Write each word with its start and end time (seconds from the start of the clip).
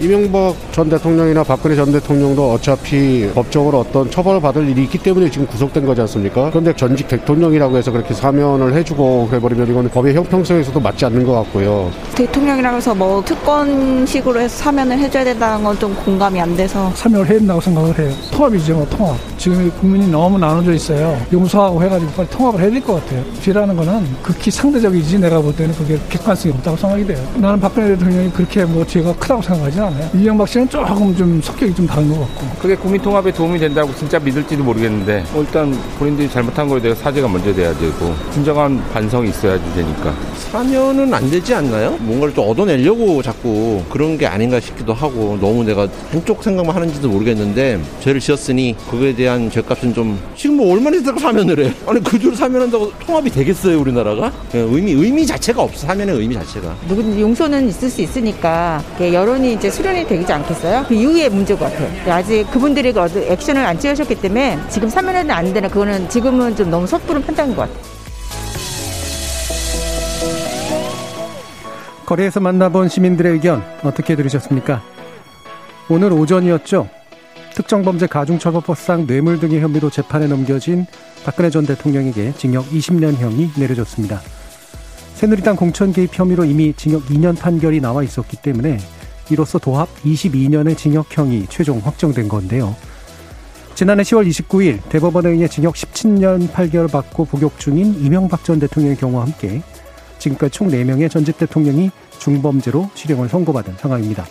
이명박 0.00 0.56
전 0.72 0.88
대통령이나 0.90 1.44
박근혜 1.44 1.76
전 1.76 1.92
대통령도 1.92 2.52
어차피 2.54 3.30
법적으로 3.32 3.78
어떤 3.80 4.10
처벌을 4.10 4.40
받을 4.40 4.68
일이 4.68 4.82
있기 4.84 4.98
때문에 4.98 5.30
지금 5.30 5.46
구속된 5.46 5.86
거지 5.86 6.00
않습니까? 6.00 6.50
그런데 6.50 6.74
전직 6.74 7.06
대통령이라고 7.06 7.76
해서 7.76 7.92
그렇게 7.92 8.12
사면을 8.12 8.74
해주고 8.74 9.28
해버리면 9.32 9.70
이건 9.70 9.88
법의 9.90 10.14
형평성에서도 10.14 10.80
맞지 10.80 11.04
않는 11.06 11.24
것 11.24 11.32
같고요. 11.34 11.92
대통령이라고 12.16 12.76
해서 12.78 12.92
뭐 12.92 13.22
특권식으로 13.24 14.40
해서 14.40 14.56
사면을 14.64 14.98
해줘야 14.98 15.22
된다는 15.24 15.62
건 15.62 15.74
좀 15.74 15.92
공감이 16.04 16.40
안 16.40 16.56
돼서 16.56 16.90
사면을 16.94 17.26
해야 17.28 17.38
된다고 17.38 17.60
생각을 17.60 17.98
해요. 17.98 18.12
통합이죠, 18.32 18.74
뭐 18.74 18.86
통합. 18.88 19.16
지금 19.36 19.70
국민이 19.80 20.08
너무 20.08 20.38
나눠져 20.38 20.72
있어요. 20.72 21.20
용서하고 21.32 21.82
해가지고 21.82 22.12
빨리 22.12 22.28
통합을 22.30 22.60
해야 22.60 22.70
될 22.70 22.80
것 22.80 22.94
같아요. 23.04 23.24
뒤라는 23.42 23.74
거는 23.76 24.06
극히 24.22 24.50
상대적이지 24.52 25.18
내가 25.18 25.40
볼 25.40 25.54
때는 25.54 25.74
그게 25.74 25.98
객관성이 26.08 26.54
없다고 26.54 26.76
생각이 26.76 27.06
돼요. 27.06 27.18
나는 27.36 27.58
박근혜 27.60 27.88
대통령이 27.96 28.30
그렇게 28.30 28.64
뭐 28.64 28.84
죄가 28.86 29.12
크다고 29.16 29.42
생각하지 29.42 29.80
않아요. 29.84 30.10
이명박 30.14 30.48
씨는 30.48 30.68
조금 30.68 31.14
좀 31.16 31.40
성격이 31.42 31.74
좀 31.74 31.86
다른 31.86 32.08
것 32.08 32.20
같고. 32.20 32.46
그게 32.60 32.74
국민 32.76 33.00
통합에 33.00 33.32
도움이 33.32 33.58
된다고 33.58 33.94
진짜 33.94 34.18
믿을지도 34.18 34.62
모르겠는데 34.64 35.24
뭐 35.32 35.42
일단 35.42 35.72
본인들이 35.98 36.28
잘못한 36.30 36.68
거에 36.68 36.80
대해 36.80 36.94
사죄가 36.94 37.28
먼저 37.28 37.52
돼야 37.54 37.72
되고 37.76 38.14
진정한 38.32 38.82
반성이 38.92 39.30
있어야지 39.30 39.64
되니까 39.74 40.14
사면은 40.50 41.12
안 41.12 41.30
되지 41.30 41.54
않나요? 41.54 41.96
뭔가를 42.00 42.34
좀 42.34 42.48
얻어내려고 42.48 43.22
자꾸 43.22 43.82
그런 43.90 44.16
게 44.18 44.26
아닌가 44.26 44.60
싶기도 44.60 44.92
하고 44.94 45.36
너무 45.40 45.64
내가 45.64 45.88
한쪽 46.10 46.42
생각만 46.42 46.74
하는지도 46.74 47.08
모르겠는데 47.08 47.80
죄를 48.00 48.20
지었으니 48.20 48.76
그거에 48.90 49.14
대한 49.14 49.50
죄값은 49.50 49.94
좀 49.94 50.18
지금 50.36 50.56
뭐 50.56 50.72
얼마나 50.72 50.96
있다고 50.96 51.18
사면을 51.18 51.64
해? 51.66 51.72
아니 51.86 52.02
그 52.02 52.18
죄를 52.18 52.36
사면한다고 52.36 52.92
통합이 53.06 53.30
되겠어요 53.30 53.80
우리나라가? 53.80 54.32
의미 54.52 54.92
의미 54.92 55.26
자체가 55.26 55.62
없어 55.62 55.86
사면의 55.86 56.16
의미 56.16 56.34
자체가. 56.34 56.74
누군 56.88 57.18
용서는 57.20 57.68
있을 57.68 57.90
수 57.90 58.02
있으니까 58.02 58.82
여론이 59.00 59.54
이제 59.54 59.70
수련이 59.74 60.06
되지 60.06 60.32
않겠어요? 60.32 60.84
그 60.86 60.94
이후의 60.94 61.30
문제 61.30 61.54
것 61.56 61.64
같아요. 61.64 62.12
아직 62.12 62.48
그분들이 62.52 62.92
그 62.92 63.00
액션을 63.28 63.64
안 63.64 63.78
취하셨기 63.78 64.14
때문에 64.14 64.58
지금 64.70 64.88
사면은 64.88 65.30
안 65.32 65.52
되나 65.52 65.68
그거는 65.68 66.08
지금은 66.08 66.54
좀 66.54 66.70
너무 66.70 66.86
섣부른 66.86 67.22
판단인 67.22 67.56
것 67.56 67.62
같아요. 67.62 67.94
거리에서 72.06 72.38
만나본 72.38 72.88
시민들의 72.88 73.32
의견 73.32 73.64
어떻게 73.82 74.14
들으셨습니까? 74.14 74.80
오늘 75.88 76.12
오전이었죠. 76.12 76.88
특정범죄 77.54 78.06
가중처벌법상 78.06 79.06
뇌물 79.06 79.40
등의 79.40 79.60
혐의로 79.60 79.90
재판에 79.90 80.26
넘겨진 80.26 80.86
박근혜 81.24 81.50
전 81.50 81.66
대통령에게 81.66 82.32
징역 82.36 82.66
20년형이 82.66 83.58
내려졌습니다. 83.58 84.20
새누리당 85.14 85.56
공천 85.56 85.92
개입 85.92 86.10
혐의로 86.12 86.44
이미 86.44 86.74
징역 86.74 87.06
2년 87.06 87.38
판결이 87.38 87.80
나와 87.80 88.02
있었기 88.02 88.36
때문에 88.36 88.78
이로써 89.30 89.58
도합 89.58 89.88
22년의 90.02 90.76
징역형이 90.76 91.46
최종 91.48 91.78
확정된 91.78 92.28
건데요. 92.28 92.74
지난해 93.74 94.02
10월 94.02 94.28
29일 94.28 94.80
대법원에 94.88 95.30
의해 95.30 95.48
징역 95.48 95.74
17년 95.74 96.52
판결을 96.52 96.88
받고 96.88 97.24
복역 97.24 97.58
중인 97.58 98.04
이명박 98.04 98.44
전 98.44 98.60
대통령의 98.60 98.96
경우와 98.96 99.24
함께 99.24 99.62
지금까지 100.18 100.52
총 100.52 100.68
4명의 100.68 101.10
전직 101.10 101.38
대통령이 101.38 101.90
중범죄로 102.18 102.90
실형을 102.94 103.28
선고받은 103.28 103.74
상황입니다. 103.78 104.26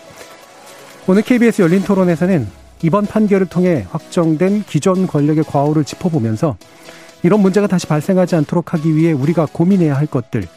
오늘 1.08 1.22
KBS 1.22 1.62
열린 1.62 1.82
토론에서는 1.84 2.48
이번 2.84 3.06
판결을 3.06 3.48
통해 3.48 3.86
확정된 3.90 4.64
기존 4.64 5.08
권력의 5.08 5.44
과오를 5.44 5.84
짚어보면서 5.84 6.56
이런 7.24 7.42
문제가 7.42 7.68
다시 7.68 7.88
발생하지 7.88 8.36
않도록 8.36 8.74
하기 8.74 8.96
위해 8.96 9.12
우리가 9.12 9.48
고민해야 9.52 9.96
할 9.96 10.08
것들, 10.08 10.48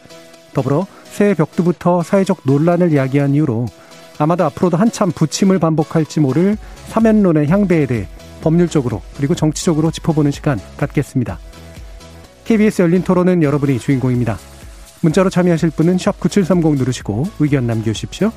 더불어 0.53 0.85
새해 1.05 1.33
벽두부터 1.33 2.03
사회적 2.03 2.41
논란을 2.43 2.95
야기한 2.95 3.33
이유로 3.33 3.67
아마도 4.19 4.45
앞으로도 4.45 4.77
한참 4.77 5.11
부침을 5.11 5.59
반복할지 5.59 6.19
모를 6.19 6.57
사면론의 6.87 7.47
향배에 7.47 7.85
대해 7.85 8.07
법률적으로 8.41 9.01
그리고 9.15 9.35
정치적으로 9.35 9.91
짚어보는 9.91 10.31
시간 10.31 10.59
갖겠습니다. 10.77 11.39
KBS 12.45 12.81
열린 12.81 13.03
토론은 13.03 13.43
여러분이 13.43 13.79
주인공입니다. 13.79 14.37
문자로 15.01 15.29
참여하실 15.29 15.71
분은 15.71 15.97
9730 15.97 16.75
누르시고 16.75 17.25
의견 17.39 17.67
남겨주십시오. 17.67 18.31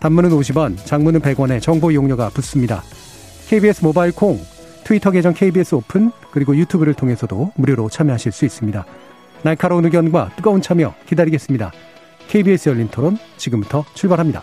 단문은 0.00 0.30
50원, 0.30 0.84
장문은 0.84 1.20
100원에 1.20 1.62
정보 1.62 1.90
이용료가 1.90 2.30
붙습니다. 2.30 2.82
KBS 3.48 3.84
모바일 3.84 4.12
콩, 4.12 4.40
트위터 4.84 5.10
계정 5.12 5.32
KBS 5.32 5.76
오픈, 5.76 6.10
그리고 6.32 6.56
유튜브를 6.56 6.94
통해서도 6.94 7.52
무료로 7.54 7.88
참여하실 7.88 8.32
수 8.32 8.44
있습니다. 8.44 8.84
날카로운 9.42 9.84
의견과 9.84 10.32
뜨거운 10.36 10.60
참여 10.60 10.94
기다리겠습니다. 11.06 11.70
KBS 12.28 12.70
열린 12.70 12.88
토론 12.88 13.16
지금부터 13.36 13.84
출발합니다. 13.94 14.42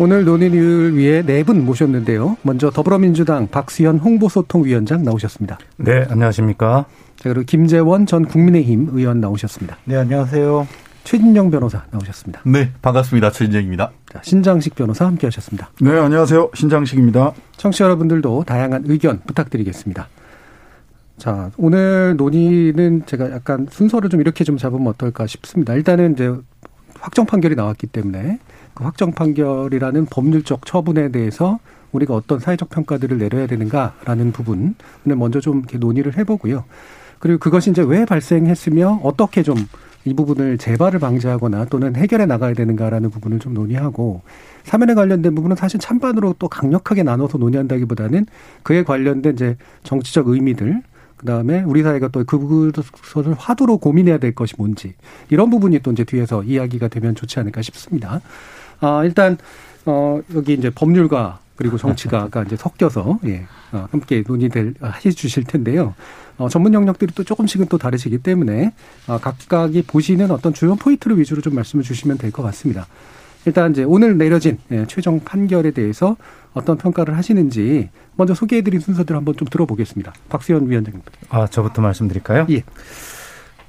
오늘 0.00 0.24
논의를 0.24 0.96
위해 0.96 1.22
네 1.22 1.42
분 1.42 1.64
모셨는데요. 1.64 2.36
먼저 2.42 2.70
더불어민주당 2.70 3.48
박수현 3.48 3.98
홍보소통위원장 3.98 5.02
나오셨습니다. 5.02 5.58
네, 5.76 6.06
안녕하십니까. 6.08 6.84
자, 7.16 7.28
그리고 7.30 7.42
김재원 7.44 8.06
전 8.06 8.24
국민의힘 8.24 8.90
의원 8.92 9.20
나오셨습니다. 9.20 9.76
네, 9.84 9.96
안녕하세요. 9.96 10.68
최진영 11.02 11.50
변호사 11.50 11.84
나오셨습니다. 11.90 12.42
네, 12.44 12.70
반갑습니다. 12.80 13.32
최진영입니다. 13.32 13.90
자, 14.12 14.20
신장식 14.22 14.76
변호사 14.76 15.06
함께 15.06 15.26
하셨습니다. 15.26 15.70
네, 15.80 15.90
안녕하세요. 15.98 16.50
신장식입니다. 16.54 17.32
청취자 17.56 17.86
여러분들도 17.86 18.44
다양한 18.46 18.84
의견 18.86 19.20
부탁드리겠습니다. 19.26 20.06
자, 21.16 21.50
오늘 21.56 22.14
논의는 22.16 23.02
제가 23.06 23.32
약간 23.32 23.66
순서를 23.70 24.10
좀 24.10 24.20
이렇게 24.20 24.44
좀 24.44 24.58
잡으면 24.58 24.86
어떨까 24.88 25.26
싶습니다. 25.26 25.74
일단은 25.74 26.12
이제 26.12 26.32
확정 27.00 27.26
판결이 27.26 27.56
나왔기 27.56 27.88
때문에 27.88 28.38
그 28.78 28.84
확정 28.84 29.10
판결이라는 29.10 30.06
법률적 30.06 30.64
처분에 30.64 31.10
대해서 31.10 31.58
우리가 31.90 32.14
어떤 32.14 32.38
사회적 32.38 32.70
평가들을 32.70 33.18
내려야 33.18 33.48
되는가라는 33.48 34.30
부분을 34.30 34.74
먼저 35.16 35.40
좀 35.40 35.58
이렇게 35.58 35.78
논의를 35.78 36.16
해보고요. 36.16 36.64
그리고 37.18 37.40
그것이 37.40 37.70
이제 37.70 37.82
왜 37.82 38.04
발생했으며 38.04 39.00
어떻게 39.02 39.42
좀 39.42 39.56
이 40.04 40.14
부분을 40.14 40.56
재발을 40.56 41.00
방지하거나 41.00 41.66
또는 41.66 41.94
해결해 41.96 42.24
나가야 42.24 42.54
되는가라는 42.54 43.10
부분을 43.10 43.38
좀 43.40 43.52
논의하고 43.52 44.22
사면에 44.64 44.94
관련된 44.94 45.34
부분은 45.34 45.56
사실 45.56 45.78
찬반으로 45.80 46.36
또 46.38 46.48
강력하게 46.48 47.02
나눠서 47.02 47.36
논의한다기보다는 47.38 48.26
그에 48.62 48.84
관련된 48.84 49.34
이제 49.34 49.56
정치적 49.82 50.28
의미들 50.28 50.82
그다음에 51.16 51.62
우리 51.62 51.82
사회가 51.82 52.08
또 52.08 52.24
그것을 52.24 53.34
화두로 53.36 53.78
고민해야 53.78 54.18
될 54.18 54.34
것이 54.34 54.54
뭔지 54.56 54.94
이런 55.30 55.50
부분이 55.50 55.80
또 55.80 55.92
이제 55.92 56.04
뒤에서 56.04 56.44
이야기가 56.44 56.88
되면 56.88 57.14
좋지 57.14 57.40
않을까 57.40 57.60
싶습니다. 57.60 58.20
아, 58.80 59.02
일단 59.04 59.36
어 59.86 60.20
여기 60.34 60.54
이제 60.54 60.70
법률가 60.70 61.40
그리고 61.56 61.76
정치가 61.76 62.22
아까 62.22 62.42
이제 62.46 62.56
섞여서 62.56 63.18
예, 63.26 63.46
어, 63.72 63.88
함께 63.90 64.22
논의될 64.26 64.74
해 65.04 65.10
주실 65.10 65.44
텐데요. 65.44 65.94
어, 66.36 66.48
전문 66.48 66.72
영역들이 66.74 67.12
또 67.14 67.24
조금씩은 67.24 67.66
또 67.68 67.78
다르시기 67.78 68.18
때문에 68.18 68.72
어, 69.08 69.18
각각이 69.18 69.82
보시는 69.82 70.30
어떤 70.30 70.52
주요 70.52 70.76
포인트를 70.76 71.18
위주로 71.18 71.40
좀 71.42 71.54
말씀을 71.54 71.82
주시면 71.82 72.18
될 72.18 72.30
것 72.30 72.42
같습니다. 72.44 72.86
일단 73.46 73.70
이제 73.72 73.82
오늘 73.84 74.18
내려진 74.18 74.58
예, 74.70 74.84
최종 74.86 75.20
판결에 75.20 75.70
대해서 75.70 76.16
어떤 76.54 76.76
평가를 76.76 77.16
하시는지 77.16 77.88
먼저 78.16 78.34
소개해드린 78.34 78.80
순서들 78.80 79.16
한번 79.16 79.36
좀 79.36 79.48
들어보겠습니다. 79.48 80.12
박수현 80.28 80.68
위원장님. 80.68 81.00
아 81.30 81.46
저부터 81.46 81.80
말씀드릴까요? 81.82 82.46
예. 82.50 82.62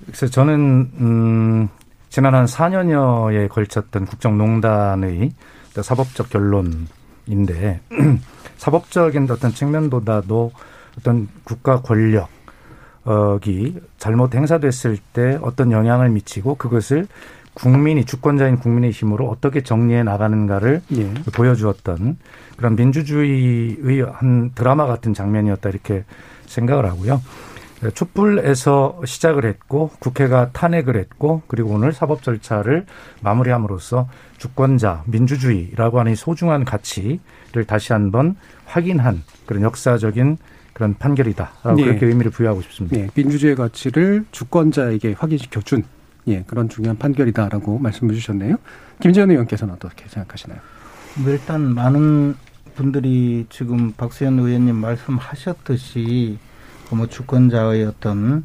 그래서 0.06 0.28
저는 0.28 0.92
음, 1.00 1.70
지난 2.10 2.34
한 2.34 2.46
4년여에 2.46 3.50
걸쳤던 3.50 4.06
국정농단의 4.06 5.32
사법적 5.82 6.30
결론인데 6.30 7.82
사법적인 8.58 9.30
어떤 9.30 9.52
측면보다도 9.52 10.52
어떤 10.98 11.30
국가 11.44 11.82
권력이 11.82 12.28
잘못 13.98 14.36
행사됐을 14.36 14.98
때 15.14 15.40
어떤 15.42 15.72
영향을 15.72 16.10
미치고 16.10 16.56
그것을 16.56 17.08
국민이 17.54 18.06
주권자인 18.06 18.58
국민의 18.58 18.92
힘으로 18.92 19.28
어떻게 19.28 19.62
정리해 19.64 20.04
나가는가를 20.04 20.82
예. 20.94 21.14
보여주었던 21.34 22.18
그런 22.58 22.76
민주주의의 22.76 24.02
한 24.14 24.52
드라마 24.56 24.86
같은 24.86 25.14
장면이었다 25.14 25.70
이렇게 25.70 26.06
생각을 26.46 26.86
하고요. 26.86 27.22
촛불에서 27.94 29.02
시작을 29.06 29.46
했고 29.46 29.92
국회가 30.00 30.50
탄핵을 30.52 30.98
했고 30.98 31.42
그리고 31.48 31.72
오늘 31.72 31.94
사법 31.94 32.24
절차를 32.24 32.86
마무리함으로써 33.22 34.10
주권자 34.38 35.04
민주주의라고 35.06 36.00
하는 36.00 36.16
소중한 36.16 36.66
가치를 36.66 37.66
다시 37.66 37.94
한번 37.94 38.36
확인한 38.66 39.24
그런 39.46 39.64
역사적인 39.64 40.38
그런 40.74 40.96
판결이다라고 40.98 41.76
네. 41.76 41.84
그렇게 41.86 42.06
의미를 42.06 42.32
부여하고 42.32 42.62
싶습니다. 42.62 42.98
네. 42.98 43.08
민주주의 43.14 43.56
가치를 43.56 44.26
주권자에게 44.32 45.14
확인시켜 45.18 45.62
준 45.62 45.84
예, 46.28 46.44
그런 46.44 46.70
중요한 46.70 46.98
판결이다라고 46.98 47.80
말씀해 47.80 48.14
주셨네요. 48.14 48.58
김재현 49.02 49.32
의원께서는 49.32 49.74
어떻게 49.74 50.08
생각하시나요? 50.08 50.60
뭐 51.18 51.32
일단 51.32 51.74
많은 51.74 52.36
분들이 52.76 53.46
지금 53.50 53.92
박수현 53.94 54.40
의원님 54.40 54.76
말씀하셨듯이 54.76 56.38
뭐 56.96 57.08
주권자의 57.08 57.86
어떤 57.86 58.44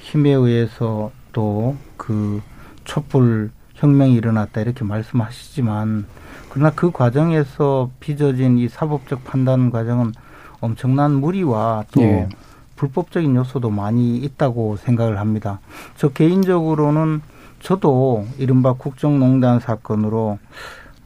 힘에 0.00 0.30
의해서 0.32 1.10
또 1.32 1.76
그 2.02 2.42
촛불 2.82 3.52
혁명이 3.74 4.14
일어났다 4.14 4.60
이렇게 4.60 4.84
말씀하시지만 4.84 6.06
그러나 6.50 6.72
그 6.74 6.90
과정에서 6.90 7.90
빚어진 8.00 8.58
이 8.58 8.68
사법적 8.68 9.24
판단 9.24 9.70
과정은 9.70 10.12
엄청난 10.60 11.12
무리와 11.12 11.84
또 11.92 12.02
예. 12.02 12.28
불법적인 12.74 13.36
요소도 13.36 13.70
많이 13.70 14.16
있다고 14.16 14.76
생각을 14.78 15.20
합니다. 15.20 15.60
저 15.96 16.08
개인적으로는 16.08 17.22
저도 17.60 18.26
이른바 18.38 18.72
국정농단 18.72 19.60
사건으로 19.60 20.40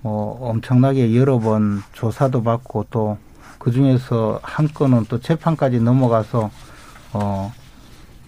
뭐 0.01 0.49
엄청나게 0.49 1.15
여러 1.15 1.39
번 1.39 1.83
조사도 1.93 2.43
받고 2.43 2.87
또 2.89 3.19
그 3.67 3.73
중에서 3.73 4.39
한 4.45 4.69
건은 4.69 5.07
또 5.09 5.19
재판까지 5.19 5.81
넘어가서 5.81 6.53
어 7.13 7.53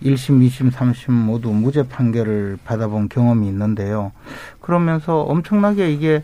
1심, 0.02 0.46
2심, 0.46 0.70
3심 0.70 1.10
모두 1.10 1.50
무죄 1.50 1.82
판결을 1.88 2.58
받아본 2.64 3.08
경험이 3.08 3.48
있는데요. 3.48 4.12
그러면서 4.60 5.22
엄청나게 5.22 5.92
이게 5.92 6.22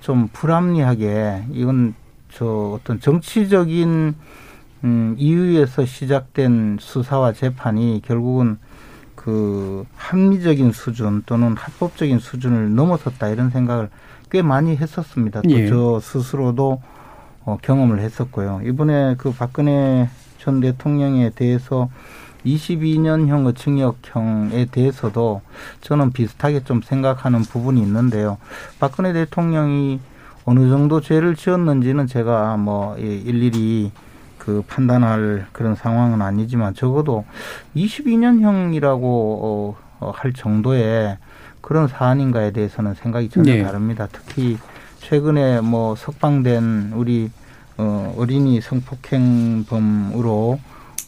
좀 0.00 0.28
불합리하게 0.32 1.44
이건 1.50 1.94
저 2.30 2.78
어떤 2.78 3.00
정치적인 3.00 4.14
음, 4.84 5.14
이유에서 5.18 5.86
시작된 5.86 6.78
수사와 6.80 7.32
재판이 7.32 8.02
결국은 8.04 8.58
그 9.14 9.86
합리적인 9.96 10.72
수준 10.72 11.22
또는 11.24 11.56
합법적인 11.56 12.18
수준을 12.18 12.74
넘어섰다 12.74 13.28
이런 13.28 13.50
생각을 13.50 13.88
꽤 14.30 14.42
많이 14.42 14.76
했었습니다. 14.76 15.42
또저 15.42 15.96
예. 15.96 16.00
스스로도 16.00 16.82
어, 17.44 17.58
경험을 17.62 18.00
했었고요. 18.00 18.60
이번에 18.64 19.14
그 19.16 19.32
박근혜 19.32 20.08
전 20.44 20.60
대통령에 20.60 21.30
대해서 21.30 21.88
22년형의 22.44 23.56
징역형에 23.56 24.66
대해서도 24.66 25.40
저는 25.80 26.12
비슷하게 26.12 26.64
좀 26.64 26.82
생각하는 26.82 27.40
부분이 27.40 27.80
있는데요. 27.80 28.36
박근혜 28.78 29.14
대통령이 29.14 30.00
어느 30.44 30.68
정도 30.68 31.00
죄를 31.00 31.34
지었는지는 31.34 32.06
제가 32.06 32.58
뭐 32.58 32.98
일일이 32.98 33.90
그 34.36 34.62
판단할 34.68 35.46
그런 35.52 35.74
상황은 35.74 36.20
아니지만 36.20 36.74
적어도 36.74 37.24
22년형이라고 37.74 39.02
어, 39.02 39.76
어, 40.00 40.12
할 40.14 40.34
정도의 40.34 41.16
그런 41.62 41.88
사안인가에 41.88 42.50
대해서는 42.50 42.92
생각이 42.92 43.30
전혀 43.30 43.54
네. 43.54 43.62
다릅니다. 43.62 44.06
특히 44.12 44.58
최근에 44.98 45.62
뭐 45.62 45.96
석방된 45.96 46.92
우리 46.94 47.30
어, 47.76 48.14
어린이 48.16 48.60
성폭행범으로 48.60 50.58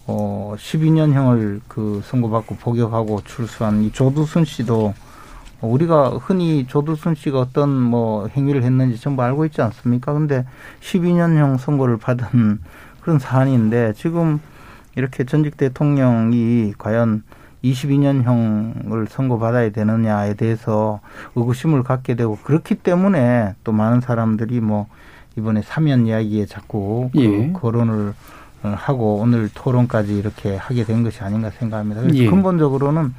어, 0.08 0.54
12년형을 0.56 1.60
그 1.68 2.00
선고받고 2.04 2.56
복역하고 2.56 3.22
출소한 3.24 3.82
이 3.82 3.92
조두순 3.92 4.44
씨도 4.44 4.94
우리가 5.60 6.10
흔히 6.20 6.66
조두순 6.66 7.14
씨가 7.14 7.40
어떤 7.40 7.70
뭐 7.70 8.28
행위를 8.28 8.62
했는지 8.62 9.00
전부 9.00 9.22
알고 9.22 9.46
있지 9.46 9.62
않습니까? 9.62 10.12
근데 10.12 10.44
12년형 10.80 11.58
선고를 11.58 11.96
받은 11.96 12.60
그런 13.00 13.18
사안인데 13.18 13.94
지금 13.94 14.40
이렇게 14.96 15.24
전직 15.24 15.56
대통령이 15.56 16.74
과연 16.78 17.22
22년형을 17.64 19.08
선고받아야 19.08 19.70
되느냐에 19.70 20.34
대해서 20.34 21.00
의구심을 21.34 21.82
갖게 21.82 22.14
되고 22.14 22.36
그렇기 22.36 22.76
때문에 22.76 23.54
또 23.64 23.72
많은 23.72 24.00
사람들이 24.00 24.60
뭐 24.60 24.86
이번에 25.36 25.62
사면 25.62 26.06
이야기에 26.06 26.46
자꾸 26.46 27.10
그 27.12 27.20
예. 27.20 27.52
거론을 27.52 28.14
하고 28.62 29.16
오늘 29.16 29.48
토론까지 29.54 30.16
이렇게 30.16 30.56
하게 30.56 30.84
된 30.84 31.02
것이 31.02 31.22
아닌가 31.22 31.50
생각합니다. 31.50 32.00
그래서 32.02 32.16
예. 32.18 32.26
근본적으로는 32.28 33.14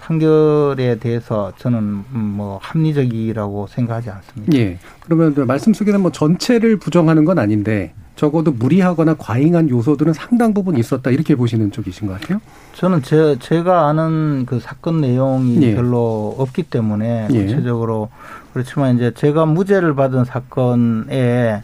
판결에 0.00 0.98
대해서 0.98 1.52
저는 1.58 2.04
뭐 2.10 2.58
합리적이라고 2.62 3.66
생각하지 3.68 4.10
않습니다. 4.10 4.58
예. 4.58 4.78
그러면 5.04 5.34
말씀 5.46 5.74
속에는 5.74 6.00
뭐 6.00 6.10
전체를 6.10 6.78
부정하는 6.78 7.24
건 7.24 7.38
아닌데 7.38 7.92
적어도 8.16 8.52
무리하거나 8.52 9.14
과잉한 9.14 9.70
요소들은 9.70 10.12
상당 10.12 10.52
부분 10.52 10.76
있었다 10.76 11.10
이렇게 11.10 11.34
보시는 11.34 11.70
쪽이신 11.70 12.06
것 12.06 12.20
같아요. 12.20 12.40
저는 12.74 13.02
제 13.02 13.36
제가 13.38 13.88
아는 13.88 14.44
그 14.46 14.58
사건 14.60 15.00
내용이 15.00 15.62
예. 15.62 15.74
별로 15.74 16.34
없기 16.38 16.64
때문에 16.64 17.28
예. 17.30 17.44
구체적으로 17.44 18.08
그렇지만 18.52 18.96
이제 18.96 19.12
제가 19.14 19.46
무죄를 19.46 19.94
받은 19.94 20.24
사건에 20.24 21.62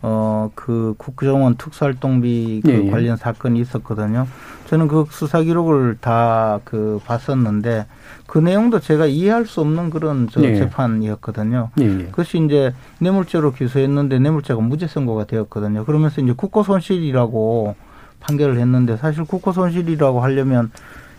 어, 0.00 0.50
그 0.54 0.94
국정원 0.96 1.56
특수활동비 1.56 2.62
그 2.64 2.70
예, 2.70 2.84
예. 2.86 2.90
관련 2.90 3.16
사건이 3.16 3.58
있었거든요. 3.60 4.28
저는 4.68 4.86
그 4.86 5.06
수사 5.10 5.42
기록을 5.42 5.96
다 6.00 6.60
그 6.64 7.00
봤었는데 7.04 7.86
그 8.26 8.38
내용도 8.38 8.78
제가 8.78 9.06
이해할 9.06 9.46
수 9.46 9.60
없는 9.60 9.90
그런 9.90 10.28
저 10.30 10.42
예. 10.42 10.54
재판이었거든요. 10.56 11.70
예, 11.80 11.84
예. 11.84 12.04
그것이 12.06 12.38
이제 12.44 12.74
뇌물죄로 13.00 13.52
기소했는데 13.54 14.18
뇌물죄가 14.18 14.60
무죄 14.60 14.86
선고가 14.86 15.24
되었거든요. 15.24 15.84
그러면서 15.84 16.20
이제 16.20 16.32
국고 16.36 16.62
손실이라고 16.62 17.74
판결을 18.20 18.58
했는데 18.58 18.96
사실 18.96 19.24
국고 19.24 19.52
손실이라고 19.52 20.20
하려면 20.20 20.70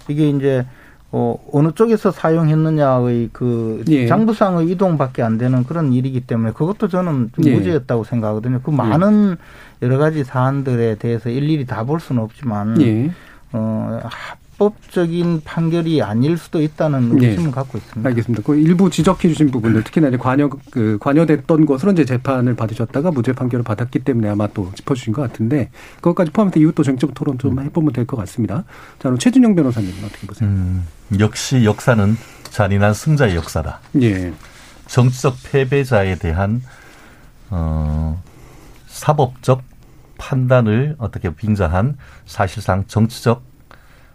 이게 0.08 0.30
이제 0.30 0.66
어, 1.12 1.36
어느 1.52 1.72
쪽에서 1.74 2.12
사용했느냐의 2.12 3.30
그 3.34 3.84
예. 3.90 4.06
장부상의 4.08 4.70
이동밖에 4.70 5.24
안 5.24 5.38
되는 5.40 5.64
그런 5.64 5.92
일이기 5.92 6.22
때문에 6.22 6.52
그것도 6.52 6.88
저는 6.88 7.32
좀 7.36 7.46
예. 7.46 7.56
무죄였다고 7.56 8.04
생각하거든요. 8.04 8.62
그 8.64 8.70
많은 8.70 9.38
예. 9.82 9.86
여러 9.86 9.98
가지 9.98 10.24
사안들에 10.24 10.96
대해서 10.96 11.30
일일이 11.30 11.66
다 11.66 11.84
볼 11.84 12.00
수는 12.00 12.22
없지만 12.22 12.80
예. 12.82 13.12
어, 13.54 14.00
합법적인 14.70 15.42
판결이 15.46 16.02
아닐 16.04 16.38
수도 16.38 16.62
있다는 16.62 17.14
의심을 17.22 17.46
네. 17.46 17.52
갖고 17.52 17.78
있습니다. 17.78 18.08
알겠습니다. 18.10 18.44
그 18.46 18.56
일부 18.56 18.90
지적해 18.90 19.30
주신 19.30 19.50
부분들 19.52 19.84
특히나 19.86 20.10
이제 20.10 20.18
관여 20.18 20.50
그 20.70 20.98
관여됐던 21.00 21.66
것으로 21.66 21.94
이제 21.94 22.04
재판을 22.04 22.56
받으셨다가 22.56 23.12
무죄 23.12 23.32
판결을 23.32 23.64
받았기 23.64 24.00
때문에 24.00 24.30
아마 24.30 24.48
또 24.48 24.72
짚어 24.76 24.94
주신 24.96 25.14
것 25.14 25.22
같은데 25.22 25.70
그것까지 25.96 26.32
포함해서 26.32 26.60
이후 26.60 26.74
또 26.74 26.84
쟁점 26.84 27.12
토론 27.14 27.38
좀 27.38 27.58
음. 27.58 27.64
해보면 27.64 27.94
될 27.94 28.06
것 28.10 28.18
같습니다. 28.18 28.64
자, 28.98 29.04
그럼 29.04 29.18
최준영 29.20 29.56
변호사님은 29.56 30.04
어떻게 30.04 30.26
보세요? 30.28 30.50
음, 30.50 30.84
역시 31.20 31.64
역사는 31.64 32.18
잔인한 32.50 32.94
승자의 32.94 33.36
역사다. 33.36 33.80
예. 34.02 34.34
정치적 34.88 35.36
패배자에 35.52 36.16
대한 36.16 36.62
어 37.52 38.22
사법적 38.88 39.62
판단을 40.18 40.96
어떻게 40.98 41.30
빙자한 41.34 41.98
사실상 42.26 42.86
정치적 42.88 43.44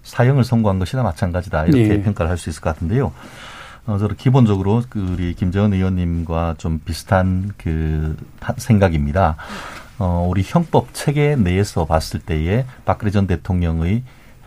사형을 0.04 0.44
선고한 0.44 0.78
것이나 0.78 1.02
마찬가지다 1.02 1.66
이렇게 1.66 1.88
네. 1.88 2.02
평가를 2.02 2.30
할 2.30 2.38
수 2.38 2.50
있을 2.50 2.60
것 2.60 2.72
같은데요. 2.74 3.12
어, 3.86 3.98
저는 3.98 4.16
기본적으로 4.16 4.82
그 4.88 5.00
우리 5.12 5.34
김재원 5.34 5.72
의원님과 5.74 6.54
좀 6.58 6.80
비슷한 6.84 7.52
그 7.58 8.16
생각입니다. 8.56 9.36
어, 9.98 10.26
우리 10.28 10.42
형법 10.44 10.88
체계 10.92 11.36
내에서 11.36 11.84
봤을 11.84 12.20
때에 12.20 12.64
박근혜 12.84 13.10
전 13.10 13.26
대통령의 13.26 14.02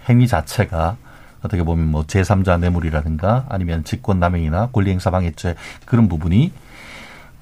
행위 0.10 0.28
자체가 0.28 0.98
어떻게 1.44 1.64
보면 1.64 1.88
뭐 1.88 2.04
제3자 2.04 2.60
뇌물이라든가 2.60 3.46
아니면 3.50 3.84
직권남용이나 3.84 4.70
권리행사 4.72 5.12
방해죄 5.12 5.56
그런 5.86 6.08
부분이 6.10 6.52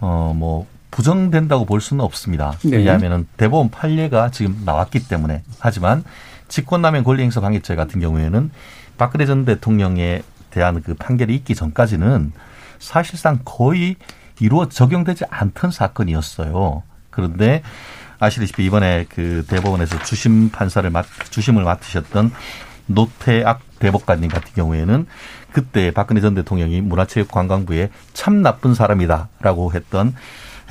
어, 0.02 0.34
뭐 0.36 0.68
부정된다고 0.92 1.66
볼 1.66 1.82
수는 1.82 2.04
없습니다. 2.04 2.54
네. 2.64 2.78
왜냐하면 2.78 3.28
대법원 3.38 3.70
판례가 3.70 4.32
지금 4.32 4.62
나왔기 4.66 5.08
때문에 5.08 5.44
하지만 5.60 6.04
직권남용 6.48 7.04
권리행사 7.04 7.42
방해죄 7.42 7.76
같은 7.76 8.00
경우에는 8.00 8.52
박근혜 8.98 9.26
전 9.26 9.46
대통령에 9.46 10.22
대한 10.52 10.82
그 10.82 10.94
판결이 10.94 11.36
있기 11.36 11.56
전까지는 11.56 12.32
사실상 12.80 13.40
거의 13.44 13.96
이루어 14.40 14.70
적용되지 14.70 15.26
않던 15.30 15.72
사건이었어요. 15.72 16.84
그런데 17.10 17.62
아시다시피 18.20 18.66
이번에 18.66 19.06
그 19.10 19.46
대법원에서 19.48 20.04
주심 20.04 20.50
판사를 20.50 20.90
맡, 20.90 21.06
주심을 21.30 21.64
맡으셨던 21.64 22.32
노태악 22.88 23.62
대법관님 23.80 24.30
같은 24.30 24.54
경우에는 24.54 25.08
그때 25.52 25.92
박근혜 25.92 26.22
전 26.22 26.36
대통령이 26.36 26.82
문화체육관광부에 26.82 27.90
참 28.14 28.42
나쁜 28.42 28.74
사람이다라고 28.74 29.74
했던 29.74 30.14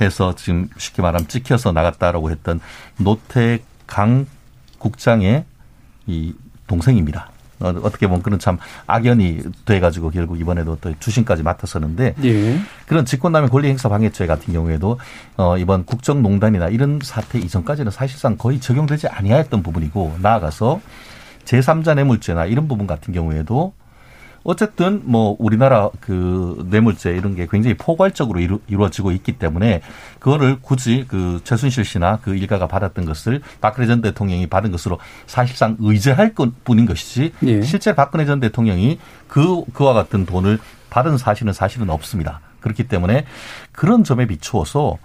해서 0.01 0.35
지금 0.35 0.69
쉽게 0.77 1.01
말하면 1.01 1.27
찍혀서 1.27 1.71
나갔다라고 1.71 2.29
했던 2.29 2.59
노태강 2.97 4.27
국장의 4.77 5.45
이 6.07 6.33
동생입니다. 6.67 7.31
어, 7.59 7.69
어떻게 7.83 8.07
보면 8.07 8.21
그런 8.21 8.37
참 8.37 8.57
악연이 8.85 9.41
돼가지고 9.65 10.09
결국 10.09 10.39
이번에도 10.39 10.77
또 10.81 10.93
주신까지 10.99 11.43
맡았었는데 11.43 12.15
예. 12.23 12.59
그런 12.85 13.05
직권남용 13.05 13.49
권리행사 13.49 13.87
방해죄 13.87 14.27
같은 14.27 14.53
경우에도 14.53 14.99
어, 15.37 15.57
이번 15.57 15.85
국정농단이나 15.85 16.67
이런 16.67 16.99
사태 17.01 17.39
이전까지는 17.39 17.91
사실상 17.91 18.37
거의 18.37 18.59
적용되지 18.59 19.07
아니하였던 19.07 19.63
부분이고 19.63 20.17
나아가서 20.21 20.81
제3자 21.45 21.95
뇌물죄나 21.95 22.45
이런 22.45 22.67
부분 22.67 22.87
같은 22.87 23.13
경우에도 23.13 23.73
어쨌든 24.45 25.01
뭐 25.05 25.35
우리나라 25.39 25.89
그 25.99 26.63
뇌물죄 26.69 27.11
이런 27.11 27.35
게 27.35 27.47
굉장히 27.49 27.75
포괄적으로 27.75 28.39
이루, 28.39 28.59
어지고 28.79 29.11
있기 29.11 29.33
때문에 29.33 29.81
그거를 30.19 30.59
굳이 30.61 31.05
그 31.07 31.41
최순실 31.43 31.83
씨나 31.83 32.19
그 32.21 32.35
일가가 32.35 32.67
받았던 32.67 33.05
것을 33.05 33.41
박근혜 33.59 33.87
전 33.87 34.01
대통령이 34.01 34.45
받은 34.47 34.71
것으로 34.71 34.99
사실상 35.25 35.75
의제할 35.79 36.35
것 36.35 36.63
뿐인 36.63 36.85
것이지 36.85 37.33
예. 37.43 37.61
실제 37.63 37.95
박근혜 37.95 38.25
전 38.25 38.39
대통령이 38.39 38.99
그 39.27 39.63
그와 39.73 39.93
같은 39.93 40.27
돈을 40.27 40.59
받은 40.91 41.17
사실은 41.17 41.51
사실은 41.51 41.89
없습니다. 41.89 42.39
그렇기 42.59 42.87
때문에 42.87 43.25
그런 43.71 44.03
점에 44.03 44.27
비추어서 44.27 44.99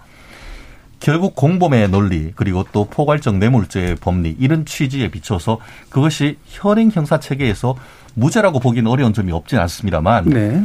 결국 1.01 1.35
공범의 1.35 1.89
논리 1.89 2.31
그리고 2.35 2.63
또 2.71 2.85
포괄적 2.85 3.37
뇌물죄의 3.37 3.95
법리 3.95 4.35
이런 4.39 4.65
취지에 4.65 5.09
비춰서 5.09 5.59
그것이 5.89 6.37
현행 6.45 6.91
형사 6.91 7.19
체계에서 7.19 7.75
무죄라고 8.13 8.59
보기는 8.59 8.89
어려운 8.89 9.11
점이 9.11 9.31
없진 9.31 9.59
않습니다만 9.59 10.25
네. 10.29 10.63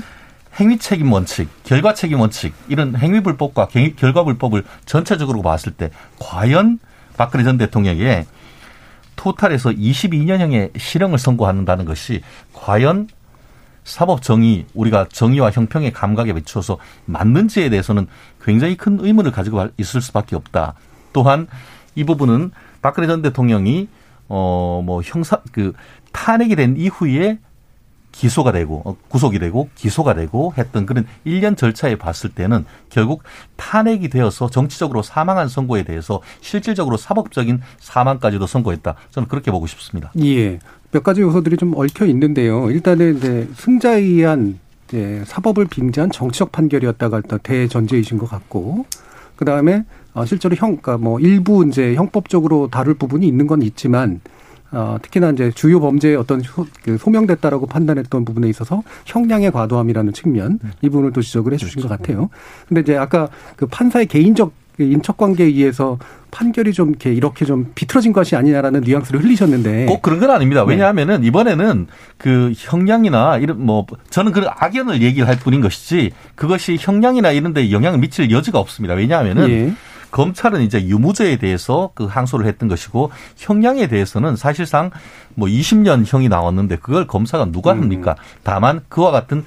행위 0.60 0.78
책임 0.78 1.12
원칙, 1.12 1.48
결과 1.64 1.94
책임 1.94 2.20
원칙 2.20 2.54
이런 2.68 2.96
행위 2.96 3.20
불법과 3.20 3.68
결과 3.96 4.24
불법을 4.24 4.64
전체적으로 4.84 5.42
봤을 5.42 5.72
때 5.72 5.90
과연 6.18 6.78
박근혜 7.16 7.42
전 7.42 7.56
대통령에게 7.56 8.26
토탈에서 9.16 9.70
22년형의 9.70 10.78
실형을 10.78 11.18
선고한다는 11.18 11.86
것이 11.86 12.20
과연 12.52 13.08
사법 13.86 14.20
정의 14.20 14.66
우리가 14.74 15.06
정의와 15.10 15.52
형평의 15.52 15.92
감각에 15.92 16.32
비추어서 16.32 16.76
맞는지에 17.04 17.70
대해서는 17.70 18.08
굉장히 18.42 18.76
큰 18.76 18.98
의문을 19.00 19.30
가지고 19.30 19.68
있을 19.78 20.00
수밖에 20.00 20.34
없다. 20.34 20.74
또한 21.12 21.46
이 21.94 22.04
부분은 22.04 22.50
박근혜 22.82 23.06
전 23.06 23.22
대통령이 23.22 23.88
어 24.28 24.82
뭐 24.84 25.02
형사 25.02 25.40
그 25.52 25.72
탄핵이 26.12 26.56
된 26.56 26.76
이후에 26.76 27.38
기소가 28.12 28.50
되고 28.50 28.82
어, 28.84 28.96
구속이 29.08 29.38
되고 29.38 29.68
기소가 29.74 30.14
되고 30.14 30.54
했던 30.56 30.86
그런 30.86 31.06
일련 31.24 31.54
절차에 31.54 31.96
봤을 31.96 32.30
때는 32.30 32.64
결국 32.88 33.22
탄핵이 33.56 34.08
되어서 34.08 34.48
정치적으로 34.48 35.02
사망한 35.02 35.48
선고에 35.48 35.82
대해서 35.82 36.22
실질적으로 36.40 36.96
사법적인 36.96 37.60
사망까지도 37.78 38.46
선고했다. 38.46 38.94
저는 39.10 39.28
그렇게 39.28 39.50
보고 39.50 39.66
싶습니다. 39.66 40.10
예. 40.24 40.58
몇 40.90 41.02
가지 41.02 41.20
요소들이 41.20 41.56
좀 41.56 41.74
얽혀 41.76 42.06
있는데요. 42.06 42.70
일단은 42.70 43.16
이제 43.16 43.48
승자에 43.54 44.00
의한 44.00 44.58
이제 44.88 45.22
사법을 45.26 45.66
빙자한 45.66 46.10
정치적 46.10 46.52
판결이었다가 46.52 47.22
대전제이신 47.42 48.18
것 48.18 48.28
같고 48.28 48.86
그 49.36 49.44
다음에 49.44 49.84
어, 50.14 50.24
실제로 50.24 50.54
형, 50.54 50.78
그러니까 50.78 50.96
뭐 50.98 51.20
일부 51.20 51.66
이제 51.66 51.94
형법적으로 51.94 52.68
다룰 52.70 52.94
부분이 52.94 53.26
있는 53.26 53.46
건 53.46 53.62
있지만 53.62 54.20
어, 54.72 54.96
특히나 55.00 55.30
이제 55.30 55.50
주요 55.50 55.78
범죄의 55.80 56.16
어떤 56.16 56.40
소, 56.42 56.66
그 56.82 56.98
소명됐다라고 56.98 57.66
판단했던 57.66 58.24
부분에 58.24 58.48
있어서 58.48 58.82
형량의 59.04 59.52
과도함이라는 59.52 60.12
측면 60.12 60.58
이 60.80 60.88
부분을 60.88 61.12
또 61.12 61.20
지적을 61.22 61.52
해 61.52 61.56
주신 61.56 61.82
것 61.82 61.88
그렇죠. 61.88 62.02
같아요. 62.02 62.30
근데 62.66 62.80
이제 62.80 62.96
아까 62.96 63.28
그 63.56 63.66
판사의 63.66 64.06
개인적 64.06 64.52
인척 64.78 65.16
관계에 65.16 65.46
의해서 65.46 65.98
판결이 66.30 66.72
좀 66.72 66.90
이렇게 66.90 67.12
이렇게 67.12 67.44
좀 67.44 67.72
비틀어진 67.74 68.12
것이 68.12 68.36
아니냐라는 68.36 68.82
뉘앙스를 68.82 69.22
흘리셨는데 69.22 69.86
꼭 69.86 70.02
그런 70.02 70.20
건 70.20 70.30
아닙니다. 70.30 70.64
네. 70.64 70.70
왜냐하면은 70.70 71.24
이번에는 71.24 71.86
그 72.18 72.52
형량이나 72.56 73.38
이런 73.38 73.64
뭐 73.64 73.86
저는 74.10 74.32
그 74.32 74.46
악연을 74.46 75.02
얘기를 75.02 75.26
할 75.28 75.36
뿐인 75.38 75.60
것이지 75.60 76.12
그것이 76.34 76.76
형량이나 76.78 77.30
이런 77.32 77.54
데 77.54 77.70
영향을 77.70 77.98
미칠 77.98 78.30
여지가 78.30 78.58
없습니다. 78.58 78.94
왜냐하면은 78.94 79.50
예. 79.50 79.72
검찰은 80.10 80.62
이제 80.62 80.86
유무죄에 80.86 81.36
대해서 81.36 81.90
그 81.94 82.06
항소를 82.06 82.46
했던 82.46 82.68
것이고 82.68 83.10
형량에 83.36 83.88
대해서는 83.88 84.36
사실상 84.36 84.90
뭐 85.34 85.48
20년 85.48 86.04
형이 86.06 86.28
나왔는데 86.28 86.76
그걸 86.76 87.06
검사가 87.06 87.46
누가 87.52 87.72
음. 87.72 87.82
합니까? 87.82 88.16
다만 88.42 88.80
그와 88.88 89.10
같은 89.10 89.44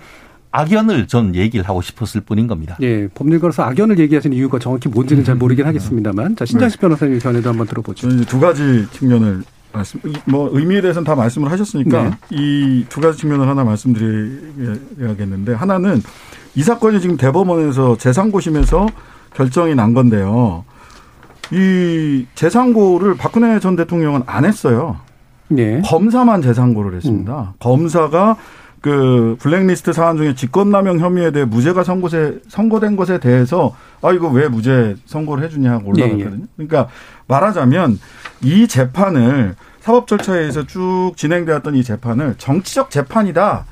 악연을 0.51 1.08
전 1.08 1.36
얘기를 1.36 1.68
하고 1.68 1.82
싶었을 1.82 2.22
뿐인 2.22 2.48
겁니다. 2.48 2.77
예, 2.82 3.08
법률가로서 3.10 3.63
악연을 3.63 4.00
얘기하시는 4.00 4.36
이유가 4.36 4.58
정확히 4.58 4.89
뭔지는 4.89 5.24
잘 5.24 5.36
모르긴 5.36 5.65
하겠습니다만, 5.65 6.36
자 6.36 6.46
신장식 6.46 6.79
네. 6.79 6.82
변호사님 6.82 7.20
견해도 7.20 7.50
한번 7.50 7.68
들어보죠. 7.68 8.25
두 8.25 8.39
가지 8.39 8.88
측면을 8.91 9.44
말씀, 9.72 10.00
뭐 10.25 10.50
의미에 10.51 10.82
대해서는 10.82 11.06
다 11.06 11.15
말씀을 11.15 11.51
하셨으니까 11.51 12.03
네. 12.03 12.12
이두 12.32 13.01
가지 13.01 13.20
측면을 13.20 13.48
하나 13.48 13.63
말씀드려야겠는데 13.63 15.53
하나는 15.53 16.01
이 16.56 16.63
사건이 16.63 17.00
지금 17.00 17.18
대법원에서 17.18 17.98
재상고심에서 17.98 18.88
결정이 19.36 19.75
난 19.75 19.94
건데요. 19.94 20.65
이 21.51 22.25
재상고를 22.34 23.15
박근혜 23.18 23.60
전 23.60 23.75
대통령은 23.75 24.24
안 24.25 24.46
했어요. 24.46 24.98
네. 25.48 25.82
검사만 25.86 26.41
재상고를 26.41 26.96
했습니다. 26.96 27.39
음. 27.39 27.53
검사가 27.60 28.38
그 28.81 29.36
블랙리스트 29.39 29.93
사안 29.93 30.17
중에 30.17 30.36
직권남용 30.36 31.00
혐의에 31.00 31.31
대해 31.31 31.45
무죄가 31.45 31.83
선고세 31.83 32.39
선고된 32.48 32.95
것에 32.95 33.19
대해서 33.19 33.75
아 34.01 34.12
이거 34.12 34.29
왜 34.29 34.48
무죄 34.48 34.95
선고를 35.05 35.43
해주냐고 35.43 35.93
예, 35.98 36.01
예. 36.01 36.05
올라갔거든요. 36.05 36.45
그러니까 36.55 36.88
말하자면 37.27 38.00
이 38.41 38.67
재판을 38.67 39.55
사법 39.81 40.07
절차에 40.07 40.39
의해서 40.39 40.65
쭉 40.65 41.13
진행되었던 41.15 41.75
이 41.75 41.83
재판을 41.83 42.36
정치적 42.38 42.89
재판이다라고 42.91 43.65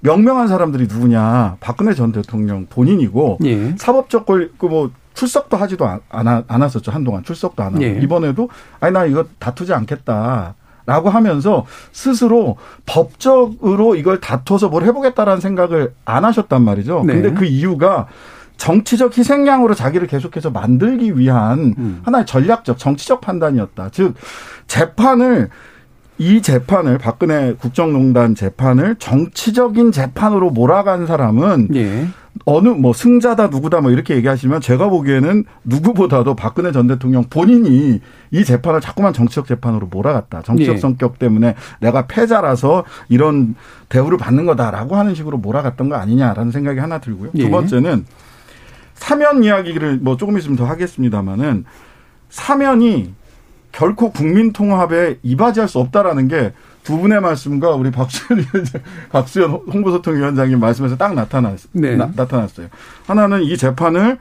명명한 0.00 0.48
사람들이 0.48 0.86
누구냐? 0.86 1.56
박근혜 1.60 1.94
전 1.94 2.12
대통령 2.12 2.66
본인이고 2.66 3.38
예. 3.44 3.74
사법적 3.76 4.26
권그뭐 4.26 4.90
출석도 5.14 5.56
하지도 5.56 5.86
않, 5.86 6.00
않았었죠 6.10 6.92
한동안 6.92 7.24
출석도 7.24 7.62
안 7.62 7.74
하고 7.74 7.82
예. 7.82 7.98
이번에도 8.00 8.48
아니 8.78 8.92
나 8.92 9.04
이거 9.06 9.24
다투지 9.38 9.72
않겠다. 9.72 10.54
라고 10.88 11.10
하면서 11.10 11.66
스스로 11.92 12.56
법적으로 12.86 13.94
이걸 13.94 14.20
다퉈서 14.20 14.70
뭘 14.70 14.84
해보겠다라는 14.84 15.38
생각을 15.38 15.92
안 16.06 16.24
하셨단 16.24 16.62
말이죠. 16.62 17.04
네. 17.06 17.12
근데 17.12 17.34
그 17.34 17.44
이유가 17.44 18.06
정치적 18.56 19.18
희생양으로 19.18 19.74
자기를 19.74 20.06
계속해서 20.06 20.50
만들기 20.50 21.18
위한 21.18 21.74
음. 21.76 22.00
하나의 22.06 22.24
전략적 22.24 22.78
정치적 22.78 23.20
판단이었다. 23.20 23.90
즉 23.90 24.14
재판을 24.66 25.50
이 26.18 26.42
재판을 26.42 26.98
박근혜 26.98 27.54
국정농단 27.54 28.34
재판을 28.34 28.96
정치적인 28.96 29.92
재판으로 29.92 30.50
몰아간 30.50 31.06
사람은 31.06 31.68
예. 31.74 32.08
어느 32.44 32.68
뭐 32.68 32.92
승자다 32.92 33.48
누구다 33.48 33.80
뭐 33.80 33.90
이렇게 33.90 34.14
얘기하시면 34.16 34.60
제가 34.60 34.88
보기에는 34.88 35.44
누구보다도 35.64 36.34
박근혜 36.34 36.72
전 36.72 36.86
대통령 36.86 37.24
본인이 37.24 38.00
이 38.30 38.44
재판을 38.44 38.80
자꾸만 38.80 39.12
정치적 39.12 39.46
재판으로 39.46 39.86
몰아갔다. 39.86 40.42
정치적 40.42 40.74
예. 40.74 40.78
성격 40.78 41.18
때문에 41.18 41.54
내가 41.80 42.06
패자라서 42.06 42.84
이런 43.08 43.54
대우를 43.88 44.18
받는 44.18 44.46
거다라고 44.46 44.96
하는 44.96 45.14
식으로 45.14 45.38
몰아갔던 45.38 45.88
거 45.88 45.96
아니냐라는 45.96 46.50
생각이 46.50 46.78
하나 46.80 46.98
들고요. 46.98 47.30
예. 47.36 47.44
두 47.44 47.50
번째는 47.50 48.04
사면 48.94 49.44
이야기를 49.44 49.98
뭐 50.02 50.16
조금 50.16 50.36
있으면 50.38 50.56
더 50.56 50.64
하겠습니다마는 50.64 51.64
사면이 52.30 53.14
결코 53.72 54.10
국민 54.10 54.52
통합에 54.52 55.18
이바지할 55.22 55.68
수 55.68 55.78
없다라는 55.78 56.28
게 56.28 56.52
두 56.88 56.96
분의 56.96 57.20
말씀과 57.20 57.72
우리 57.72 57.90
박수현 57.90 58.40
위원장, 58.40 58.80
박수현 59.12 59.50
홍보소통위원장님 59.50 60.58
말씀에서 60.58 60.96
딱 60.96 61.12
나타났, 61.12 61.58
네. 61.72 61.94
나, 61.96 62.10
타났어요 62.10 62.68
하나는 63.06 63.42
이 63.42 63.58
재판을 63.58 64.16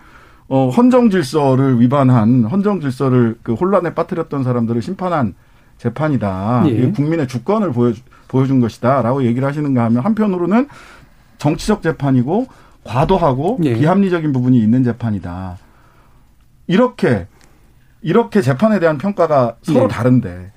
어, 0.50 0.70
헌정 0.70 1.10
질서를 1.10 1.80
위반한 1.80 2.44
헌정 2.44 2.82
질서를 2.82 3.38
그 3.42 3.54
혼란에 3.54 3.94
빠뜨렸던 3.94 4.44
사람들을 4.44 4.82
심판한 4.82 5.34
재판이다. 5.78 6.64
예. 6.66 6.92
국민의 6.92 7.30
주권을 7.30 7.72
보여 7.72 7.94
보여준 8.28 8.60
것이다라고 8.60 9.24
얘기를 9.24 9.48
하시는가 9.48 9.86
하면 9.86 10.04
한편으로는 10.04 10.68
정치적 11.38 11.82
재판이고 11.82 12.48
과도하고 12.84 13.60
예. 13.64 13.76
비합리적인 13.76 14.34
부분이 14.34 14.58
있는 14.58 14.84
재판이다. 14.84 15.58
이렇게 16.68 17.28
이렇게 18.02 18.42
재판에 18.42 18.80
대한 18.80 18.98
평가가 18.98 19.56
서로 19.62 19.84
예. 19.84 19.88
다른데 19.88 20.52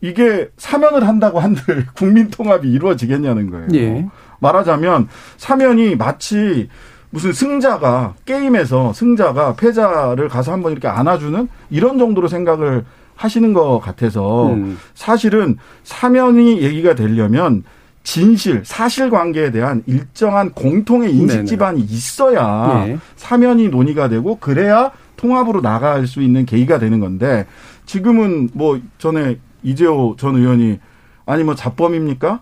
이게 0.00 0.50
사면을 0.56 1.06
한다고 1.06 1.40
한들 1.40 1.86
국민 1.94 2.30
통합이 2.30 2.70
이루어지겠냐는 2.70 3.50
거예요. 3.50 3.68
예. 3.74 4.08
말하자면 4.40 5.08
사면이 5.36 5.96
마치 5.96 6.68
무슨 7.10 7.32
승자가 7.32 8.14
게임에서 8.24 8.92
승자가 8.94 9.54
패자를 9.54 10.28
가서 10.28 10.52
한번 10.52 10.72
이렇게 10.72 10.88
안아주는 10.88 11.48
이런 11.70 11.98
정도로 11.98 12.26
생각을 12.26 12.84
하시는 13.14 13.52
것 13.52 13.78
같아서 13.78 14.48
음. 14.48 14.78
사실은 14.94 15.58
사면이 15.84 16.62
얘기가 16.62 16.94
되려면 16.94 17.62
진실, 18.02 18.62
사실 18.64 19.10
관계에 19.10 19.52
대한 19.52 19.82
일정한 19.86 20.50
공통의 20.50 21.14
인식 21.14 21.36
네네. 21.36 21.44
기반이 21.44 21.80
있어야 21.82 22.84
네. 22.84 22.98
사면이 23.16 23.68
논의가 23.68 24.08
되고 24.08 24.36
그래야 24.40 24.90
통합으로 25.22 25.62
나갈 25.62 26.06
수 26.06 26.20
있는 26.20 26.44
계기가 26.44 26.78
되는 26.78 26.98
건데 27.00 27.46
지금은 27.86 28.50
뭐 28.52 28.80
전에 28.98 29.38
이재호 29.62 30.16
전 30.18 30.34
의원이 30.36 30.80
아니 31.24 31.44
뭐 31.44 31.54
자범입니까? 31.54 32.40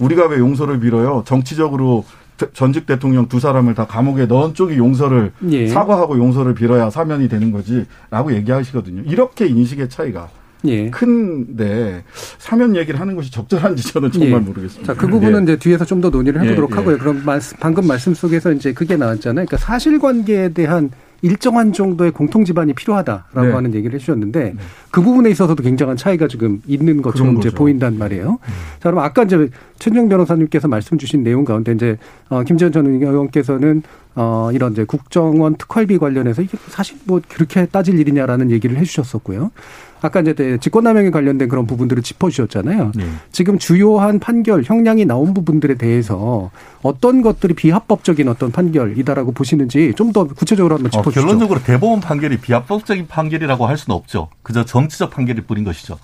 우리가 0.00 0.26
왜 0.26 0.38
용서를 0.38 0.80
빌어요? 0.80 1.22
정치적으로 1.26 2.04
전직 2.52 2.86
대통령 2.86 3.28
두 3.28 3.40
사람을 3.40 3.74
다 3.74 3.86
감옥에 3.86 4.26
넣은 4.26 4.54
쪽이 4.54 4.76
용서를 4.76 5.32
예. 5.50 5.66
사과하고 5.68 6.18
용서를 6.18 6.54
빌어야 6.54 6.90
사면이 6.90 7.28
되는 7.28 7.50
거지라고 7.52 8.32
얘기하시거든요. 8.34 9.02
이렇게 9.06 9.46
인식의 9.46 9.88
차이가 9.88 10.28
예. 10.64 10.90
큰데 10.90 12.04
사면 12.38 12.74
얘기를 12.76 13.00
하는 13.00 13.14
것이 13.16 13.30
적절한지 13.32 13.92
저는 13.92 14.12
정말 14.12 14.40
예. 14.40 14.44
모르겠습니다. 14.44 14.92
자, 14.94 15.00
그 15.00 15.06
부분은 15.08 15.40
예. 15.48 15.52
이제 15.52 15.56
뒤에서 15.56 15.84
좀 15.84 16.00
더 16.00 16.10
논의를 16.10 16.42
해보도록 16.42 16.70
예, 16.70 16.74
예. 16.74 16.78
하고요. 16.78 16.98
그럼 16.98 17.22
방금 17.58 17.86
말씀 17.86 18.14
속에서 18.14 18.52
이제 18.52 18.72
그게 18.72 18.96
나왔잖아요. 18.96 19.46
그러니까 19.46 19.56
사실관계에 19.56 20.50
대한 20.50 20.90
일정한 21.22 21.72
정도의 21.72 22.12
공통 22.12 22.44
지반이 22.44 22.74
필요하다라고 22.74 23.46
네. 23.46 23.52
하는 23.52 23.74
얘기를 23.74 23.94
해주셨는데 23.94 24.40
네. 24.40 24.54
그 24.90 25.02
부분에 25.02 25.30
있어서도 25.30 25.62
굉장한 25.62 25.96
차이가 25.96 26.28
지금 26.28 26.62
있는 26.66 27.02
것처럼 27.02 27.38
이제 27.38 27.50
보인단 27.50 27.98
말이에요. 27.98 28.30
네. 28.30 28.52
자, 28.80 28.90
그럼 28.90 29.00
아까 29.00 29.24
이제 29.24 29.48
최정 29.78 30.08
변호사님께서 30.08 30.68
말씀 30.68 30.98
주신 30.98 31.22
내용 31.22 31.44
가운데 31.44 31.72
이제 31.72 31.96
어, 32.28 32.42
김재현 32.42 32.72
전 32.72 32.86
의원께서는 32.86 33.82
어, 34.14 34.50
이런 34.52 34.72
이제 34.72 34.84
국정원 34.84 35.56
특활비 35.56 35.98
관련해서 35.98 36.42
이게 36.42 36.58
사실 36.68 36.96
뭐 37.04 37.20
그렇게 37.28 37.66
따질 37.66 37.98
일이냐라는 37.98 38.50
얘기를 38.50 38.76
해주셨었고요. 38.78 39.50
아까 40.00 40.20
이제 40.20 40.58
직권남용에 40.60 41.10
관련된 41.10 41.48
그런 41.48 41.66
부분들을 41.66 42.02
짚어주셨잖아요. 42.02 42.92
네. 42.94 43.04
지금 43.32 43.58
주요한 43.58 44.18
판결 44.18 44.62
형량이 44.64 45.04
나온 45.04 45.34
부분들에 45.34 45.74
대해서 45.74 46.50
어떤 46.82 47.22
것들이 47.22 47.54
비합법적인 47.54 48.28
어떤 48.28 48.50
판결이다라고 48.52 49.32
보시는지 49.32 49.92
좀 49.96 50.08
더 50.12 50.24
구체적으로 50.24 50.76
한번 50.76 50.88
어, 50.88 50.90
짚어주시죠. 50.90 51.20
어, 51.20 51.22
결론적으로 51.22 51.62
대법원 51.62 52.00
판결이 52.00 52.38
비합법적인 52.38 53.08
판결이라고 53.08 53.66
할 53.66 53.76
수는 53.76 53.94
없죠. 53.94 54.28
그저 54.42 54.64
정치적 54.64 55.10
판결일 55.10 55.42
뿐인 55.44 55.64
것이죠. 55.64 55.98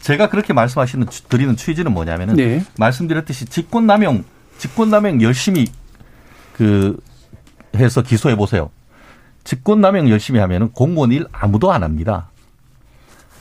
제가 0.00 0.28
그렇게 0.28 0.52
말씀하시는 0.52 1.06
드리는 1.28 1.56
취지는 1.56 1.92
뭐냐면은 1.92 2.36
네. 2.36 2.64
말씀드렸듯이 2.78 3.46
직권남용 3.46 4.24
직권남용 4.58 5.22
열심히 5.22 5.66
그 6.52 6.96
해서 7.76 8.02
기소해 8.02 8.36
보세요. 8.36 8.70
직권남용 9.44 10.08
열심히 10.10 10.40
하면은 10.40 10.70
공무원 10.72 11.12
일 11.12 11.26
아무도 11.32 11.72
안 11.72 11.82
합니다. 11.82 12.30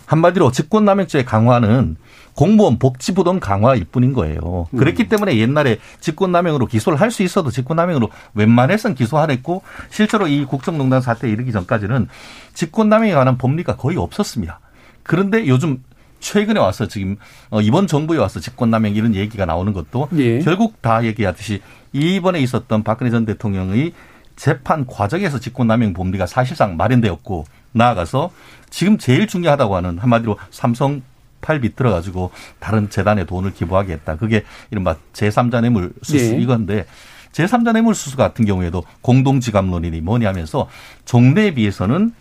한마디로 0.06 0.52
직권 0.52 0.86
남용죄 0.86 1.24
강화는 1.24 1.98
공무원 2.34 2.80
복지부동 2.80 3.40
강화일 3.40 3.86
뿐인 3.86 4.14
거예요. 4.14 4.68
음. 4.72 4.78
그렇기 4.78 5.08
때문에 5.08 5.38
옛날에 5.38 5.78
직권남용으로 6.00 6.66
기소를 6.66 7.00
할 7.00 7.12
수 7.12 7.22
있어도 7.22 7.52
직권남용으로 7.52 8.10
웬만해선 8.34 8.96
기소 8.96 9.20
안 9.20 9.30
했고 9.30 9.62
실제로 9.92 10.28
이 10.28 10.46
국정농단 10.46 11.02
사태에 11.02 11.30
이르기 11.30 11.52
전까지는 11.52 12.08
직권남용에 12.56 13.14
관한 13.14 13.38
법리가 13.38 13.76
거의 13.76 13.98
없었습니다. 13.98 14.60
그런데 15.04 15.48
요즘 15.48 15.84
최근에 16.22 16.60
와서 16.60 16.88
지금 16.88 17.18
어, 17.52 17.62
이번 17.62 17.86
정부에 17.86 18.18
와서 18.18 18.40
직권남용 18.40 18.96
이런 18.96 19.14
얘기가 19.14 19.46
나오는 19.46 19.72
것도 19.74 20.08
예. 20.18 20.40
결국 20.40 20.82
다 20.82 21.04
얘기하듯이 21.04 21.62
이번에 21.92 22.40
있었던 22.40 22.82
박근혜 22.82 23.12
전 23.12 23.26
대통령의 23.26 23.94
재판 24.36 24.88
과정에서 24.88 25.40
직권남용 25.40 25.94
법리가 25.94 26.26
사실상 26.26 26.78
마련되었고 26.78 27.46
나아가서 27.74 28.32
지금 28.74 28.98
제일 28.98 29.28
중요하다고 29.28 29.76
하는 29.76 30.00
한마디로 30.00 30.40
삼성 30.50 31.04
팔비 31.42 31.76
들어가지고 31.76 32.32
다른 32.60 32.90
재단에 32.90 33.24
돈을 33.24 33.54
기부하겠다. 33.54 34.18
그게 34.18 34.44
이른바 34.72 34.96
제3자 35.14 35.62
뇌물 35.62 35.94
수수 36.02 36.32
네. 36.32 36.42
이건데 36.42 36.86
제3자 37.34 37.74
뇌물 37.74 37.94
수수 37.94 38.18
같은 38.18 38.46
경우에도 38.46 38.84
공동지감론이니 39.02 40.02
뭐니 40.02 40.26
하면서 40.26 40.68
종래에 41.06 41.54
비해서는 41.54 42.14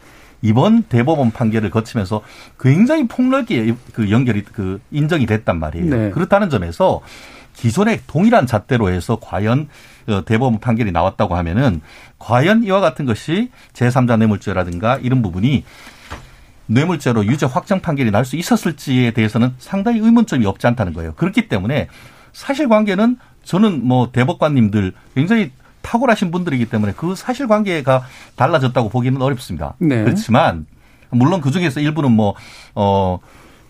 이번 0.42 0.82
대법원 0.82 1.30
판결을 1.30 1.70
거치면서 1.70 2.20
굉장히 2.60 3.08
폭넓게 3.08 3.74
그 3.94 4.10
연결이 4.10 4.42
그 4.42 4.78
인정이 4.90 5.24
됐단 5.24 5.58
말이에요. 5.58 5.96
네. 5.96 6.10
그렇다는 6.10 6.50
점에서 6.50 7.00
기존의 7.54 8.00
동일한 8.06 8.46
잣대로 8.46 8.90
해서 8.90 9.18
과연 9.22 9.68
어, 10.06 10.22
대법원 10.26 10.60
판결이 10.60 10.92
나왔다고 10.92 11.34
하면은 11.34 11.80
과연 12.18 12.64
이와 12.64 12.80
같은 12.80 13.06
것이 13.06 13.50
제3자 13.72 14.18
뇌물죄라든가 14.18 14.98
이런 14.98 15.22
부분이 15.22 15.64
뇌물죄로 16.72 17.26
유죄 17.26 17.46
확정 17.46 17.80
판결이 17.80 18.10
날 18.10 18.24
수 18.24 18.36
있었을지에 18.36 19.10
대해서는 19.10 19.52
상당히 19.58 19.98
의문점이 19.98 20.46
없지 20.46 20.66
않다는 20.68 20.92
거예요. 20.92 21.12
그렇기 21.14 21.48
때문에 21.48 21.88
사실관계는 22.32 23.18
저는 23.44 23.84
뭐 23.84 24.10
대법관님들 24.12 24.92
굉장히 25.14 25.50
탁월하신 25.82 26.30
분들이기 26.30 26.66
때문에 26.66 26.92
그 26.96 27.16
사실관계가 27.16 28.04
달라졌다고 28.36 28.88
보기는 28.88 29.20
어렵습니다. 29.20 29.74
네. 29.78 30.04
그렇지만 30.04 30.66
물론 31.10 31.40
그 31.40 31.50
중에서 31.50 31.80
일부는 31.80 32.12
뭐 32.12 32.34
어. 32.74 33.18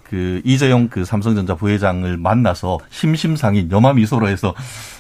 그 0.05 0.43
이재용 0.45 0.89
그 0.89 1.07
삼성전자 1.07 1.55
부회장을 1.55 2.19
만나서 2.19 2.81
심심상인 2.91 3.71
여마미소로 3.71 4.29
해서 4.29 4.55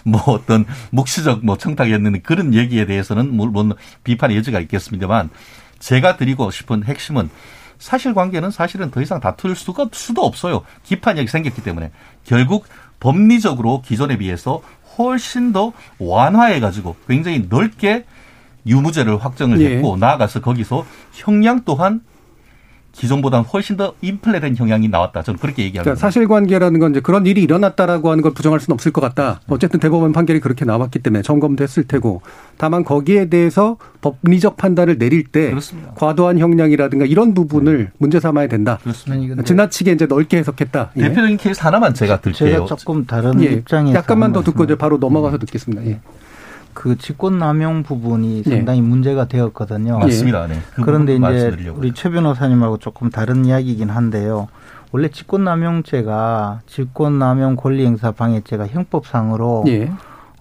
뭐 0.04 0.22
어떤 0.22 0.64
묵시적 0.88 1.44
뭐 1.44 1.58
청탁이었는 1.58 2.22
그런 2.22 2.54
얘기에 2.54 2.86
대해서는 2.86 3.36
물론 3.36 3.74
비판의 4.04 4.38
여지가 4.38 4.58
있겠습니다만 4.60 5.28
제가 5.80 6.16
드리고 6.16 6.50
싶은 6.50 6.84
핵심은 6.84 7.28
사실관계는 7.82 8.52
사실은 8.52 8.92
더 8.92 9.02
이상 9.02 9.18
다툴 9.18 9.56
수가 9.56 9.88
수도 9.92 10.22
없어요. 10.22 10.62
기판력이 10.84 11.26
생겼기 11.26 11.64
때문에 11.64 11.90
결국 12.24 12.66
법리적으로 13.00 13.82
기존에 13.82 14.16
비해서 14.18 14.62
훨씬 14.96 15.52
더 15.52 15.72
완화해 15.98 16.60
가지고 16.60 16.94
굉장히 17.08 17.46
넓게 17.48 18.04
유무죄를 18.66 19.18
확정을 19.24 19.60
예. 19.60 19.76
했고 19.76 19.94
예. 19.96 20.00
나아가서 20.00 20.40
거기서 20.42 20.86
형량 21.12 21.62
또한 21.64 22.02
기존보다는 22.92 23.44
훨씬 23.46 23.76
더 23.76 23.94
인플레된 24.02 24.56
형향이 24.56 24.88
나왔다. 24.88 25.22
저는 25.22 25.38
그렇게 25.40 25.62
얘기합니다. 25.62 25.82
그러니까 25.82 26.00
사실관계라는 26.00 26.78
건 26.78 26.90
이제 26.92 27.00
그런 27.00 27.26
일이 27.26 27.42
일어났다라고 27.42 28.10
하는 28.10 28.22
걸 28.22 28.32
부정할 28.34 28.60
수는 28.60 28.74
없을 28.74 28.92
것 28.92 29.00
같다. 29.00 29.40
어쨌든 29.48 29.80
대법원 29.80 30.12
판결이 30.12 30.40
그렇게 30.40 30.64
나왔기 30.64 30.98
때문에 31.00 31.22
점검됐을 31.22 31.84
테고 31.84 32.22
다만 32.58 32.84
거기에 32.84 33.28
대해서 33.28 33.78
법리적 34.02 34.56
판단을 34.56 34.98
내릴 34.98 35.24
때 35.24 35.50
그렇습니다. 35.50 35.92
과도한 35.94 36.38
형량이라든가 36.38 37.06
이런 37.06 37.34
부분을 37.34 37.78
네. 37.78 37.90
문제 37.98 38.20
삼아야 38.20 38.46
된다. 38.46 38.78
그렇습니다. 38.82 39.42
지나치게 39.42 39.92
이제 39.92 40.06
넓게 40.06 40.38
해석했다. 40.38 40.92
예. 40.96 41.02
대표적인 41.02 41.36
케이스 41.38 41.60
하나만 41.62 41.94
제가 41.94 42.20
들게요. 42.20 42.66
제가 42.66 42.76
조금 42.76 43.06
다른 43.06 43.42
예. 43.42 43.52
입장에서 43.52 43.96
약간만 43.96 44.32
더 44.32 44.42
듣고 44.42 44.64
이제 44.64 44.74
바로 44.74 44.98
넘어가서 44.98 45.38
듣겠습니다. 45.38 45.86
예. 45.86 46.00
그 46.74 46.96
직권 46.96 47.38
남용 47.38 47.82
부분이 47.82 48.42
네. 48.44 48.50
상당히 48.50 48.80
네. 48.80 48.86
문제가 48.86 49.26
되었거든요. 49.26 49.98
맞습니다. 49.98 50.46
네. 50.46 50.58
그 50.74 50.82
그런데 50.82 51.16
이제 51.16 51.70
우리 51.74 51.92
최 51.92 52.10
변호사님하고 52.10 52.78
조금 52.78 53.10
다른 53.10 53.44
이야기이긴 53.44 53.90
한데요. 53.90 54.48
원래 54.90 55.08
직권 55.08 55.44
남용죄가 55.44 56.60
직권 56.66 57.18
남용 57.18 57.56
권리 57.56 57.86
행사 57.86 58.12
방해죄가 58.12 58.66
형법상으로 58.68 59.64
네. 59.66 59.90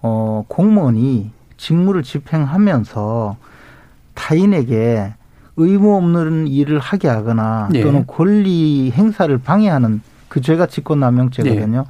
어, 0.02 0.44
공무원이 0.48 1.30
직무를 1.56 2.02
집행하면서 2.02 3.36
타인에게 4.14 5.14
의무 5.56 5.96
없는 5.96 6.48
일을 6.48 6.78
하게 6.78 7.08
하거나 7.08 7.68
네. 7.70 7.82
또는 7.82 8.06
권리 8.06 8.90
행사를 8.90 9.36
방해하는 9.38 10.02
그 10.28 10.40
죄가 10.40 10.66
직권 10.66 11.00
남용죄거든요. 11.00 11.78
네. 11.78 11.84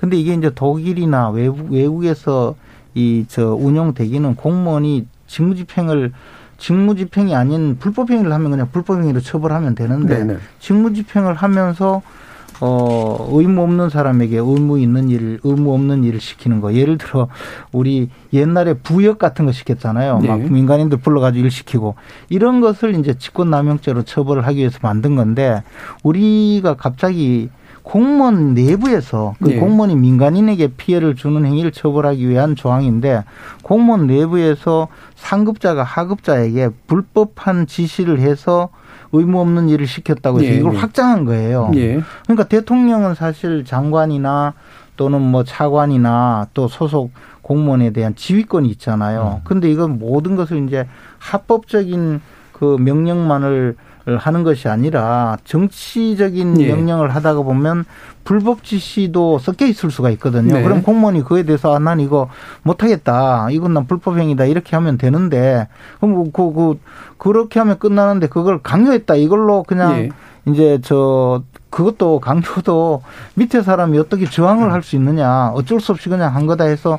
근데 0.00 0.16
이게 0.16 0.34
이제 0.34 0.50
독일이나 0.50 1.30
외국 1.30 1.72
외국에서 1.72 2.54
이 2.98 3.24
저 3.28 3.54
운영되기는 3.54 4.34
공무원이 4.34 5.06
직무집행을 5.28 6.12
직무집행이 6.58 7.34
아닌 7.34 7.76
불법행위를 7.78 8.32
하면 8.32 8.50
그냥 8.50 8.68
불법행위로 8.72 9.20
처벌하면 9.20 9.76
되는데 9.76 10.18
네네. 10.18 10.38
직무집행을 10.58 11.34
하면서 11.34 12.02
어, 12.60 13.28
의무 13.30 13.62
없는 13.62 13.88
사람에게 13.88 14.38
의무 14.38 14.80
있는 14.80 15.10
일, 15.10 15.38
의무 15.44 15.72
없는 15.74 16.02
일을 16.02 16.18
시키는 16.18 16.60
거. 16.60 16.74
예를 16.74 16.98
들어, 16.98 17.28
우리 17.70 18.10
옛날에 18.32 18.74
부역 18.74 19.18
같은 19.20 19.46
거 19.46 19.52
시켰잖아요. 19.52 20.18
네. 20.18 20.26
막 20.28 20.40
민간인들 20.40 20.98
불러가지고 20.98 21.44
일 21.44 21.52
시키고. 21.52 21.94
이런 22.30 22.60
것을 22.60 22.96
이제 22.96 23.14
직권남용죄로 23.16 24.02
처벌을 24.02 24.44
하기 24.48 24.58
위해서 24.58 24.80
만든 24.82 25.14
건데, 25.14 25.62
우리가 26.02 26.74
갑자기 26.74 27.48
공무원 27.88 28.52
내부에서 28.52 29.34
그 29.42 29.48
네. 29.48 29.58
공무원이 29.58 29.96
민간인에게 29.96 30.68
피해를 30.76 31.14
주는 31.14 31.42
행위를 31.46 31.72
처벌하기 31.72 32.28
위한 32.28 32.54
조항인데 32.54 33.24
공무원 33.62 34.06
내부에서 34.06 34.88
상급자가 35.14 35.84
하급자에게 35.84 36.68
불법한 36.86 37.66
지시를 37.66 38.20
해서 38.20 38.68
의무 39.12 39.40
없는 39.40 39.70
일을 39.70 39.86
시켰다고 39.86 40.42
해서 40.42 40.50
네. 40.52 40.58
이걸 40.58 40.76
확장한 40.76 41.24
거예요. 41.24 41.70
네. 41.72 42.02
그러니까 42.24 42.44
대통령은 42.44 43.14
사실 43.14 43.64
장관이나 43.64 44.52
또는 44.98 45.22
뭐 45.22 45.42
차관이나 45.42 46.48
또 46.52 46.68
소속 46.68 47.10
공무원에 47.40 47.92
대한 47.92 48.14
지휘권이 48.14 48.68
있잖아요. 48.68 49.40
음. 49.40 49.44
근데 49.44 49.70
이건 49.70 49.98
모든 49.98 50.36
것을 50.36 50.62
이제 50.66 50.86
합법적인 51.20 52.20
그 52.52 52.76
명령만을 52.78 53.76
하는 54.16 54.42
것이 54.42 54.68
아니라 54.68 55.36
정치적인 55.44 56.60
예. 56.60 56.68
명령을 56.68 57.14
하다가 57.14 57.42
보면 57.42 57.84
불법 58.24 58.62
지시도 58.64 59.38
섞여 59.38 59.66
있을 59.66 59.90
수가 59.90 60.10
있거든요. 60.10 60.54
네. 60.54 60.62
그럼 60.62 60.82
공무원이 60.82 61.24
그에 61.24 61.42
대해서 61.44 61.74
아, 61.74 61.78
난 61.78 62.00
이거 62.00 62.28
못하겠다. 62.62 63.48
이건 63.50 63.74
난 63.74 63.86
불법행위다. 63.86 64.44
이렇게 64.44 64.76
하면 64.76 64.98
되는데 64.98 65.68
그럼 66.00 66.30
그, 66.32 66.52
그 66.52 66.78
그렇게 67.16 67.58
하면 67.58 67.78
끝나는데 67.78 68.28
그걸 68.28 68.62
강요했다. 68.62 69.16
이걸로 69.16 69.62
그냥 69.62 69.92
예. 69.98 70.08
이제 70.46 70.78
저 70.82 71.42
그것도 71.70 72.20
강요도 72.20 73.02
밑에 73.34 73.62
사람이 73.62 73.98
어떻게 73.98 74.24
저항을 74.26 74.72
할 74.72 74.82
수 74.82 74.96
있느냐. 74.96 75.48
어쩔 75.54 75.80
수 75.80 75.92
없이 75.92 76.08
그냥 76.08 76.34
한 76.34 76.46
거다 76.46 76.64
해서 76.64 76.98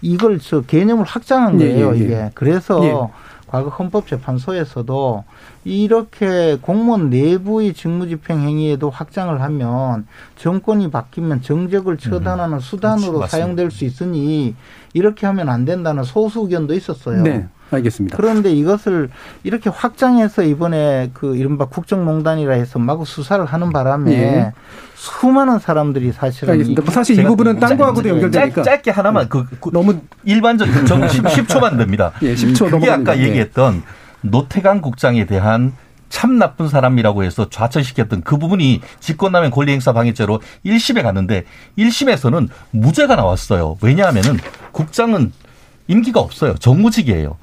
이걸 0.00 0.38
저 0.38 0.60
개념을 0.62 1.04
확장한 1.04 1.60
예, 1.60 1.68
거예요. 1.68 1.94
예, 1.96 2.00
예. 2.00 2.04
이게 2.04 2.30
그래서. 2.34 3.10
예. 3.48 3.50
과거 3.50 3.70
헌법재판소에서도 3.70 5.24
이렇게 5.64 6.58
공무원 6.60 7.10
내부의 7.10 7.74
직무집행 7.74 8.40
행위에도 8.40 8.90
확장을 8.90 9.40
하면 9.40 10.06
정권이 10.36 10.90
바뀌면 10.90 11.42
정적을 11.42 11.98
처단하는 11.98 12.56
음, 12.56 12.60
수단으로 12.60 13.14
그렇지, 13.14 13.30
사용될 13.30 13.70
수 13.70 13.84
있으니 13.84 14.54
이렇게 14.92 15.26
하면 15.26 15.48
안 15.48 15.64
된다는 15.64 16.04
소수 16.04 16.40
의견도 16.40 16.74
있었어요. 16.74 17.22
네. 17.22 17.48
알겠습니다. 17.70 18.16
그런데 18.16 18.50
이것을 18.52 19.10
이렇게 19.42 19.70
확장해서 19.70 20.42
이번에 20.42 21.10
그 21.12 21.36
이른바 21.36 21.66
국정농단이라 21.66 22.54
해서 22.54 22.78
마구 22.78 23.04
수사를 23.04 23.44
하는 23.44 23.70
바람에 23.70 24.12
예. 24.12 24.52
수많은 24.94 25.58
사람들이 25.58 26.12
사실은 26.12 26.52
알겠습니다. 26.52 26.82
뭐 26.82 26.92
사실 26.92 27.18
이 27.18 27.24
부분은 27.24 27.60
딴 27.60 27.76
거하고도 27.76 28.08
연결되니까 28.08 28.62
짧, 28.62 28.82
게 28.82 28.90
하나만 28.90 29.28
그, 29.28 29.44
그 29.60 29.70
너무 29.72 30.00
일반적인 30.24 30.86
정 30.86 31.06
10, 31.08 31.48
초만 31.48 31.76
됩니다. 31.76 32.12
예, 32.22 32.34
10초 32.34 32.70
그게 32.70 32.90
아까 32.90 33.14
네. 33.14 33.28
얘기했던 33.28 33.82
노태강 34.22 34.80
국장에 34.80 35.26
대한 35.26 35.72
참 36.08 36.38
나쁜 36.38 36.68
사람이라고 36.68 37.22
해서 37.22 37.48
좌천시켰던 37.50 38.22
그 38.22 38.38
부분이 38.38 38.80
직권남용 39.00 39.50
권리행사 39.50 39.92
방해죄로 39.92 40.40
1심에 40.64 41.02
갔는데 41.02 41.44
1심에서는 41.78 42.48
무죄가 42.70 43.14
나왔어요. 43.16 43.76
왜냐하면은 43.82 44.38
국장은 44.72 45.32
임기가 45.86 46.20
없어요. 46.20 46.54
정무직이에요. 46.54 47.36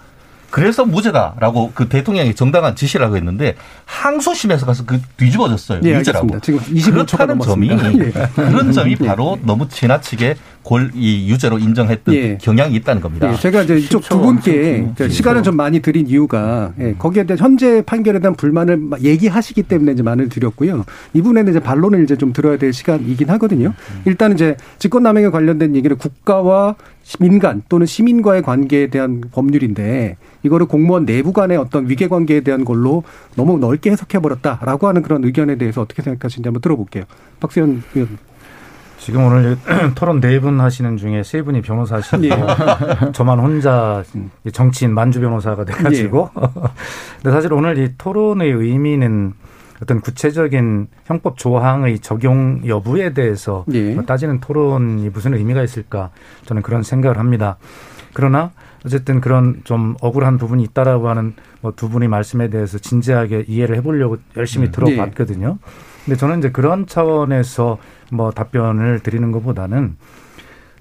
그래서 0.55 0.85
무죄다라고 0.85 1.73
그 1.75 1.89
대통령이 1.89 2.33
정당한 2.33 2.77
지시라고 2.77 3.17
했는데 3.17 3.55
항소심에서 3.83 4.65
가서 4.65 4.85
그 4.85 5.01
뒤집어졌어요. 5.17 5.81
예, 5.83 5.95
유죄라고. 5.95 6.39
지금 6.39 6.59
그렇다는 6.93 7.41
점이 7.41 7.69
예. 7.71 7.75
그런 8.33 8.71
점이 8.71 8.95
바로 8.95 9.37
예. 9.37 9.45
너무 9.45 9.67
지나치게 9.67 10.35
골, 10.63 10.91
이 10.95 11.29
유죄로 11.29 11.59
인정했던 11.59 12.15
예. 12.15 12.37
경향이 12.41 12.73
있다는 12.75 13.01
겁니다. 13.01 13.33
예. 13.33 13.35
제가 13.35 13.63
이제 13.63 13.75
이쪽 13.75 14.01
두 14.03 14.17
분께 14.17 14.93
시간을 15.09 15.43
좀 15.43 15.57
많이 15.57 15.81
드린 15.81 16.07
이유가 16.07 16.71
예. 16.79 16.95
거기에 16.97 17.25
대한 17.25 17.37
현재 17.37 17.83
판결에 17.85 18.19
대한 18.19 18.33
불만을 18.33 18.79
얘기하시기 19.01 19.61
때문에 19.63 19.91
이제 19.91 20.03
많을 20.03 20.29
드렸고요. 20.29 20.85
이분에는 21.13 21.51
이제 21.51 21.59
반론을 21.59 22.01
이제 22.05 22.15
좀 22.15 22.31
들어야 22.31 22.57
될 22.57 22.71
시간이긴 22.71 23.29
하거든요. 23.31 23.73
일단 24.05 24.31
이제 24.31 24.55
직권남용에 24.79 25.31
관련된 25.31 25.75
얘기를 25.75 25.97
국가와 25.97 26.75
민간 27.19 27.61
또는 27.69 27.85
시민과의 27.85 28.41
관계에 28.41 28.87
대한 28.87 29.21
법률인데 29.31 30.17
이거를 30.43 30.65
공무원 30.65 31.05
내부 31.05 31.33
간의 31.33 31.57
어떤 31.57 31.87
위계 31.89 32.07
관계에 32.07 32.41
대한 32.41 32.65
걸로 32.65 33.03
너무 33.35 33.57
넓게 33.59 33.91
해석해 33.91 34.19
버렸다라고 34.19 34.87
하는 34.87 35.01
그런 35.01 35.23
의견에 35.23 35.55
대해서 35.55 35.81
어떻게 35.81 36.01
생각하시는지 36.01 36.47
한번 36.47 36.61
들어볼게요. 36.61 37.03
박수현 37.39 37.83
의원. 37.93 38.17
지금 38.97 39.23
오늘 39.25 39.57
토론 39.93 40.19
네 40.19 40.39
분 40.39 40.59
하시는 40.59 40.97
중에 40.97 41.21
세 41.21 41.43
분이 41.43 41.61
변호사시고 41.61 42.25
예. 42.25 42.31
저만 43.13 43.39
혼자 43.39 44.03
정치인 44.51 44.93
만주 44.93 45.19
변호사가 45.21 45.63
돼가지고 45.63 46.31
예. 46.35 46.41
근데 47.21 47.31
사실 47.31 47.53
오늘 47.53 47.77
이 47.77 47.91
토론의 47.97 48.49
의미는 48.51 49.33
어떤 49.81 50.01
구체적인 50.01 50.87
형법 51.05 51.37
조항의 51.37 51.99
적용 51.99 52.61
여부에 52.65 53.13
대해서 53.13 53.65
예. 53.73 53.95
따지는 54.05 54.39
토론이 54.39 55.09
무슨 55.09 55.33
의미가 55.33 55.63
있을까 55.63 56.11
저는 56.45 56.61
그런 56.61 56.81
생각을 56.83 57.17
합니다. 57.17 57.57
그러나 58.13 58.51
어쨌든 58.85 59.19
그런 59.19 59.61
좀 59.63 59.95
억울한 59.99 60.37
부분이 60.37 60.63
있다라고 60.63 61.09
하는 61.09 61.33
뭐 61.61 61.73
두 61.75 61.89
분의 61.89 62.07
말씀에 62.07 62.49
대해서 62.49 62.77
진지하게 62.77 63.45
이해를 63.47 63.75
해보려고 63.77 64.17
열심히 64.37 64.67
음. 64.67 64.71
들어봤거든요. 64.71 65.57
근데 66.05 66.17
저는 66.17 66.39
이제 66.39 66.51
그런 66.51 66.85
차원에서 66.85 67.77
뭐 68.11 68.31
답변을 68.31 68.99
드리는 68.99 69.31
것보다는 69.31 69.97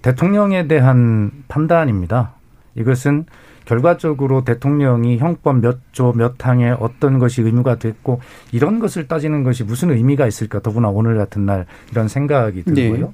대통령에 0.03 0.69
대한 0.69 1.31
판단입니다. 1.49 2.35
이것은 2.75 3.25
결과적으로 3.65 4.45
대통령이 4.45 5.19
형법 5.19 5.61
몇 5.61 5.79
조 5.93 6.13
몇 6.13 6.35
항에 6.45 6.71
어떤 6.81 7.19
것이 7.19 7.43
의무가 7.43 7.77
됐고 7.77 8.21
이런 8.53 8.79
것을 8.79 9.09
따지는 9.09 9.43
것이 9.43 9.65
무슨 9.65 9.91
의미가 9.91 10.27
있을까 10.27 10.61
더구나 10.61 10.89
오늘 10.89 11.17
같은 11.17 11.47
날 11.47 11.67
이런 11.93 12.09
생각이 12.09 12.65
들고요. 12.65 13.07
네. 13.07 13.13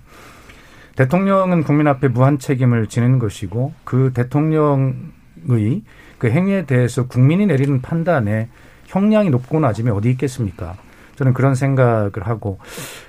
대통령은 0.97 1.63
국민 1.63 1.87
앞에 1.87 2.09
무한 2.09 2.39
책임을 2.39 2.87
지는 2.89 3.19
것이고 3.19 3.73
그 3.85 4.13
대통령의 4.13 5.83
그 6.19 6.31
행위에 6.31 6.67
대해서 6.67 7.07
국민이 7.07 7.47
내리는 7.47 7.81
판단에 7.81 8.49
형량이 8.87 9.31
높고 9.31 9.61
낮음이 9.61 9.91
어디 9.91 10.11
있겠습니까? 10.11 10.75
저는 11.17 11.33
그런 11.33 11.55
생각을 11.55 12.13
하고 12.23 12.59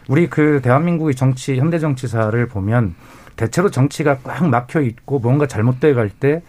우리 0.08 0.30
그 0.30 0.62
대한민국의 0.62 1.16
정치 1.16 1.58
현대 1.58 1.80
정치사를 1.80 2.46
보면 2.48 2.96
대체로 3.36 3.72
정치가 3.72 4.18
꽉 4.20 4.48
막혀 4.48 4.82
있고 4.82 5.20
뭔가 5.20 5.48
잘못돼 5.48 5.94
갈 5.94 6.10
때 6.10 6.42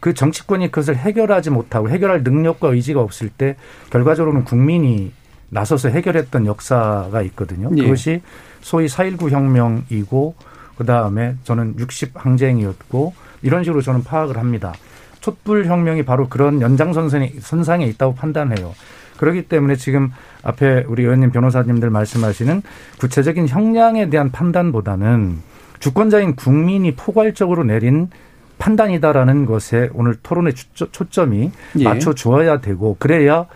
그 0.00 0.14
정치권이 0.14 0.70
그것을 0.70 0.96
해결하지 0.96 1.50
못하고 1.50 1.88
해결할 1.90 2.22
능력과 2.22 2.68
의지가 2.68 3.00
없을 3.00 3.28
때 3.28 3.56
결과적으로는 3.90 4.44
국민이 4.44 5.12
나서서 5.48 5.88
해결했던 5.88 6.46
역사가 6.46 7.22
있거든요. 7.22 7.70
예. 7.76 7.82
그것이 7.82 8.22
소위 8.60 8.86
4.19 8.86 9.30
혁명이고 9.30 10.34
그다음에 10.76 11.36
저는 11.44 11.76
60 11.78 12.12
항쟁이었고 12.14 13.14
이런 13.42 13.64
식으로 13.64 13.80
저는 13.82 14.02
파악을 14.02 14.36
합니다. 14.36 14.74
촛불 15.20 15.66
혁명이 15.66 16.04
바로 16.04 16.28
그런 16.28 16.60
연장선상에 16.60 17.34
선상에 17.40 17.86
있다고 17.86 18.14
판단해요. 18.14 18.74
그렇기 19.16 19.48
때문에 19.48 19.76
지금 19.76 20.12
앞에 20.42 20.84
우리 20.88 21.02
의원님 21.02 21.30
변호사님들 21.30 21.90
말씀하시는 21.90 22.62
구체적인 23.00 23.48
형량에 23.48 24.10
대한 24.10 24.30
판단보다는 24.30 25.38
주권자인 25.78 26.36
국민이 26.36 26.94
포괄적으로 26.94 27.64
내린 27.64 28.10
판단이다라는 28.58 29.46
것에 29.46 29.90
오늘 29.94 30.16
토론의 30.22 30.54
초점이 30.74 31.50
예. 31.78 31.84
맞춰 31.84 32.14
주어야 32.14 32.60
되고 32.60 32.96
그래야 32.98 33.46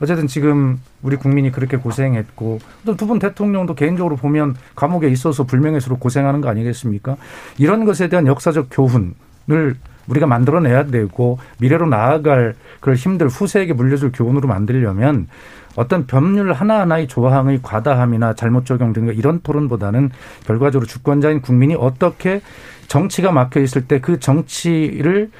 어쨌든 0.00 0.26
지금 0.26 0.80
우리 1.02 1.16
국민이 1.16 1.50
그렇게 1.52 1.76
고생했고 1.76 2.58
또 2.84 2.96
두 2.96 3.06
분 3.06 3.18
대통령도 3.18 3.74
개인적으로 3.74 4.16
보면 4.16 4.56
감옥에 4.74 5.08
있어서 5.08 5.44
불명예스로 5.44 5.98
고생하는 5.98 6.40
거 6.40 6.48
아니겠습니까? 6.48 7.16
이런 7.58 7.84
것에 7.84 8.08
대한 8.08 8.26
역사적 8.26 8.68
교훈을 8.70 9.76
우리가 10.08 10.26
만들어내야 10.26 10.86
되고 10.86 11.38
미래로 11.58 11.86
나아갈 11.86 12.54
그걸 12.80 12.94
힘들 12.96 13.28
후세에게 13.28 13.72
물려줄 13.72 14.12
교훈으로 14.12 14.48
만들려면 14.48 15.28
어떤 15.76 16.06
법률 16.06 16.52
하나하나의 16.52 17.08
조항의 17.08 17.60
과다함이나 17.62 18.34
잘못 18.34 18.64
적용 18.66 18.92
등 18.92 19.06
이런 19.14 19.40
토론보다는 19.42 20.10
결과적으로 20.46 20.86
주권자인 20.86 21.40
국민이 21.40 21.74
어떻게 21.74 22.40
정치가 22.86 23.32
막혀 23.32 23.60
있을 23.60 23.86
때 23.88 23.98
그 24.00 24.18
정치를 24.20 25.30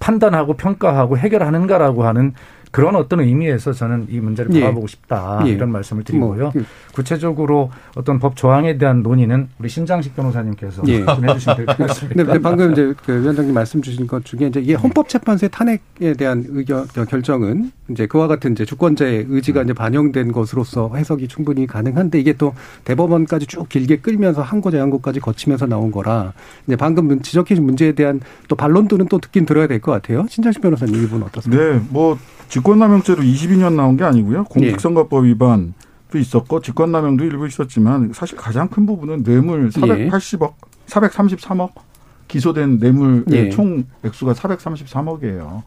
판단하고 0.00 0.54
평가하고 0.54 1.18
해결하는가라고 1.18 2.04
하는 2.04 2.34
그런 2.70 2.96
어떤 2.96 3.20
의미에서 3.20 3.72
저는 3.72 4.06
이 4.10 4.20
문제를 4.20 4.54
예. 4.54 4.60
바라보고 4.60 4.86
싶다 4.86 5.42
예. 5.46 5.50
이런 5.50 5.70
말씀을 5.72 6.04
드리고요. 6.04 6.42
뭐, 6.44 6.52
예. 6.56 6.60
구체적으로 6.94 7.70
어떤 7.94 8.18
법 8.18 8.36
조항에 8.36 8.76
대한 8.78 9.02
논의는 9.02 9.48
우리 9.58 9.68
신장식 9.68 10.14
변호사님께서 10.16 10.82
예. 10.88 11.04
좀 11.04 11.28
해주시면 11.28 11.56
될 11.56 11.66
것 11.66 11.76
같습니다. 11.76 12.32
네, 12.32 12.38
방금 12.40 12.72
이제 12.72 12.94
그 13.06 13.22
위원장님 13.22 13.54
말씀 13.54 13.80
주신 13.80 14.06
것 14.06 14.24
중에 14.24 14.48
이제 14.48 14.60
이게 14.60 14.74
헌법재판소의 14.74 15.50
탄핵에 15.50 16.12
대한 16.18 16.44
의견 16.48 16.86
결정은 16.88 17.70
이제 17.88 18.06
그와 18.06 18.26
같은 18.26 18.52
이제 18.52 18.64
주권자의 18.64 19.26
의지가 19.28 19.62
이제 19.62 19.72
반영된 19.72 20.32
것으로서 20.32 20.92
해석이 20.94 21.28
충분히 21.28 21.66
가능한데 21.66 22.20
이게 22.20 22.32
또 22.34 22.52
대법원까지 22.84 23.46
쭉 23.46 23.68
길게 23.68 23.98
끌면서 23.98 24.42
항고 24.42 24.70
재항고까지 24.70 25.20
거치면서 25.20 25.66
나온 25.66 25.90
거라 25.90 26.32
이제 26.66 26.76
방금 26.76 27.20
지적해 27.22 27.48
주신 27.54 27.64
문제에 27.64 27.92
대한 27.92 28.20
또 28.48 28.56
반론들은 28.56 29.06
또 29.08 29.18
듣긴 29.18 29.46
들어야 29.46 29.66
될 29.66 29.78
것 29.78 29.92
같아요. 29.92 30.26
신장식 30.28 30.60
변호사님 30.60 30.96
이 30.96 30.98
부분 31.06 31.22
어떻습니까? 31.22 31.62
네, 31.62 31.80
뭐 31.90 32.18
직권남용죄로 32.48 33.22
22년 33.22 33.74
나온 33.74 33.96
게 33.96 34.04
아니고요. 34.04 34.44
공직선거법 34.44 35.24
위반 35.24 35.74
도 36.10 36.18
있었고 36.18 36.60
직권남용도 36.62 37.24
일부 37.24 37.46
있었지만 37.46 38.12
사실 38.14 38.36
가장 38.38 38.68
큰 38.68 38.86
부분은 38.86 39.22
뇌물 39.24 39.68
480억, 39.68 40.54
433억 40.86 41.70
기소된 42.28 42.78
뇌물 42.78 43.24
예. 43.30 43.50
총 43.50 43.84
액수가 44.02 44.32
433억이에요. 44.32 45.62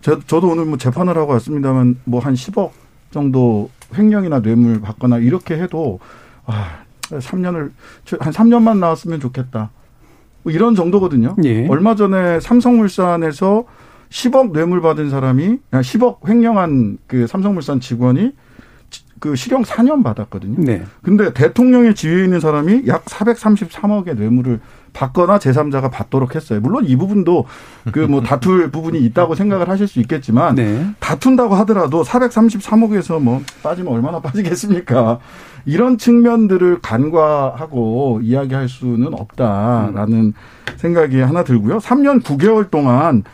저, 0.00 0.18
저도 0.20 0.48
오늘 0.48 0.64
뭐 0.64 0.78
재판을 0.78 1.16
하고 1.18 1.32
왔습니다만 1.32 1.98
뭐 2.04 2.20
한 2.20 2.34
10억 2.34 2.70
정도 3.10 3.70
횡령이나 3.94 4.40
뇌물 4.40 4.80
받거나 4.80 5.18
이렇게 5.18 5.54
해도 5.58 5.98
아, 6.46 6.78
3년을 7.10 7.72
한 8.20 8.32
3년만 8.32 8.78
나왔으면 8.78 9.20
좋겠다. 9.20 9.70
뭐 10.42 10.52
이런 10.52 10.74
정도거든요. 10.74 11.36
예. 11.44 11.66
얼마 11.68 11.94
전에 11.94 12.40
삼성물산에서 12.40 13.64
10억 14.10 14.52
뇌물 14.52 14.80
받은 14.80 15.10
사람이 15.10 15.58
10억 15.72 16.28
횡령한 16.28 16.98
그 17.06 17.26
삼성물산 17.26 17.80
직원이 17.80 18.32
그 19.20 19.34
실형 19.34 19.62
4년 19.62 20.04
받았거든요. 20.04 20.64
네. 20.64 20.84
근데 21.02 21.32
대통령의 21.32 21.94
지위에 21.94 22.24
있는 22.24 22.38
사람이 22.40 22.84
약 22.86 23.04
433억의 23.04 24.16
뇌물을 24.16 24.60
받거나 24.92 25.38
제3자가 25.38 25.90
받도록 25.90 26.34
했어요. 26.34 26.60
물론 26.60 26.84
이 26.86 26.96
부분도 26.96 27.44
그 27.92 28.06
뭐 28.08 28.22
다툴 28.22 28.70
부분이 28.72 28.98
있다고 29.00 29.34
생각을 29.34 29.68
하실 29.68 29.86
수 29.88 30.00
있겠지만 30.00 30.54
네. 30.54 30.86
다툰다고 31.00 31.54
하더라도 31.56 32.04
433억에서 32.04 33.20
뭐 33.20 33.42
빠지면 33.62 33.92
얼마나 33.92 34.20
빠지겠습니까? 34.20 35.18
이런 35.66 35.98
측면들을 35.98 36.80
간과하고 36.80 38.20
이야기할 38.22 38.68
수는 38.68 39.12
없다라는 39.14 40.14
음. 40.16 40.32
생각이 40.76 41.20
하나 41.20 41.42
들고요. 41.44 41.78
3년 41.78 42.22
9개월 42.22 42.70
동안 42.70 43.24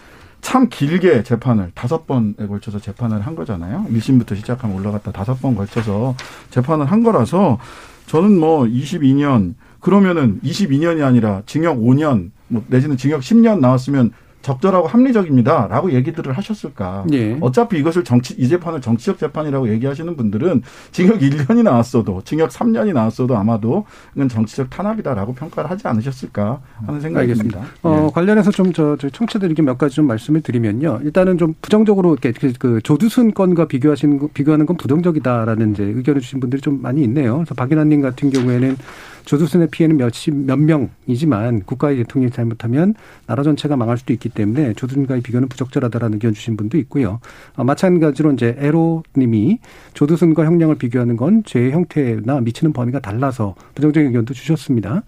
참 0.45 0.69
길게 0.69 1.23
재판을 1.23 1.71
다섯 1.75 2.07
번에 2.07 2.35
걸쳐서 2.47 2.79
재판을 2.79 3.23
한 3.23 3.35
거잖아요. 3.35 3.87
1심부터 3.91 4.37
시작하면 4.37 4.77
올라갔다 4.77 5.11
다섯 5.11 5.41
번 5.41 5.55
걸쳐서 5.55 6.15
재판을 6.51 6.85
한 6.85 7.03
거라서 7.03 7.59
저는 8.07 8.39
뭐 8.39 8.65
22년 8.65 9.55
그러면은 9.81 10.41
22년이 10.45 11.03
아니라 11.03 11.41
징역 11.47 11.79
5년 11.79 12.31
뭐 12.49 12.63
내지는 12.69 12.99
징역 12.99 13.23
10년 13.23 13.61
나왔으면 13.61 14.11
적절하고 14.45 14.87
합리적입니다라고 14.87 15.93
얘기들을 15.93 16.33
하셨을까? 16.35 17.07
예. 17.13 17.37
어차피 17.41 17.79
이것을 17.79 18.05
정치 18.05 18.35
이 18.35 18.47
재판을 18.47 18.81
정치적 18.81 19.19
재판이라고 19.19 19.71
얘기하시는 19.71 20.15
분들은 20.17 20.63
징역 20.93 21.19
1년이 21.19 21.63
나왔어도 21.63 22.23
징역 22.25 22.51
3년이 22.51 22.93
나왔어도 22.93 23.37
아마도 23.37 23.87
이건 24.15 24.29
정치적 24.29 24.69
탄압이다라고 24.69 25.35
평가를 25.35 25.71
하지 25.71 25.89
않으셨을까 25.89 26.61
하는 26.87 27.01
생각이 27.01 27.33
듭니다. 27.35 27.63
어, 27.83 28.07
예. 28.07 28.13
관련해서 28.13 28.51
좀저 28.51 28.97
저 29.01 29.09
청취자들에게 29.09 29.63
몇 29.63 29.79
가지 29.79 29.97
좀 29.97 30.07
말씀을 30.07 30.43
드리면요. 30.43 31.01
일단은 31.03 31.39
좀 31.39 31.55
부정적으로 31.63 32.13
이렇게 32.13 32.33
그, 32.33 32.53
그 32.59 32.81
조두순 32.83 33.33
건과 33.33 33.67
비교하시는 33.67 34.29
비교하는 34.35 34.67
건 34.67 34.77
부정적이다라는 34.77 35.73
이제 35.73 35.85
의견을 35.85 36.21
주신 36.21 36.41
분들이 36.41 36.61
좀 36.61 36.83
많이 36.83 37.03
있네요. 37.05 37.37
그래서 37.39 37.55
박인환님 37.55 38.03
같은 38.03 38.31
경우에는 38.31 38.77
조두순의 39.25 39.69
피해는 39.71 39.97
몇십 39.97 40.35
몇 40.35 40.59
명이지만 40.59 41.63
국가의 41.63 41.97
대통령이 41.99 42.31
잘못하면 42.31 42.95
나라 43.27 43.43
전체가 43.43 43.77
망할 43.77 43.97
수도 43.97 44.13
있기 44.13 44.29
때문에 44.35 44.75
조두순과의 44.75 45.23
비교는 45.23 45.49
부적절하다라는 45.49 46.15
의견 46.15 46.35
주신 46.35 46.57
분도 46.57 46.77
있고요. 46.79 47.21
어, 47.57 47.65
마찬가지로 47.65 48.33
이제 48.33 48.57
에로님이 48.59 49.59
조두순과 49.95 50.45
형량을 50.45 50.77
비교하는 50.77 51.17
건 51.17 51.43
죄의 51.45 51.73
형태나 51.73 52.41
미치는 52.41 52.73
범위가 52.73 53.01
달라서 53.01 53.55
부정적인 53.75 54.09
의견도 54.09 54.35
주셨습니다. 54.35 55.03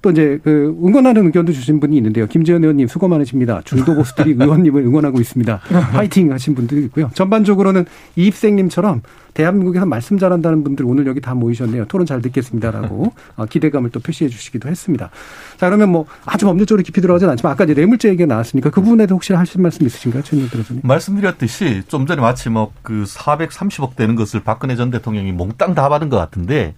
또 0.00 0.10
이제 0.10 0.38
그 0.42 0.76
응원하는 0.82 1.26
의견도 1.26 1.52
주신 1.52 1.80
분이 1.80 1.96
있는데요. 1.96 2.26
김재현 2.26 2.62
의원님 2.62 2.88
수고 2.88 3.08
많으십니다. 3.08 3.60
중도 3.64 3.94
보수들이 3.94 4.32
의원님을 4.38 4.82
응원하고 4.82 5.20
있습니다. 5.20 5.60
파이팅 5.92 6.32
하신 6.32 6.54
분들이 6.54 6.84
있고요. 6.84 7.10
전반적으로는 7.14 7.84
이입생님처럼 8.16 9.02
대한민국에서 9.34 9.86
말씀 9.86 10.18
잘한다는 10.18 10.64
분들 10.64 10.84
오늘 10.84 11.06
여기 11.06 11.20
다 11.20 11.34
모이셨네요. 11.34 11.84
토론 11.86 12.06
잘 12.06 12.20
듣겠습니다라고 12.22 13.12
어, 13.36 13.46
기대감을 13.50 13.90
또 13.90 14.00
표시해 14.00 14.28
주시기도 14.30 14.68
했습니다. 14.68 15.10
자 15.56 15.66
그러면 15.66 15.90
뭐 15.90 16.06
아주 16.24 16.46
법률적으로 16.46 16.82
깊이 16.82 17.00
들어가진 17.00 17.28
않지만 17.28 17.52
아까 17.52 17.64
이제 17.64 17.74
뇌물죄 17.74 18.08
얘기가 18.08 18.26
나왔으니까 18.26 18.70
그 18.70 18.80
부분에도 18.80 19.14
혹시 19.14 19.32
하실 19.32 19.60
말씀 19.60 19.86
있으신가요, 19.86 20.22
최민희 20.22 20.50
변호사님? 20.50 20.82
말씀드렸듯이 20.84 21.82
좀 21.88 22.06
전에 22.06 22.20
마치 22.20 22.48
뭐 22.48 22.72
그 22.82 23.04
430억 23.04 23.96
되는 23.96 24.14
것을 24.14 24.40
박근혜 24.40 24.74
전 24.76 24.90
대통령이 24.90 25.32
몽땅 25.32 25.74
다 25.74 25.88
받은 25.88 26.08
것 26.08 26.16
같은데 26.16 26.74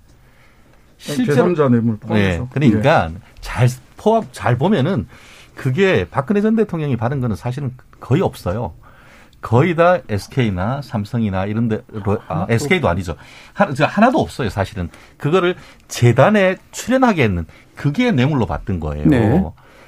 실제로 1.01 1.49
제3자 1.49 1.71
뇌물 1.71 1.97
포함해서. 1.99 2.43
네. 2.43 2.49
그러니까 2.53 3.11
예. 3.13 3.19
잘 3.41 3.69
포함 3.97 4.25
잘 4.33 4.59
보면은 4.59 5.09
그게 5.55 6.07
박근혜 6.11 6.41
전 6.41 6.57
대통령이 6.57 6.97
받은 6.97 7.21
거는 7.21 7.37
사실은 7.37 7.75
거의 8.01 8.23
없어요. 8.23 8.75
거의 9.41 9.75
다 9.75 9.99
SK나 10.09 10.83
삼성이나 10.83 11.47
이런 11.47 11.69
데로 11.69 12.19
아, 12.29 12.47
SK도 12.51 12.89
아니죠. 12.89 13.17
하나, 13.55 14.11
도 14.11 14.21
없어요, 14.21 14.51
사실은. 14.51 14.91
그거를 15.17 15.57
재단에 15.89 16.57
출연하게 16.73 17.25
했는 17.25 17.47
그게 17.75 18.13
뇌물로 18.13 18.45
받던 18.45 18.81
거예요. 18.81 19.07
네. 19.07 19.43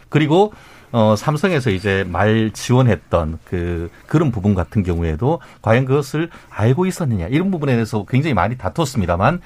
그리고 0.08 0.54
어, 0.92 1.16
삼성에서 1.16 1.70
이제 1.70 2.04
말 2.06 2.50
지원했던 2.52 3.38
그, 3.44 3.90
그런 4.06 4.30
부분 4.30 4.54
같은 4.54 4.82
경우에도 4.82 5.40
과연 5.62 5.86
그것을 5.86 6.28
알고 6.50 6.84
있었느냐, 6.84 7.28
이런 7.28 7.50
부분에 7.50 7.72
대해서 7.72 8.04
굉장히 8.04 8.34
많이 8.34 8.58
다퉜습니다만 8.58 9.40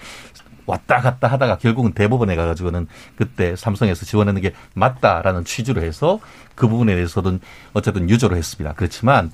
왔다 0.66 1.00
갔다 1.00 1.28
하다가 1.28 1.58
결국은 1.58 1.92
대법원에 1.92 2.36
가가지고는 2.36 2.86
그때 3.16 3.56
삼성에서 3.56 4.04
지원하는 4.04 4.42
게 4.42 4.52
맞다라는 4.74 5.44
취지로 5.44 5.82
해서 5.82 6.20
그 6.54 6.68
부분에 6.68 6.94
대해서는 6.94 7.40
어쨌든 7.72 8.10
유죄로 8.10 8.36
했습니다. 8.36 8.74
그렇지만 8.74 9.30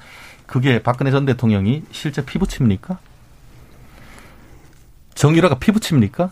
그게 0.46 0.82
박근혜 0.82 1.10
전 1.10 1.24
대통령이 1.24 1.82
실제 1.90 2.24
피부칩니까? 2.24 2.98
정유라가 5.14 5.58
피부칩니까? 5.58 6.30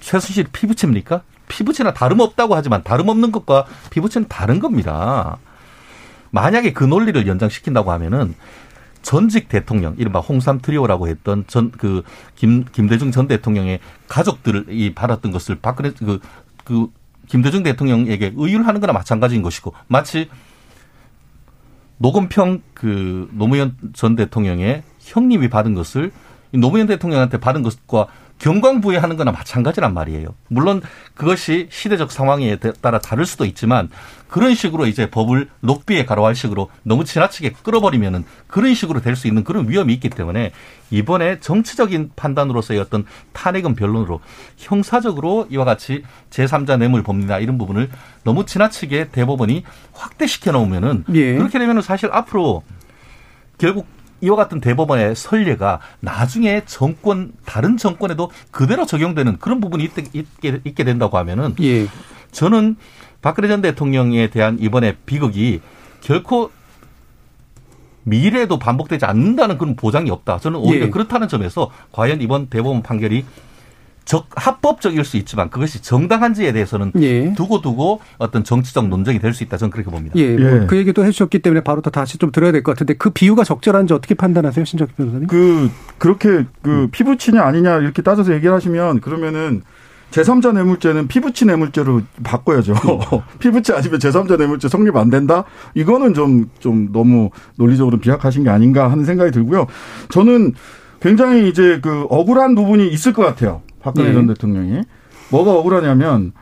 최순실이 0.00 0.48
피부칩니까? 0.52 1.22
피부치나 1.48 1.92
다름없다고 1.92 2.54
하지만 2.54 2.82
다름없는 2.82 3.32
것과 3.32 3.66
피부치는 3.90 4.28
다른 4.28 4.60
겁니다. 4.60 5.38
만약에 6.30 6.72
그 6.72 6.82
논리를 6.82 7.26
연장시킨다고 7.26 7.92
하면은 7.92 8.34
전직 9.04 9.48
대통령, 9.48 9.94
이른바 9.98 10.18
홍삼 10.18 10.60
트리오라고 10.60 11.06
했던 11.06 11.44
전, 11.46 11.70
그, 11.70 12.02
김, 12.34 12.64
김대중 12.64 13.12
전 13.12 13.28
대통령의 13.28 13.78
가족들이 14.08 14.94
받았던 14.94 15.30
것을 15.30 15.56
박근혜, 15.60 15.92
그, 15.92 16.18
그, 16.64 16.88
김대중 17.28 17.62
대통령에게 17.62 18.32
의율 18.34 18.66
하는 18.66 18.80
거나 18.80 18.92
마찬가지인 18.92 19.42
것이고, 19.42 19.74
마치 19.86 20.28
노건평 21.98 22.62
그 22.72 23.28
노무현 23.32 23.76
전 23.92 24.16
대통령의 24.16 24.82
형님이 25.00 25.48
받은 25.48 25.74
것을 25.74 26.10
노무현 26.52 26.86
대통령한테 26.86 27.38
받은 27.38 27.62
것과 27.62 28.08
경광부에 28.38 28.96
하는 28.96 29.16
거나 29.16 29.32
마찬가지란 29.32 29.94
말이에요. 29.94 30.34
물론 30.48 30.82
그것이 31.14 31.68
시대적 31.70 32.12
상황에 32.12 32.56
따라 32.80 32.98
다를 32.98 33.26
수도 33.26 33.44
있지만 33.44 33.88
그런 34.28 34.54
식으로 34.54 34.86
이제 34.86 35.08
법을 35.08 35.48
녹비에 35.60 36.04
가로할 36.04 36.34
식으로 36.34 36.68
너무 36.82 37.04
지나치게 37.04 37.52
끌어버리면은 37.62 38.24
그런 38.48 38.74
식으로 38.74 39.00
될 39.00 39.14
수 39.14 39.28
있는 39.28 39.44
그런 39.44 39.68
위험이 39.68 39.94
있기 39.94 40.10
때문에 40.10 40.50
이번에 40.90 41.38
정치적인 41.38 42.10
판단으로서의 42.16 42.80
어떤 42.80 43.04
탄핵은 43.32 43.76
변론으로 43.76 44.20
형사적으로 44.56 45.46
이와 45.50 45.64
같이 45.64 46.02
제3자 46.30 46.78
뇌물 46.78 47.04
법리나 47.04 47.38
이런 47.38 47.58
부분을 47.58 47.90
너무 48.24 48.44
지나치게 48.44 49.10
대법원이 49.12 49.62
확대시켜 49.92 50.50
놓으면은 50.50 51.04
예. 51.14 51.34
그렇게 51.34 51.60
되면은 51.60 51.82
사실 51.82 52.10
앞으로 52.12 52.64
결국 53.58 53.86
이와 54.24 54.36
같은 54.36 54.60
대법원의 54.60 55.14
선례가 55.14 55.80
나중에 56.00 56.62
정권 56.64 57.32
다른 57.44 57.76
정권에도 57.76 58.30
그대로 58.50 58.86
적용되는 58.86 59.38
그런 59.38 59.60
부분이 59.60 59.84
있게, 59.84 60.60
있게 60.64 60.84
된다고 60.84 61.18
하면은 61.18 61.54
예. 61.60 61.86
저는 62.32 62.76
박근혜 63.20 63.48
전 63.48 63.60
대통령에 63.60 64.30
대한 64.30 64.58
이번에 64.60 64.96
비극이 65.04 65.60
결코 66.00 66.50
미래에도 68.04 68.58
반복되지 68.58 69.04
않는다는 69.04 69.58
그런 69.58 69.76
보장이 69.76 70.10
없다. 70.10 70.38
저는 70.38 70.58
오히려 70.58 70.86
예. 70.86 70.90
그렇다는 70.90 71.28
점에서 71.28 71.70
과연 71.92 72.20
이번 72.20 72.48
대법원 72.48 72.82
판결이 72.82 73.24
적 74.04 74.26
합법적일 74.34 75.02
수 75.04 75.16
있지만 75.16 75.48
그것이 75.48 75.80
정당한지에 75.82 76.52
대해서는 76.52 76.92
예. 77.00 77.32
두고 77.34 77.60
두고 77.62 78.00
어떤 78.18 78.44
정치적 78.44 78.88
논쟁이 78.88 79.18
될 79.18 79.32
수 79.32 79.42
있다 79.44 79.56
저는 79.56 79.70
그렇게 79.70 79.90
봅니다. 79.90 80.14
예, 80.16 80.36
뭐 80.36 80.62
예. 80.62 80.66
그 80.66 80.76
얘기도 80.76 81.04
해주셨기 81.04 81.38
때문에 81.38 81.62
바로 81.64 81.80
또 81.80 81.90
다시 81.90 82.18
좀 82.18 82.30
들어야 82.30 82.52
될 82.52 82.62
것 82.62 82.72
같은데 82.72 82.94
그 82.94 83.10
비유가 83.10 83.44
적절한지 83.44 83.94
어떻게 83.94 84.14
판단하세요, 84.14 84.64
신적 84.64 84.94
변호사님? 84.96 85.26
그 85.28 85.70
그렇게 85.98 86.44
그 86.62 86.70
음. 86.70 86.88
피부치냐 86.92 87.42
아니냐 87.42 87.78
이렇게 87.78 88.02
따져서 88.02 88.34
얘기하시면 88.34 89.00
그러면은 89.00 89.62
제3자 90.10 90.52
뇌물죄는 90.52 91.08
피부치 91.08 91.44
뇌물죄로 91.46 92.02
바꿔야죠. 92.22 92.72
음. 92.74 93.20
피부치 93.40 93.72
아니면 93.72 93.98
제3자 93.98 94.36
뇌물죄 94.38 94.68
성립 94.68 94.94
안 94.96 95.10
된다? 95.10 95.44
이거는 95.74 96.14
좀, 96.14 96.50
좀 96.60 96.92
너무 96.92 97.30
논리적으로 97.56 97.96
비약하신 97.98 98.44
게 98.44 98.50
아닌가 98.50 98.90
하는 98.92 99.04
생각이 99.04 99.32
들고요. 99.32 99.66
저는 100.10 100.52
굉장히 101.00 101.48
이제 101.48 101.80
그 101.82 102.06
억울한 102.10 102.54
부분이 102.54 102.86
있을 102.88 103.12
것 103.12 103.22
같아요. 103.24 103.62
박근혜 103.84 104.08
네. 104.08 104.14
전 104.14 104.26
대통령이. 104.26 104.80
뭐가 105.30 105.52
억울하냐면 105.52 106.32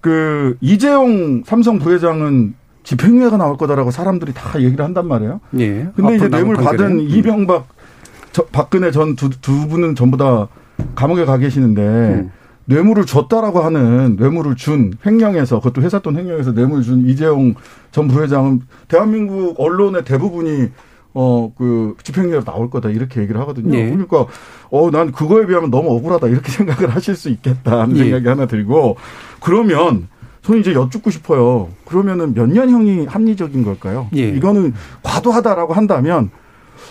그 0.00 0.56
이재용 0.60 1.42
삼성 1.44 1.78
부회장은 1.80 2.54
집행유예가 2.84 3.36
나올 3.36 3.56
거다라고 3.56 3.90
사람들이 3.90 4.32
다 4.32 4.62
얘기를 4.62 4.84
한단 4.84 5.08
말이에요. 5.08 5.40
예. 5.58 5.88
근데 5.94 6.16
이제 6.16 6.28
뇌물 6.28 6.56
받은 6.56 7.00
음. 7.00 7.00
이병박 7.00 7.66
저, 8.32 8.44
박근혜 8.46 8.92
전두 8.92 9.28
두 9.40 9.68
분은 9.68 9.96
전부 9.96 10.16
다 10.16 10.46
감옥에 10.94 11.24
가 11.24 11.36
계시는데 11.36 11.82
음. 11.82 12.30
뇌물을 12.66 13.04
줬다라고 13.06 13.60
하는 13.60 14.16
뇌물을 14.16 14.54
준 14.54 14.92
횡령해서 15.04 15.58
그것도 15.58 15.82
회사 15.82 15.98
돈 15.98 16.16
횡령해서 16.16 16.52
뇌물 16.52 16.82
준 16.82 17.06
이재용 17.08 17.54
전 17.90 18.06
부회장은 18.06 18.62
대한민국 18.86 19.58
언론의 19.58 20.04
대부분이 20.04 20.68
어, 21.14 21.52
그, 21.56 21.94
집행유예 22.02 22.44
나올 22.44 22.70
거다, 22.70 22.90
이렇게 22.90 23.20
얘기를 23.20 23.40
하거든요. 23.40 23.76
예. 23.76 23.90
그러니까, 23.90 24.26
어, 24.70 24.90
난 24.90 25.12
그거에 25.12 25.46
비하면 25.46 25.70
너무 25.70 25.90
억울하다, 25.96 26.28
이렇게 26.28 26.50
생각을 26.52 26.94
하실 26.94 27.16
수 27.16 27.28
있겠다, 27.30 27.80
하는 27.80 27.96
예. 27.96 28.04
생각이 28.04 28.28
하나 28.28 28.46
들고, 28.46 28.96
그러면, 29.40 30.08
저는 30.42 30.60
이제 30.60 30.72
여쭙고 30.72 31.10
싶어요. 31.10 31.68
그러면은 31.84 32.32
몇 32.34 32.48
년형이 32.48 33.06
합리적인 33.06 33.64
걸까요? 33.64 34.08
예. 34.16 34.28
이거는 34.30 34.72
과도하다라고 35.02 35.74
한다면 35.74 36.30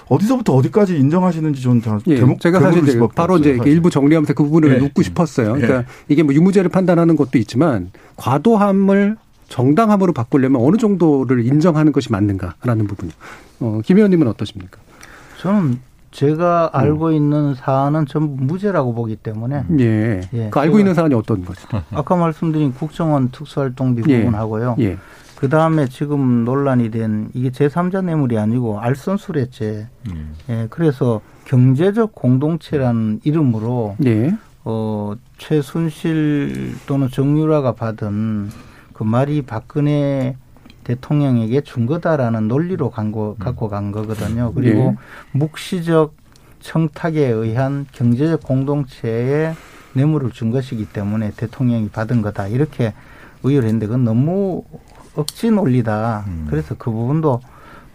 어디서부터 0.10 0.54
어디까지 0.54 0.98
인정하시는지 0.98 1.62
저는 1.62 1.82
다 1.82 2.00
예, 2.08 2.16
대목, 2.16 2.40
제가 2.40 2.60
사실 2.60 2.84
이제 2.84 3.00
바로 3.16 3.38
이제 3.38 3.58
사실. 3.58 3.72
일부 3.72 3.90
정리하면서 3.90 4.34
그 4.34 4.44
부분을 4.44 4.74
네. 4.74 4.80
묻고 4.80 5.02
싶었어요. 5.02 5.54
그러니까 5.54 5.80
네. 5.80 5.86
이게 6.08 6.24
뭐 6.24 6.34
유무죄를 6.34 6.70
판단하는 6.70 7.16
것도 7.16 7.38
있지만 7.40 7.92
과도함을 8.16 9.18
정당함으로 9.48 10.14
바꾸려면 10.14 10.62
어느 10.62 10.78
정도를 10.78 11.46
인정하는 11.46 11.92
것이 11.92 12.12
맞는가라는 12.12 12.88
부분이요. 12.88 13.14
어, 13.62 13.82
김 13.84 13.98
의원님은 13.98 14.28
어떠십니까? 14.28 14.80
저는 15.40 15.80
제가 16.12 16.72
음. 16.74 16.80
알고 16.80 17.08
음. 17.08 17.14
있는 17.14 17.56
사안은 17.56 18.06
전부 18.08 18.44
무죄라고 18.44 18.94
보기 18.94 19.16
때문에. 19.18 19.66
예. 19.80 20.22
예. 20.34 20.50
그 20.50 20.60
알고 20.60 20.80
있는 20.80 20.94
사안이 20.94 21.14
어떤 21.14 21.46
거죠? 21.46 21.68
아까 21.92 22.16
말씀드린 22.16 22.74
국정원 22.74 23.30
특수활동비 23.32 24.04
예. 24.08 24.20
부분하고요. 24.20 24.78
예. 24.80 24.98
그 25.36 25.50
다음에 25.50 25.88
지금 25.88 26.46
논란이 26.46 26.90
된 26.90 27.30
이게 27.34 27.52
제3자 27.52 28.04
뇌물이 28.04 28.38
아니고 28.38 28.80
알선수뢰죄. 28.80 29.88
음. 30.10 30.34
예. 30.50 30.68
그래서 30.70 31.22
경제적 31.46 32.16
공동체라는 32.16 33.22
이름으로. 33.24 33.96
예. 34.06 34.36
어, 34.70 35.14
최순실 35.38 36.76
또는 36.88 37.08
정유라가 37.10 37.72
받은 37.72 38.50
그 38.98 39.04
말이 39.04 39.44
박근혜 39.44 40.36
대통령에게 40.84 41.62
준 41.62 41.86
거다라는 41.86 42.48
논리로 42.48 42.90
간 42.90 43.12
거, 43.12 43.36
음. 43.38 43.38
갖고 43.38 43.70
간 43.70 43.92
거거든요. 43.92 44.54
그리고 44.54 44.92
네. 44.92 44.96
묵시적 45.34 46.16
청탁에 46.62 47.28
의한 47.28 47.86
경제적 47.92 48.42
공동체에 48.42 49.54
뇌물을 49.94 50.32
준 50.32 50.50
것이기 50.50 50.88
때문에 50.88 51.32
대통령이 51.38 51.90
받은 51.90 52.24
거다. 52.24 52.48
이렇게 52.48 52.94
의의를 53.44 53.68
했는데 53.68 53.86
그건 53.86 54.04
너무 54.04 54.64
억지 55.16 55.52
논리다. 55.52 56.24
음. 56.26 56.48
그래서 56.50 56.74
그 56.76 56.90
부분도 56.90 57.42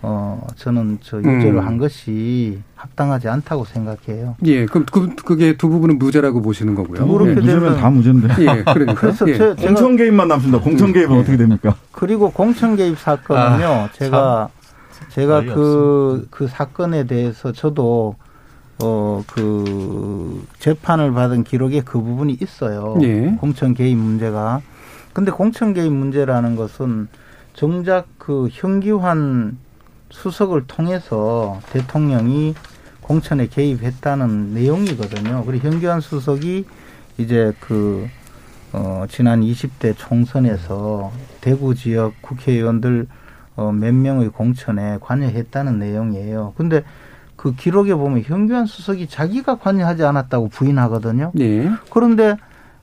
어, 0.05 0.45
저는 0.57 0.99
저 1.01 1.19
유죄를 1.19 1.55
음. 1.55 1.67
한 1.67 1.79
것이 1.79 2.59
합당하지 2.75 3.29
않다고 3.29 3.65
생각해요. 3.65 4.35
예, 4.45 4.67
그럼 4.67 4.85
그, 4.91 5.15
그게 5.15 5.57
두 5.57 5.69
부분은 5.69 6.01
무죄라고 6.01 6.43
보시는 6.43 6.75
거고요. 6.75 7.07
그렇게 7.07 7.31
예, 7.31 7.35
무죄면 7.35 7.77
다 7.77 7.89
무죄인데. 7.89 8.29
예, 8.41 8.65
그러니까. 8.65 8.95
그래서 8.95 9.29
예. 9.29 9.39
제, 9.39 9.55
공천 9.55 9.97
개입만 9.97 10.27
남습니다. 10.27 10.61
공천 10.61 10.93
개입은 10.93 11.17
예. 11.17 11.21
어떻게 11.21 11.37
됩니까? 11.37 11.77
그리고 11.93 12.31
공천 12.33 12.75
개입 12.75 12.99
사건은요, 12.99 13.65
아, 13.65 13.89
제가, 13.93 14.49
제가 15.11 15.45
그, 15.45 16.27
그 16.31 16.49
사건에 16.49 17.05
대해서 17.05 17.53
저도 17.53 18.17
어, 18.83 19.23
그, 19.33 20.45
재판을 20.59 21.13
받은 21.13 21.45
기록에 21.45 21.83
그 21.85 22.01
부분이 22.01 22.39
있어요. 22.41 22.97
예. 23.03 23.37
공천 23.39 23.75
개입 23.75 23.97
문제가. 23.97 24.63
근데 25.13 25.31
공천 25.31 25.75
개입 25.75 25.93
문제라는 25.93 26.57
것은 26.57 27.07
정작 27.55 28.07
그 28.19 28.49
현기환 28.51 29.59
수석을 30.13 30.67
통해서 30.67 31.59
대통령이 31.71 32.55
공천에 33.01 33.49
개입했다는 33.49 34.55
내용이거든요. 34.55 35.45
그리고 35.45 35.69
현기환 35.69 36.01
수석이 36.01 36.65
이제 37.19 37.53
그, 37.59 38.07
어, 38.73 39.05
지난 39.09 39.41
20대 39.41 39.95
총선에서 39.97 41.11
대구 41.41 41.75
지역 41.75 42.15
국회의원들 42.23 43.07
어, 43.57 43.71
몇 43.73 43.93
명의 43.93 44.29
공천에 44.29 44.99
관여했다는 45.01 45.79
내용이에요. 45.79 46.55
근데 46.57 46.85
그 47.37 47.55
기록에 47.55 47.95
보면 47.95 48.23
현기환 48.23 48.67
수석이 48.67 49.09
자기가 49.09 49.59
관여하지 49.59 50.05
않았다고 50.05 50.49
부인하거든요. 50.49 51.33
네. 51.35 51.71
그런데 51.91 52.37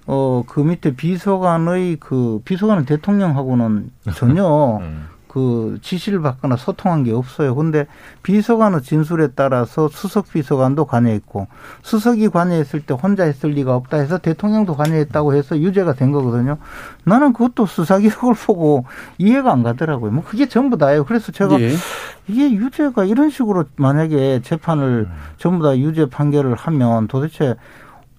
어, 0.06 0.44
그 0.46 0.60
밑에 0.60 0.96
비서관의 0.96 1.98
그 2.00 2.42
비서관은 2.44 2.86
대통령하고는 2.86 3.92
전혀 4.16 4.78
음. 4.82 5.08
그 5.30 5.78
지시를 5.84 6.22
받거나 6.22 6.58
소통한 6.58 7.04
게 7.04 7.14
없어요. 7.14 7.54
근데 7.54 7.86
비서관의 8.24 8.82
진술에 8.82 9.30
따라서 9.36 9.88
수석 9.88 10.32
비서관도 10.32 10.86
관여했고 10.86 11.48
수석이 11.84 12.30
관여했을 12.30 12.82
때 12.82 12.96
혼자 12.96 13.26
했을 13.26 13.52
리가 13.52 13.76
없다 13.76 13.98
해서 13.98 14.18
대통령도 14.18 14.76
관여했다고 14.76 15.36
해서 15.36 15.60
유죄가 15.60 15.94
된 15.94 16.12
거거든요. 16.12 16.58
나는 17.04 17.32
그것도 17.34 17.68
수사 17.68 18.00
기록을 18.00 18.34
보고 18.44 18.86
이해가 19.20 19.52
안 19.52 19.62
가더라고요. 19.62 20.12
뭐 20.12 20.24
그게 20.24 20.48
전부 20.48 20.78
다예요. 20.78 21.06
그래서 21.06 21.32
제가 21.32 21.62
예. 21.62 21.76
이게 22.28 22.52
유죄가 22.52 23.06
이런 23.06 23.30
식으로 23.30 23.66
만약에 23.76 24.42
재판을 24.42 25.08
전부 25.38 25.64
다 25.64 25.78
유죄 25.78 26.10
판결을 26.10 26.56
하면 26.56 27.08
도대체 27.08 27.56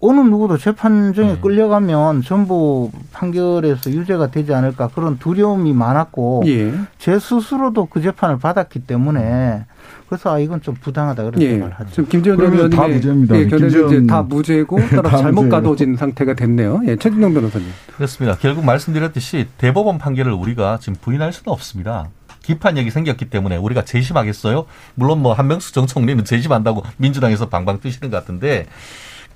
어느 0.03 0.21
누구도 0.21 0.57
재판정에 0.57 1.33
음. 1.33 1.41
끌려가면 1.43 2.23
전부 2.23 2.91
판결에서 3.13 3.91
유죄가 3.91 4.31
되지 4.31 4.55
않을까 4.55 4.89
그런 4.89 5.19
두려움이 5.19 5.75
많았고 5.75 6.45
예. 6.47 6.73
제 6.99 7.19
스스로도 7.19 7.87
그 7.87 8.01
재판을 8.01 8.39
받았기 8.39 8.81
때문에 8.87 9.67
그래서 10.09 10.35
아 10.35 10.39
이건 10.39 10.63
좀 10.63 10.75
부당하다 10.75 11.25
그런 11.25 11.43
예. 11.43 11.51
생각을 11.51 11.75
하죠. 11.75 11.91
지금 11.91 12.09
김재원 12.09 12.41
의원님 12.41 12.71
다 12.71 12.89
무죄입니다. 12.89 13.37
예, 13.37 13.47
견해는 13.47 14.07
다 14.07 14.23
무죄고 14.23 14.79
따라 14.89 15.11
잘못 15.19 15.49
가둬진 15.51 15.97
상태가 15.97 16.33
됐네요. 16.35 16.81
예, 16.87 16.97
최진영 16.97 17.35
변호사님. 17.35 17.69
그렇습니다. 17.95 18.37
결국 18.39 18.65
말씀드렸듯이 18.65 19.49
대법원 19.59 19.99
판결을 19.99 20.33
우리가 20.33 20.79
지금 20.81 20.97
부인할 21.01 21.33
수는 21.35 21.53
없습니다. 21.53 22.09
기판력이 22.43 22.91
생겼기 22.91 23.29
때문에 23.29 23.57
우리가 23.59 23.85
재심하겠어요? 23.85 24.65
물론 24.95 25.21
뭐 25.21 25.35
한명수 25.35 25.73
정 25.75 25.87
총리는 25.87 26.25
재심한다고 26.25 26.83
민주당에서 26.97 27.51
방방 27.51 27.81
뜨시는 27.81 28.11
것 28.11 28.17
같은데 28.17 28.67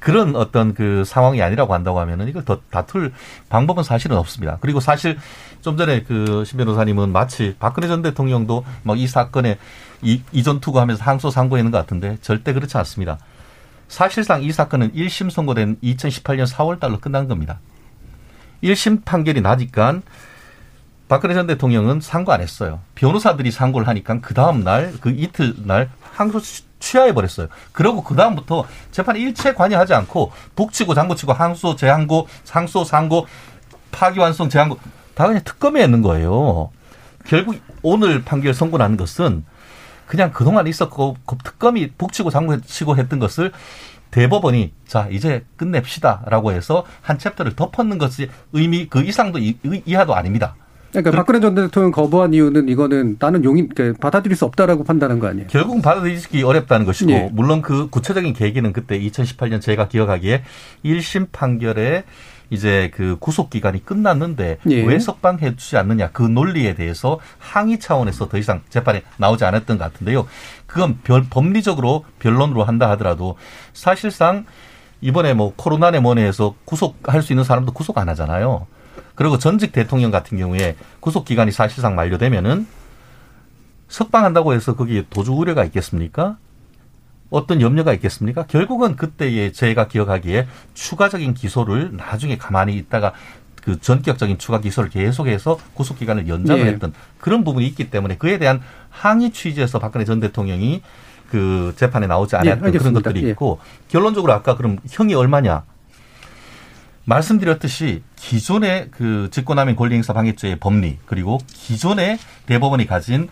그런 0.04 0.36
어떤 0.36 0.74
그 0.74 1.02
상황이 1.06 1.40
아니라고 1.40 1.72
한다고 1.72 1.98
하면은 2.00 2.28
이걸 2.28 2.44
더 2.44 2.60
다툴 2.70 3.10
방법은 3.48 3.82
사실은 3.82 4.18
없습니다. 4.18 4.58
그리고 4.60 4.78
사실 4.78 5.16
좀 5.62 5.78
전에 5.78 6.02
그 6.02 6.44
신 6.44 6.58
변호사님은 6.58 7.10
마치 7.10 7.56
박근혜 7.58 7.88
전 7.88 8.02
대통령도 8.02 8.64
막 8.82 8.98
이 8.98 9.06
사건에 9.06 9.56
이, 10.02 10.20
이전 10.30 10.60
투구하면서 10.60 11.02
항소 11.02 11.30
상고했는 11.30 11.72
것 11.72 11.78
같은데 11.78 12.18
절대 12.20 12.52
그렇지 12.52 12.76
않습니다. 12.76 13.18
사실상 13.88 14.42
이 14.42 14.52
사건은 14.52 14.92
1심 14.92 15.30
선고된 15.30 15.78
2018년 15.82 16.46
4월 16.52 16.78
달로 16.78 17.00
끝난 17.00 17.26
겁니다. 17.26 17.58
1심 18.62 19.06
판결이 19.06 19.40
나니까 19.40 20.00
박근혜 21.08 21.32
전 21.34 21.46
대통령은 21.46 22.00
상고 22.02 22.30
안 22.32 22.42
했어요. 22.42 22.80
변호사들이 22.94 23.50
상고를 23.50 23.88
하니까 23.88 24.20
그 24.20 24.34
다음 24.34 24.64
날, 24.64 24.92
그 25.00 25.10
이틀 25.10 25.54
날 25.64 25.90
항소 26.14 26.40
취하해 26.78 27.12
버렸어요. 27.12 27.48
그러고 27.72 28.02
그 28.02 28.14
다음부터 28.14 28.66
재판에 28.90 29.18
일체 29.20 29.54
관여하지 29.54 29.94
않고 29.94 30.32
북치고 30.54 30.94
장구치고 30.94 31.32
항소 31.32 31.76
재항고 31.76 32.28
상소 32.44 32.84
상고 32.84 33.26
파기완성 33.90 34.48
재항고 34.48 34.78
다 35.14 35.26
그냥 35.26 35.42
특검에 35.44 35.82
있는 35.82 36.02
거예요. 36.02 36.70
결국 37.26 37.56
오늘 37.82 38.24
판결 38.24 38.54
선고 38.54 38.78
나는 38.78 38.96
것은 38.96 39.44
그냥 40.06 40.32
그동안 40.32 40.66
있었고 40.66 41.16
그 41.24 41.36
특검이 41.42 41.92
북치고 41.92 42.30
장구치고 42.30 42.96
했던 42.96 43.18
것을 43.18 43.52
대법원이 44.10 44.72
자 44.86 45.08
이제 45.10 45.44
끝냅시다라고 45.56 46.52
해서 46.52 46.84
한 47.00 47.18
챕터를 47.18 47.56
덮었는 47.56 47.98
것이 47.98 48.30
의미 48.52 48.86
그 48.88 49.02
이상도 49.02 49.38
이, 49.38 49.56
이하도 49.64 50.14
아닙니다. 50.14 50.54
그러니까 51.00 51.10
박근혜 51.10 51.40
전 51.40 51.54
대통령 51.54 51.90
거부한 51.90 52.34
이유는 52.34 52.68
이거는 52.68 53.16
나는 53.18 53.44
용인 53.44 53.68
그러니까 53.68 53.98
받아들일 54.00 54.36
수 54.36 54.44
없다라고 54.44 54.84
판단한 54.84 55.18
거 55.18 55.26
아니에요? 55.26 55.48
결국은 55.48 55.82
받아들이기 55.82 56.42
어렵다는 56.42 56.86
것이고 56.86 57.10
예. 57.10 57.30
물론 57.32 57.62
그 57.62 57.88
구체적인 57.90 58.32
계기는 58.32 58.72
그때 58.72 58.98
2018년 59.00 59.60
제가 59.60 59.88
기억하기에 59.88 60.42
1심 60.84 61.28
판결에 61.32 62.04
이제 62.50 62.90
그 62.94 63.16
구속 63.18 63.50
기간이 63.50 63.84
끝났는데 63.84 64.58
예. 64.70 64.82
왜 64.84 64.98
석방해 64.98 65.56
주지 65.56 65.76
않느냐 65.76 66.10
그 66.12 66.22
논리에 66.22 66.74
대해서 66.74 67.18
항의 67.38 67.80
차원에서 67.80 68.28
더 68.28 68.38
이상 68.38 68.62
재판에 68.68 69.02
나오지 69.16 69.44
않았던 69.44 69.78
것 69.78 69.84
같은데요. 69.84 70.26
그건 70.66 70.98
별, 71.02 71.24
법리적으로 71.28 72.04
변론으로 72.18 72.64
한다 72.64 72.88
하더라도 72.90 73.36
사실상 73.72 74.44
이번에 75.00 75.34
뭐 75.34 75.52
코로나네 75.56 76.00
뭐네 76.00 76.24
해서 76.24 76.54
구속할 76.64 77.22
수 77.22 77.32
있는 77.32 77.44
사람도 77.44 77.72
구속 77.72 77.98
안 77.98 78.08
하잖아요. 78.10 78.66
그리고 79.14 79.38
전직 79.38 79.72
대통령 79.72 80.10
같은 80.10 80.38
경우에 80.38 80.76
구속 81.00 81.24
기간이 81.24 81.52
사실상 81.52 81.94
만료되면은 81.94 82.66
석방한다고 83.88 84.54
해서 84.54 84.74
거기에 84.74 85.04
도주 85.10 85.32
우려가 85.32 85.64
있겠습니까? 85.64 86.36
어떤 87.30 87.60
염려가 87.60 87.92
있겠습니까? 87.94 88.46
결국은 88.46 88.96
그때에 88.96 89.52
제가 89.52 89.88
기억하기에 89.88 90.46
추가적인 90.74 91.34
기소를 91.34 91.96
나중에 91.96 92.38
가만히 92.38 92.76
있다가 92.76 93.12
그 93.64 93.80
전격적인 93.80 94.38
추가 94.38 94.60
기소를 94.60 94.90
계속해서 94.90 95.58
구속 95.72 95.98
기간을 95.98 96.28
연장을 96.28 96.62
네. 96.62 96.70
했던 96.70 96.92
그런 97.18 97.44
부분이 97.44 97.66
있기 97.68 97.90
때문에 97.90 98.18
그에 98.18 98.38
대한 98.38 98.60
항의 98.90 99.32
취지에서 99.32 99.78
박근혜 99.78 100.04
전 100.04 100.20
대통령이 100.20 100.82
그 101.30 101.72
재판에 101.76 102.06
나오지 102.06 102.36
않았던 102.36 102.70
네, 102.70 102.78
그런 102.78 102.92
것들이 102.92 103.24
예. 103.24 103.30
있고 103.30 103.58
예. 103.62 103.84
결론적으로 103.88 104.32
아까 104.32 104.56
그럼 104.56 104.78
형이 104.88 105.14
얼마냐 105.14 105.64
말씀드렸듯이 107.04 108.02
기존의 108.16 108.88
그 108.90 109.28
직권남용 109.30 109.76
권리행사 109.76 110.12
방해죄의 110.12 110.56
법리 110.56 110.98
그리고 111.06 111.38
기존의 111.48 112.18
대법원이 112.46 112.86
가진 112.86 113.28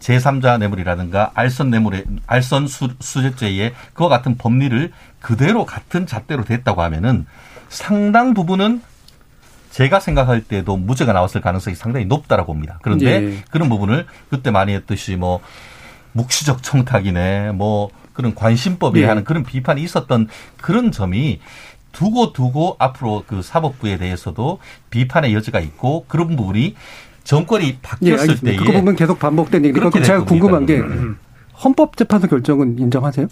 제3자 0.00 0.58
뇌물이라든가 0.58 1.30
알선 1.34 1.70
뇌물의 1.70 2.04
알선 2.26 2.66
수, 2.66 2.90
수재죄의 2.98 3.72
그와 3.94 4.08
같은 4.08 4.36
법리를 4.36 4.90
그대로 5.20 5.64
같은 5.64 6.06
잣대로 6.06 6.44
됐다고 6.44 6.82
하면은 6.82 7.26
상당 7.68 8.34
부분은 8.34 8.82
제가 9.70 10.00
생각할 10.00 10.42
때도 10.42 10.76
무죄가 10.76 11.12
나왔을 11.12 11.40
가능성이 11.40 11.76
상당히 11.76 12.04
높다라고 12.04 12.52
봅니다. 12.52 12.78
그런데 12.82 13.06
예. 13.06 13.44
그런 13.50 13.70
부분을 13.70 14.06
그때 14.28 14.50
많이 14.50 14.74
했듯이 14.74 15.16
뭐 15.16 15.40
묵시적 16.12 16.62
청탁이네 16.62 17.52
뭐 17.52 17.90
그런 18.12 18.34
관심법에 18.34 19.00
예. 19.00 19.06
하는 19.06 19.24
그런 19.24 19.44
비판이 19.44 19.82
있었던 19.82 20.28
그런 20.60 20.92
점이 20.92 21.40
두고 21.92 22.32
두고 22.32 22.76
앞으로 22.78 23.24
그 23.26 23.42
사법부에 23.42 23.98
대해서도 23.98 24.58
비판의 24.90 25.34
여지가 25.34 25.60
있고 25.60 26.04
그런 26.08 26.36
부분이 26.36 26.74
정권이 27.24 27.78
바뀌었을 27.82 28.36
예, 28.42 28.46
때에 28.46 28.56
그 28.56 28.64
부분 28.64 28.96
계속 28.96 29.18
반복된 29.18 29.64
얘기니까 29.66 30.02
제가 30.02 30.24
궁금한 30.24 30.66
게 30.66 30.82
헌법재판소 31.62 32.26
결정은 32.26 32.78
인정하세요? 32.78 33.28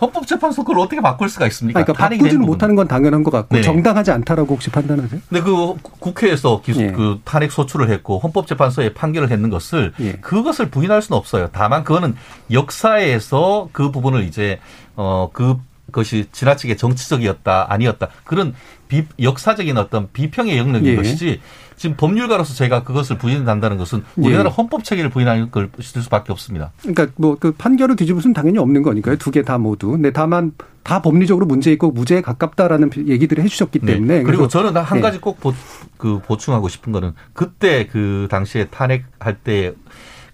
헌법재판소 0.00 0.64
그걸 0.64 0.80
어떻게 0.80 1.00
바꿀 1.00 1.28
수가 1.28 1.46
있습니까? 1.48 1.84
그러니까 1.84 2.08
바꾸지는 2.08 2.44
못하는 2.44 2.74
건 2.74 2.88
당연한 2.88 3.22
것 3.22 3.30
같고 3.30 3.56
네. 3.56 3.62
정당하지 3.62 4.10
않다라고 4.10 4.54
혹시 4.54 4.70
판단하세요? 4.70 5.20
네, 5.28 5.40
그 5.40 5.74
국회에서 6.00 6.62
기수, 6.62 6.82
예. 6.82 6.90
그 6.90 7.20
탄핵 7.24 7.52
소추를 7.52 7.90
했고 7.90 8.18
헌법재판소에 8.18 8.94
판결을 8.94 9.30
했는 9.30 9.50
것을 9.50 9.92
예. 10.00 10.12
그것을 10.14 10.70
부인할 10.70 11.00
수는 11.00 11.16
없어요. 11.16 11.48
다만 11.52 11.84
그거는 11.84 12.16
역사에서 12.50 13.68
그 13.72 13.90
부분을 13.92 14.24
이제 14.24 14.58
어그 14.96 15.58
것이 15.94 16.26
지나치게 16.32 16.76
정치적이었다 16.76 17.66
아니었다 17.72 18.08
그런 18.24 18.54
비, 18.88 19.04
역사적인 19.22 19.78
어떤 19.78 20.08
비평의 20.12 20.58
영역인 20.58 20.86
예. 20.92 20.96
것이지 20.96 21.40
지금 21.76 21.96
법률가로서 21.96 22.54
제가 22.54 22.84
그것을 22.84 23.16
부인한다는 23.18 23.78
것은 23.78 24.04
우리나라 24.16 24.50
예. 24.50 24.54
헌법 24.54 24.84
체계를 24.84 25.10
부인하는 25.10 25.50
걸 25.50 25.70
수밖에 26.02 26.32
없습니다. 26.32 26.72
그러니까 26.82 27.06
뭐 27.16 27.36
그 27.40 27.52
판결을 27.52 27.96
뒤집을 27.96 28.20
수는 28.22 28.34
당연히 28.34 28.58
없는 28.58 28.82
거니까요. 28.82 29.16
두 29.16 29.30
개 29.30 29.42
다 29.42 29.58
모두. 29.58 29.90
근데 29.92 30.12
다만 30.12 30.52
다 30.82 31.00
법리적으로 31.02 31.46
문제 31.46 31.72
있고 31.72 31.90
무죄에 31.90 32.20
가깝다라는 32.20 32.90
얘기들을 33.08 33.42
해주셨기 33.44 33.80
네. 33.80 33.94
때문에. 33.94 34.18
네. 34.18 34.22
그리고 34.22 34.48
저는 34.48 34.76
한 34.76 35.00
가지 35.00 35.18
꼭 35.18 35.40
보, 35.40 35.52
그 35.96 36.20
보충하고 36.20 36.68
싶은 36.68 36.92
거는 36.92 37.12
그때 37.32 37.86
그 37.86 38.28
당시에 38.30 38.66
탄핵할 38.66 39.38
때 39.42 39.72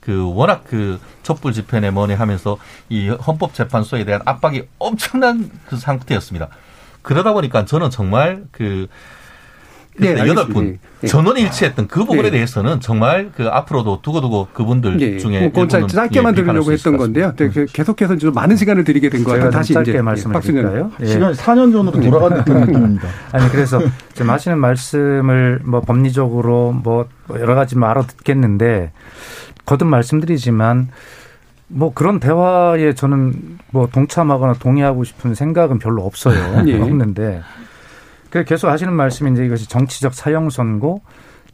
그 0.01 0.33
워낙 0.35 0.65
그 0.67 0.99
촛불 1.23 1.53
집회네 1.53 1.91
뭐네 1.91 2.15
하면서 2.15 2.57
이 2.89 3.09
헌법재판소에 3.09 4.05
대한 4.05 4.23
압박이 4.25 4.63
엄청난 4.79 5.51
그 5.67 5.77
상태였습니다. 5.77 6.49
그러다 7.03 7.33
보니까 7.33 7.65
저는 7.65 7.91
정말 7.91 8.45
그 8.51 8.89
네, 9.99 10.17
여덟 10.27 10.47
분 10.49 10.79
네. 11.01 11.09
전원 11.09 11.37
일치했던 11.37 11.89
그 11.89 12.01
부분에 12.01 12.23
네. 12.23 12.31
대해서는 12.31 12.81
정말 12.81 13.31
그 13.35 13.49
앞으로도 13.49 14.01
두고두고 14.03 14.49
그분들 14.53 14.97
네. 14.97 15.19
중에 15.19 15.51
뭐 15.53 15.67
짧게만 15.67 16.35
들으려고 16.35 16.73
했던 16.73 16.97
건데요. 16.97 17.35
네, 17.37 17.49
그 17.49 17.67
계속해서 17.67 18.17
좀 18.17 18.33
많은 18.33 18.57
시간을 18.57 18.85
드리게 18.85 19.11
된 19.11 19.25
거예요. 19.25 19.51
다시 19.51 19.75
짧게 19.75 19.91
이제 19.91 20.03
말씀을 20.03 20.41
드릴까요? 20.41 20.91
예. 21.01 21.07
시간 21.07 21.33
4년 21.33 21.73
전으로 21.73 22.01
돌아간 22.01 22.45
느낌입니다. 22.47 23.09
아니 23.33 23.49
그래서 23.51 23.81
지금 24.15 24.31
하시는 24.31 24.59
말씀을 24.59 25.61
뭐 25.65 25.81
법리적으로 25.81 26.73
뭐 26.73 27.07
여러 27.31 27.55
가지 27.55 27.77
뭐 27.77 27.89
알아듣겠는데 27.89 28.93
거듭 29.71 29.87
말씀드리지만 29.87 30.89
뭐 31.69 31.95
그런 31.95 32.19
대화에 32.19 32.93
저는 32.95 33.59
뭐 33.71 33.87
동참하거나 33.87 34.55
동의하고 34.55 35.05
싶은 35.05 35.37
생각은 35.37 35.79
별로 35.79 36.05
없어요. 36.05 36.65
예. 36.67 36.81
없는데 36.81 37.41
그 38.31 38.43
계속 38.43 38.67
하시는 38.67 38.93
말씀이 38.93 39.31
이제 39.31 39.47
이것이 39.47 39.69
정치적 39.69 40.13
사형 40.13 40.51
선고 40.51 41.03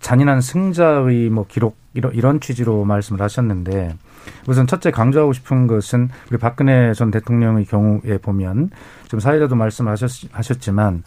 잔인한 0.00 0.40
승자의 0.40 1.28
뭐 1.28 1.44
기록 1.46 1.76
이런 1.92 2.14
이런 2.14 2.40
취지로 2.40 2.86
말씀을 2.86 3.20
하셨는데 3.20 3.94
우선 4.46 4.66
첫째 4.66 4.90
강조하고 4.90 5.34
싶은 5.34 5.66
것은 5.66 6.08
우리 6.30 6.38
박근혜 6.38 6.94
전 6.94 7.10
대통령의 7.10 7.66
경우에 7.66 8.16
보면 8.16 8.70
좀 9.08 9.20
사회자도 9.20 9.56
말씀하셨지만 9.56 11.02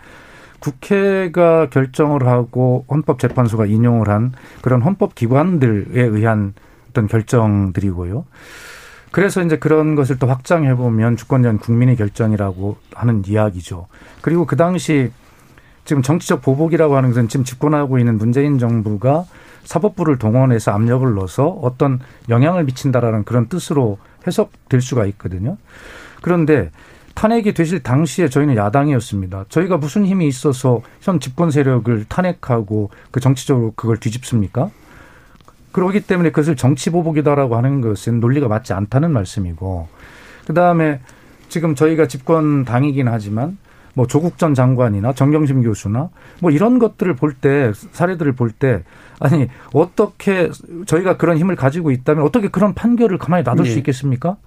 국회가 0.60 1.70
결정을 1.70 2.28
하고 2.28 2.86
헌법재판소가 2.88 3.66
인용을 3.66 4.10
한 4.10 4.32
그런 4.62 4.84
헌법 4.84 5.16
기관들에 5.16 6.04
의한 6.04 6.54
어떤 7.00 7.08
결정들이고요. 7.08 8.26
그래서 9.12 9.42
이제 9.42 9.58
그런 9.58 9.96
것을 9.96 10.20
또 10.20 10.28
확장해 10.28 10.76
보면 10.76 11.16
주권자는 11.16 11.60
국민의 11.60 11.96
결정이라고 11.96 12.78
하는 12.94 13.24
이야기죠. 13.26 13.88
그리고 14.22 14.46
그 14.46 14.56
당시 14.56 15.12
지금 15.86 16.04
정치적 16.04 16.42
보복이라고 16.42 16.96
하는 16.96 17.10
것은 17.10 17.30
지금 17.30 17.44
집권하고 17.44 17.98
있는 17.98 18.18
문재인 18.18 18.60
정부가 18.60 19.26
사법부를 19.64 20.20
동원해서 20.20 20.72
압력을 20.72 21.12
넣어서 21.16 21.48
어떤 21.48 22.00
영향을 22.28 22.66
미친다라는 22.66 23.24
그런 23.24 23.48
뜻으로 23.48 23.98
해석될 24.28 24.82
수가 24.82 25.06
있거든요. 25.08 25.58
그런데 26.22 26.70
탄핵이 27.16 27.54
되실 27.54 27.82
당시에 27.82 28.30
저희는 28.30 28.56
야당이었습니다. 28.56 29.46
저희가 29.50 29.78
무슨 29.78 30.06
힘이 30.06 30.28
있어서 30.28 30.82
현 31.02 31.20
집권 31.20 31.50
세력을 31.50 32.06
탄핵하고 32.08 32.92
그 33.12 33.20
정치적으로 33.20 33.74
그걸 33.76 33.98
뒤집습니까? 33.98 34.70
그러기 35.72 36.02
때문에 36.02 36.30
그것을 36.32 36.56
정치 36.56 36.90
보복이다라고 36.90 37.56
하는 37.56 37.82
것은 37.82 38.20
논리가 38.20 38.48
맞지 38.48 38.74
않다는 38.74 39.12
말씀이고 39.12 39.88
그 40.48 40.54
다음에 40.54 41.00
지금 41.48 41.76
저희가 41.76 42.08
집권 42.08 42.66
당이긴 42.66 43.08
하지만 43.08 43.58
뭐 43.94 44.08
조국 44.08 44.38
전 44.38 44.54
장관이나 44.54 45.14
정경심 45.14 45.64
교수나 45.64 46.10
뭐 46.42 46.52
이런 46.52 46.80
것들을 46.80 47.16
볼 47.16 47.34
때 47.34 47.72
사례들을 47.92 48.34
볼 48.34 48.52
때 48.52 48.84
아니 49.20 49.48
어떻게 49.74 50.50
저희가 50.86 51.18
그런 51.18 51.38
힘을 51.38 51.56
가지고 51.56 51.92
있다면 51.92 52.24
어떻게 52.24 52.48
그런 52.48 52.74
판결을 52.74 53.18
가만히 53.18 53.44
놔둘 53.44 53.66
네. 53.66 53.72
수 53.72 53.78
있겠습니까? 53.80 54.38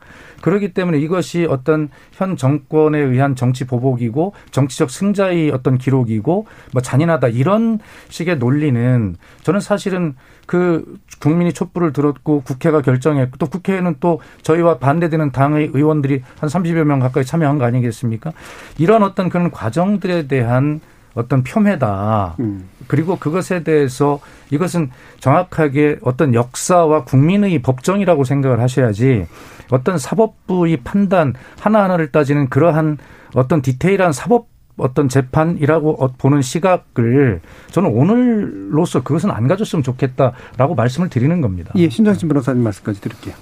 그렇기 0.41 0.75
때문에 0.75 0.99
이것이 0.99 1.47
어떤 1.49 1.89
현 2.13 2.37
정권에 2.37 2.99
의한 2.99 3.37
정치 3.37 3.67
보복이고 3.67 4.35
정치적 4.51 4.91
승자의 4.91 5.51
어떤 5.51 5.79
기록이고 5.79 6.47
뭐 6.73 6.83
잔인하다 6.83 7.29
이런 7.29 7.79
식의 8.09 8.39
논리는 8.39 9.17
저는 9.43 9.61
사실은 9.61 10.15
그 10.47 10.99
국민이 11.21 11.53
촛불을 11.53 11.93
들었고 11.93 12.43
국회가 12.43 12.83
결정했고 12.83 13.37
또 13.39 13.47
국회에는 13.47 13.97
또 14.01 14.21
저희와 14.43 14.79
반대되는 14.79 15.31
당의 15.31 15.71
의원들이 15.73 16.23
한 16.39 16.49
30여 16.49 16.85
명 16.85 16.99
가까이 16.99 17.25
참여한 17.25 17.59
거 17.59 17.65
아니겠습니까? 17.65 18.33
이런 18.79 19.03
어떤 19.03 19.29
그런 19.29 19.51
과정들에 19.51 20.27
대한 20.27 20.81
어떤 21.15 21.43
폄훼다. 21.43 22.37
음. 22.41 22.69
그리고 22.87 23.17
그것에 23.17 23.63
대해서 23.63 24.21
이것은 24.51 24.91
정확하게 25.21 25.99
어떤 26.03 26.35
역사와 26.35 27.05
국민의 27.05 27.61
법정이라고 27.61 28.25
생각을 28.25 28.61
하셔야지 28.61 29.27
어떤 29.71 29.99
사법부의 29.99 30.79
판단 30.79 31.35
하나하나를 31.61 32.13
따지는 32.13 32.49
그러한 32.49 32.99
어떤 33.35 33.63
디테일한 33.63 34.13
사법 34.13 34.49
어떤 34.77 35.09
재판이라고 35.09 36.03
어, 36.03 36.13
보는 36.17 36.43
시각을 36.43 37.41
저는 37.71 37.91
오늘로서 37.91 39.03
그것은 39.03 39.31
안 39.31 39.47
가졌으면 39.47 39.83
좋겠다라고 39.83 40.75
말씀을 40.75 41.09
드리는 41.09 41.41
겁니다. 41.41 41.73
예, 41.77 41.89
신장신 41.89 42.29
변호사님 42.29 42.63
말씀까지 42.63 43.01
드릴게요. 43.01 43.35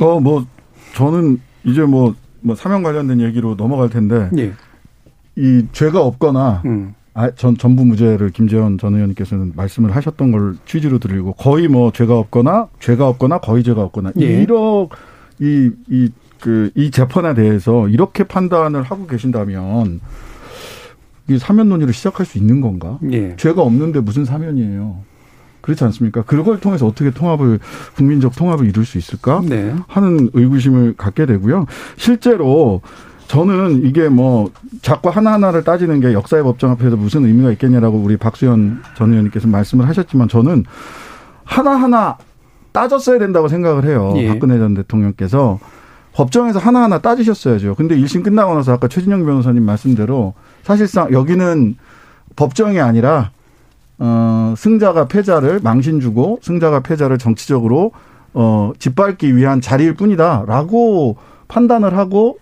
어, 0.00 0.18
뭐 0.20 0.44
저는 0.94 1.40
이제 1.64 1.82
뭐, 1.82 2.14
뭐 2.40 2.54
사명 2.54 2.82
관련된 2.82 3.20
얘기로 3.20 3.56
넘어갈 3.56 3.88
텐데 3.88 4.28
예. 4.36 4.52
이 5.36 5.66
죄가 5.72 6.00
없거나 6.00 6.62
음. 6.64 6.94
아, 7.14 7.30
전 7.30 7.56
전부 7.56 7.84
무죄를 7.84 8.30
김재원 8.30 8.76
전 8.76 8.94
의원님께서는 8.94 9.52
말씀을 9.54 9.94
하셨던 9.94 10.32
걸 10.32 10.56
취지로 10.66 10.98
드리고 10.98 11.34
거의 11.34 11.68
뭐 11.68 11.92
죄가 11.92 12.18
없거나 12.18 12.68
죄가 12.80 13.06
없거나 13.08 13.38
거의 13.38 13.62
죄가 13.62 13.82
없거나 13.82 14.12
예. 14.20 14.42
이러 14.42 14.88
이 15.40 15.70
이 15.90 16.08
그 16.40 16.70
이 16.74 16.90
재판에 16.90 17.32
대해서 17.34 17.88
이렇게 17.88 18.24
판단을 18.24 18.82
하고 18.82 19.06
계신다면 19.06 20.00
이 21.28 21.38
사면 21.38 21.70
논의를 21.70 21.94
시작할 21.94 22.26
수 22.26 22.36
있는 22.36 22.60
건가? 22.60 22.98
예. 23.12 23.34
죄가 23.36 23.62
없는데 23.62 24.00
무슨 24.00 24.24
사면이에요? 24.26 24.96
그렇지 25.62 25.82
않습니까? 25.84 26.22
그걸 26.24 26.60
통해서 26.60 26.86
어떻게 26.86 27.10
통합을 27.10 27.60
국민적 27.96 28.36
통합을 28.36 28.66
이룰 28.68 28.84
수 28.84 28.98
있을까 28.98 29.40
네. 29.48 29.74
하는 29.88 30.28
의구심을 30.34 30.94
갖게 30.98 31.24
되고요. 31.24 31.64
실제로 31.96 32.82
저는 33.28 33.84
이게 33.84 34.08
뭐 34.08 34.50
자꾸 34.82 35.08
하나하나를 35.08 35.64
따지는 35.64 36.00
게 36.00 36.12
역사의 36.12 36.42
법정 36.42 36.70
앞에서 36.72 36.96
무슨 36.96 37.24
의미가 37.24 37.50
있겠냐라고 37.52 37.98
우리 37.98 38.16
박수현 38.16 38.82
전 38.96 39.10
의원님께서 39.10 39.48
말씀을 39.48 39.88
하셨지만 39.88 40.28
저는 40.28 40.64
하나하나 41.44 42.18
따졌어야 42.72 43.18
된다고 43.18 43.48
생각을 43.48 43.84
해요. 43.84 44.14
예. 44.16 44.28
박근혜 44.28 44.58
전 44.58 44.74
대통령께서 44.74 45.58
법정에서 46.12 46.58
하나하나 46.58 46.98
따지셨어야죠. 46.98 47.74
근데 47.74 47.96
1심 47.96 48.22
끝나고 48.24 48.54
나서 48.54 48.72
아까 48.72 48.88
최진영 48.88 49.24
변호사님 49.24 49.64
말씀대로 49.64 50.34
사실상 50.62 51.12
여기는 51.12 51.76
법정이 52.36 52.80
아니라 52.80 53.30
어 53.98 54.54
승자가 54.56 55.06
패자를 55.06 55.60
망신 55.62 56.00
주고 56.00 56.40
승자가 56.42 56.80
패자를 56.80 57.18
정치적으로 57.18 57.92
어 58.32 58.72
짓밟기 58.78 59.36
위한 59.36 59.60
자리일 59.60 59.94
뿐이다라고 59.94 61.16
판단을 61.46 61.96
하고 61.96 62.38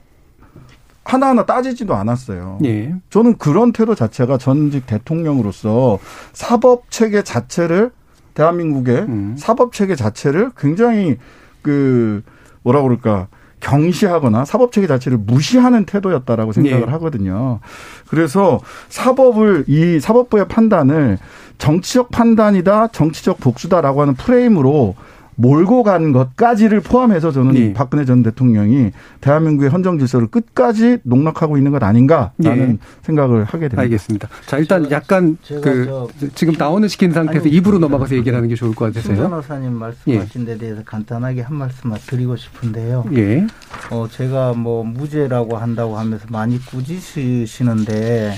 하나하나 1.05 1.45
따지지도 1.45 1.95
않았어요. 1.95 2.59
예. 2.65 2.95
저는 3.11 3.37
그런 3.39 3.73
태도 3.73 3.95
자체가 3.95 4.39
전직 4.39 4.87
대통령으로서 4.87 5.99
사법 6.33 6.91
체계 6.91 7.23
자체를 7.23 7.91
대한민국의 8.35 8.97
음. 9.03 9.35
사법 9.37 9.73
체계 9.73 9.95
자체를 9.95 10.53
굉장히 10.57 11.19
그 11.61 12.23
뭐라 12.63 12.83
그럴까 12.83 13.29
경시하거나 13.61 14.45
사법 14.45 14.73
체계 14.73 14.87
자체를 14.87 15.19
무시하는 15.19 15.85
태도였다라고 15.87 16.53
생각을 16.53 16.87
네. 16.87 16.93
하거든요. 16.93 17.61
그래서 18.09 18.61
사법을 18.89 19.65
이 19.69 20.01
사법부의 20.01 20.49
판단을 20.49 21.19
정치적 21.59 22.11
판단이다, 22.11 22.89
정치적 22.89 23.39
복수다라고 23.39 24.03
하는 24.03 24.15
프레임으로 24.15 24.97
몰고 25.43 25.83
간 25.83 26.13
것까지를 26.13 26.81
포함해서 26.81 27.33
저는 27.33 27.53
네. 27.53 27.73
박근혜 27.73 28.05
전 28.05 28.23
대통령이 28.23 28.93
대한민국의 29.21 29.71
헌정 29.71 29.99
질서를 29.99 30.29
끝까지 30.29 30.99
농락하고 31.03 31.57
있는 31.57 31.73
것 31.73 31.83
아닌가라는 31.83 32.33
네. 32.39 32.79
생각을 33.03 33.43
하게 33.45 33.69
됩니다. 33.69 33.83
알겠습니다. 33.83 34.29
자 34.47 34.59
일단 34.59 34.85
제가, 34.85 34.95
약간 34.95 35.37
그 35.49 36.07
지금 36.37 36.55
다운을 36.55 36.89
시킨 36.89 37.13
상태에서 37.13 37.47
아니, 37.47 37.57
입으로 37.57 37.81
넘어가서 37.81 38.15
얘기를 38.15 38.37
하는 38.37 38.49
게 38.49 38.55
좋을 38.55 38.73
것 38.75 38.95
같아서요. 38.95 39.17
변호사님 39.17 39.73
말씀하신 39.73 40.45
데 40.45 40.57
대해서 40.57 40.83
간단하게 40.85 41.41
한 41.41 41.57
말씀만 41.57 41.99
드리고 42.07 42.37
싶은데요. 42.37 43.07
예. 43.15 43.45
어 43.91 44.07
제가 44.09 44.53
뭐 44.53 44.85
무죄라고 44.85 45.57
한다고 45.57 45.99
하면서 45.99 46.25
많이 46.31 46.65
꾸짖으시는데 46.65 48.35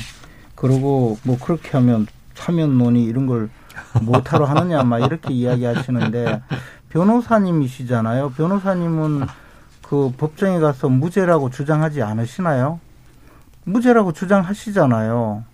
그리고 0.55 1.19
뭐 1.23 1.37
그렇게 1.39 1.71
하면 1.73 2.07
사면 2.33 2.79
논의 2.79 3.05
이런 3.05 3.27
걸 3.27 3.51
못하러 4.03 4.45
하느냐 4.45 4.83
막 4.83 5.01
이렇게 5.01 5.33
이야기하시는데 5.33 6.43
변호사님이시잖아요. 6.95 8.31
변호사님은 8.31 9.27
그 9.83 10.13
법정에 10.17 10.61
가서 10.61 10.89
무죄라고 10.89 11.51
주장하지 11.51 12.03
않으시나요? 12.03 12.79
무죄라고 13.65 14.13
주장하시잖아요. 14.13 15.45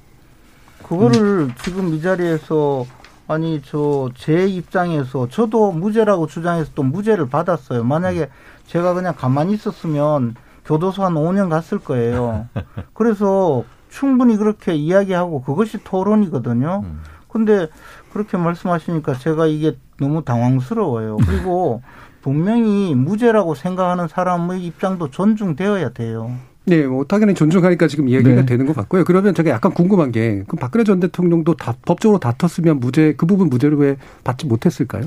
그거를 0.86 1.20
음. 1.20 1.54
지금 1.62 1.94
이 1.94 2.02
자리에서 2.02 2.84
아니 3.26 3.62
저 3.62 4.10
제 4.16 4.46
입장에서 4.46 5.28
저도 5.28 5.72
무죄라고 5.72 6.26
주장해서 6.26 6.72
또 6.74 6.82
무죄를 6.82 7.28
받았어요. 7.28 7.84
만약에 7.84 8.28
제가 8.66 8.92
그냥 8.94 9.14
가만히 9.16 9.54
있었으면 9.54 10.34
교도소 10.66 11.02
한 11.04 11.14
5년 11.14 11.48
갔을 11.48 11.78
거예요. 11.78 12.48
그래서 12.92 13.64
충분히 13.88 14.36
그렇게 14.36 14.74
이야기하고 14.74 15.42
그것이 15.42 15.78
토론이거든요. 15.84 16.82
음. 16.84 17.02
근데 17.28 17.68
그렇게 18.12 18.36
말씀하시니까 18.36 19.14
제가 19.14 19.46
이게 19.46 19.76
너무 20.00 20.24
당황스러워요. 20.24 21.18
그리고 21.26 21.82
분명히 22.22 22.94
무죄라고 22.94 23.54
생각하는 23.54 24.08
사람의 24.08 24.64
입장도 24.64 25.10
존중되어야 25.10 25.90
돼요. 25.90 26.32
네, 26.64 26.86
뭐 26.86 27.04
당연히 27.04 27.34
존중하니까 27.34 27.88
지금 27.88 28.08
이야기가 28.08 28.42
네. 28.42 28.46
되는 28.46 28.66
것 28.66 28.76
같고요. 28.76 29.04
그러면 29.04 29.34
제가 29.34 29.50
약간 29.50 29.72
궁금한 29.72 30.12
게 30.12 30.42
그럼 30.46 30.58
박근혜 30.60 30.84
전 30.84 31.00
대통령도 31.00 31.54
다 31.54 31.74
법적으로 31.84 32.18
다퉜으면 32.18 32.80
무죄 32.80 33.14
그 33.16 33.26
부분 33.26 33.48
무죄를 33.48 33.78
왜 33.78 33.96
받지 34.24 34.46
못했을까요? 34.46 35.04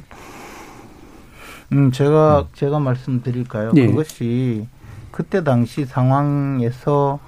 음, 1.72 1.92
제가 1.92 2.40
음. 2.40 2.46
제가 2.54 2.80
말씀드릴까요? 2.80 3.72
네. 3.74 3.88
그것이 3.88 4.68
그때 5.12 5.44
당시 5.44 5.86
상황에서 5.86 7.20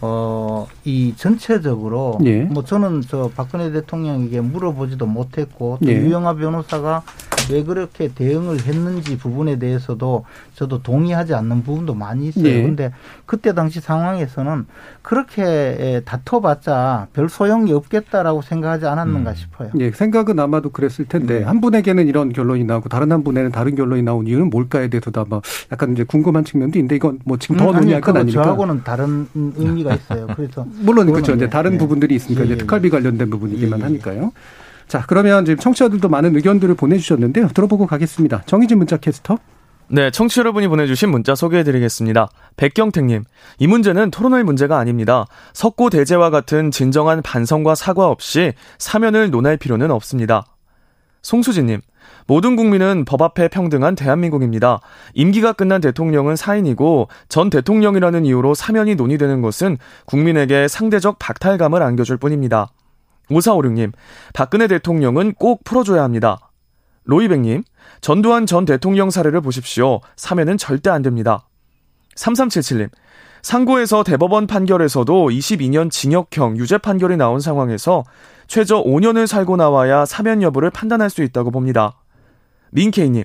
어, 0.00 0.66
이 0.84 1.14
전체적으로 1.16 2.18
예. 2.24 2.42
뭐 2.42 2.64
저는 2.64 3.02
저 3.02 3.30
박근혜 3.34 3.70
대통령에게 3.70 4.40
물어보지도 4.40 5.06
못했고 5.06 5.78
또 5.82 5.90
예. 5.90 5.96
유영아 5.96 6.34
변호사가 6.34 7.02
왜 7.50 7.62
그렇게 7.62 8.08
대응을 8.08 8.62
했는지 8.62 9.16
부분에 9.16 9.58
대해서도 9.58 10.24
저도 10.54 10.82
동의하지 10.82 11.34
않는 11.34 11.62
부분도 11.62 11.94
많이 11.94 12.28
있어요. 12.28 12.46
예. 12.46 12.62
근데 12.62 12.92
그때 13.24 13.54
당시 13.54 13.80
상황에서는 13.80 14.66
그렇게 15.02 16.02
다퉈봤자 16.04 17.08
별 17.12 17.28
소용이 17.28 17.72
없겠다라고 17.72 18.42
생각하지 18.42 18.86
않았는가 18.86 19.30
음. 19.30 19.34
싶어요. 19.34 19.70
예, 19.78 19.90
생각은 19.90 20.38
아마도 20.38 20.70
그랬을 20.70 21.06
텐데 21.06 21.40
네. 21.40 21.44
한 21.44 21.60
분에게는 21.60 22.08
이런 22.08 22.32
결론이 22.32 22.64
나오고 22.64 22.88
다른 22.88 23.12
한 23.12 23.22
분에는 23.22 23.52
다른 23.52 23.74
결론이 23.74 24.02
나온 24.02 24.26
이유는 24.26 24.50
뭘까에 24.50 24.88
대해서도 24.88 25.20
아마 25.20 25.40
약간 25.70 25.92
이제 25.92 26.04
궁금한 26.04 26.44
측면도 26.44 26.78
있는데 26.78 26.96
이건 26.96 27.20
뭐 27.24 27.36
지금 27.36 27.56
더 27.56 27.70
음, 27.70 27.76
논의할 27.76 28.00
건 28.00 28.16
아니니까. 28.16 28.42
저하고는 28.42 28.82
다른 28.84 29.28
의미가 29.34 29.94
있어요. 29.96 30.26
그래서 30.34 30.66
물론 30.80 31.06
그렇죠. 31.12 31.32
이제 31.34 31.48
다른 31.48 31.74
예. 31.74 31.78
부분들이 31.78 32.14
있으니까 32.16 32.42
예. 32.42 32.46
이제 32.46 32.56
특활비 32.56 32.90
관련된 32.90 33.30
부분이기만 33.30 33.78
예. 33.80 33.84
하니까요. 33.84 34.32
자, 34.88 35.04
그러면 35.06 35.44
지금 35.44 35.58
청취자들도 35.58 36.08
많은 36.08 36.36
의견들을 36.36 36.74
보내주셨는데요. 36.74 37.48
들어보고 37.48 37.86
가겠습니다. 37.86 38.42
정희진 38.46 38.78
문자 38.78 38.96
캐스터. 38.96 39.38
네, 39.88 40.10
청취 40.10 40.40
여러분이 40.40 40.66
보내주신 40.66 41.10
문자 41.10 41.34
소개해드리겠습니다. 41.36 42.28
백경택님, 42.56 43.22
이 43.58 43.66
문제는 43.66 44.10
토론할 44.10 44.42
문제가 44.42 44.78
아닙니다. 44.78 45.26
석고 45.52 45.90
대제와 45.90 46.30
같은 46.30 46.72
진정한 46.72 47.22
반성과 47.22 47.76
사과 47.76 48.08
없이 48.08 48.52
사면을 48.78 49.30
논할 49.30 49.56
필요는 49.56 49.92
없습니다. 49.92 50.44
송수진님, 51.22 51.80
모든 52.26 52.56
국민은 52.56 53.04
법 53.04 53.22
앞에 53.22 53.48
평등한 53.48 53.94
대한민국입니다. 53.94 54.80
임기가 55.14 55.52
끝난 55.52 55.80
대통령은 55.80 56.34
사인이고 56.34 57.08
전 57.28 57.50
대통령이라는 57.50 58.24
이유로 58.24 58.54
사면이 58.54 58.96
논의되는 58.96 59.40
것은 59.42 59.78
국민에게 60.06 60.66
상대적 60.66 61.18
박탈감을 61.20 61.82
안겨줄 61.82 62.16
뿐입니다. 62.16 62.70
5456님, 63.30 63.92
박근혜 64.34 64.66
대통령은 64.66 65.34
꼭 65.34 65.64
풀어줘야 65.64 66.02
합니다. 66.02 66.38
로이백님, 67.04 67.62
전두환 68.00 68.46
전 68.46 68.64
대통령 68.64 69.10
사례를 69.10 69.40
보십시오. 69.40 70.00
사면은 70.16 70.58
절대 70.58 70.90
안 70.90 71.02
됩니다. 71.02 71.46
3377님, 72.16 72.90
상고에서 73.42 74.02
대법원 74.02 74.48
판결에서도 74.48 75.28
22년 75.28 75.90
징역형 75.90 76.56
유죄 76.58 76.78
판결이 76.78 77.16
나온 77.16 77.38
상황에서 77.38 78.02
최저 78.48 78.82
5년을 78.82 79.26
살고 79.26 79.56
나와야 79.56 80.04
사면 80.04 80.42
여부를 80.42 80.70
판단할 80.70 81.10
수 81.10 81.22
있다고 81.22 81.52
봅니다. 81.52 81.96
민케이님, 82.70 83.24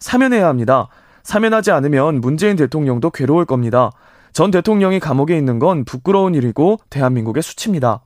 사면해야 0.00 0.48
합니다. 0.48 0.88
사면하지 1.22 1.70
않으면 1.70 2.20
문재인 2.20 2.56
대통령도 2.56 3.10
괴로울 3.10 3.46
겁니다. 3.46 3.90
전 4.34 4.50
대통령이 4.50 5.00
감옥에 5.00 5.36
있는 5.38 5.58
건 5.58 5.84
부끄러운 5.84 6.34
일이고 6.34 6.78
대한민국의 6.90 7.42
수치입니다. 7.42 8.02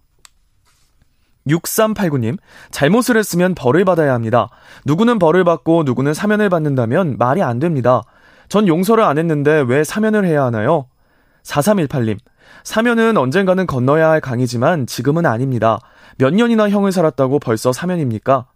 6389님, 1.48 2.38
잘못을 2.70 3.16
했으면 3.16 3.54
벌을 3.54 3.84
받아야 3.84 4.14
합니다. 4.14 4.48
누구는 4.84 5.18
벌을 5.18 5.44
받고 5.44 5.82
누구는 5.84 6.14
사면을 6.14 6.48
받는다면 6.48 7.16
말이 7.18 7.42
안 7.42 7.58
됩니다. 7.58 8.02
전 8.48 8.66
용서를 8.68 9.04
안 9.04 9.18
했는데 9.18 9.64
왜 9.66 9.84
사면을 9.84 10.24
해야 10.24 10.44
하나요? 10.44 10.86
4318님, 11.44 12.18
사면은 12.64 13.16
언젠가는 13.16 13.66
건너야 13.66 14.10
할 14.10 14.20
강이지만 14.20 14.86
지금은 14.86 15.26
아닙니다. 15.26 15.78
몇 16.18 16.34
년이나 16.34 16.68
형을 16.68 16.92
살았다고 16.92 17.38
벌써 17.38 17.72
사면입니까? 17.72 18.46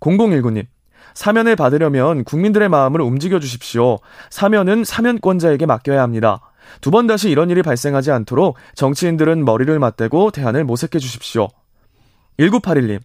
0019님, 0.00 0.66
사면을 1.14 1.56
받으려면 1.56 2.24
국민들의 2.24 2.68
마음을 2.68 3.00
움직여 3.00 3.40
주십시오. 3.40 3.98
사면은 4.30 4.84
사면권자에게 4.84 5.66
맡겨야 5.66 6.02
합니다. 6.02 6.40
두 6.80 6.90
번 6.90 7.06
다시 7.08 7.30
이런 7.30 7.50
일이 7.50 7.62
발생하지 7.62 8.12
않도록 8.12 8.56
정치인들은 8.76 9.44
머리를 9.44 9.76
맞대고 9.78 10.30
대안을 10.30 10.64
모색해 10.64 10.98
주십시오. 11.00 11.48
1981님, 12.40 13.00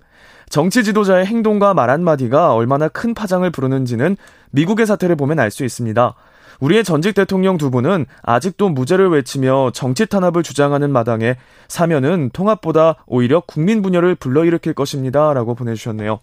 정치 0.50 0.84
지도자의 0.84 1.26
행동과 1.26 1.74
말 1.74 1.90
한마디가 1.90 2.54
얼마나 2.54 2.88
큰 2.88 3.14
파장을 3.14 3.50
부르는지는 3.50 4.16
미국의 4.52 4.86
사태를 4.86 5.16
보면 5.16 5.40
알 5.40 5.52
수 5.52 5.66
있습니다. 5.66 6.14
우리의 6.62 6.86
전직 6.86 7.16
대통령 7.16 7.58
두 7.58 7.70
분은 7.70 8.06
아직도 8.22 8.70
무죄를 8.70 9.10
외치며 9.10 9.72
정치 9.74 10.06
탄압을 10.06 10.42
주장하는 10.42 10.90
마당에 10.90 11.36
사면은 11.68 12.30
통합보다 12.32 12.96
오히려 13.08 13.42
국민 13.42 13.82
분열을 13.82 14.16
불러일으킬 14.16 14.74
것입니다. 14.74 15.34
라고 15.34 15.54
보내주셨네요. 15.54 16.20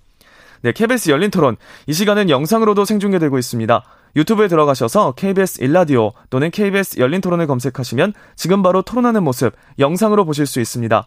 네, 0.63 0.73
KBS 0.73 1.11
열린 1.11 1.31
토론. 1.31 1.57
이 1.87 1.93
시간은 1.93 2.31
영상으로도 2.31 2.85
생중계되고 2.87 3.37
있습니다. 3.37 3.83
유튜브에 4.17 4.49
들어가셔서 4.49 5.13
KBS 5.13 5.63
일라디오 5.63 6.13
또는 6.31 6.51
KBS 6.51 7.01
열린 7.01 7.21
토론을 7.21 7.47
검색하시면 7.47 8.15
지금 8.37 8.63
바로 8.63 8.81
토론하는 8.81 9.23
모습 9.25 9.55
영상으로 9.79 10.25
보실 10.25 10.47
수 10.47 10.61
있습니다. 10.61 11.07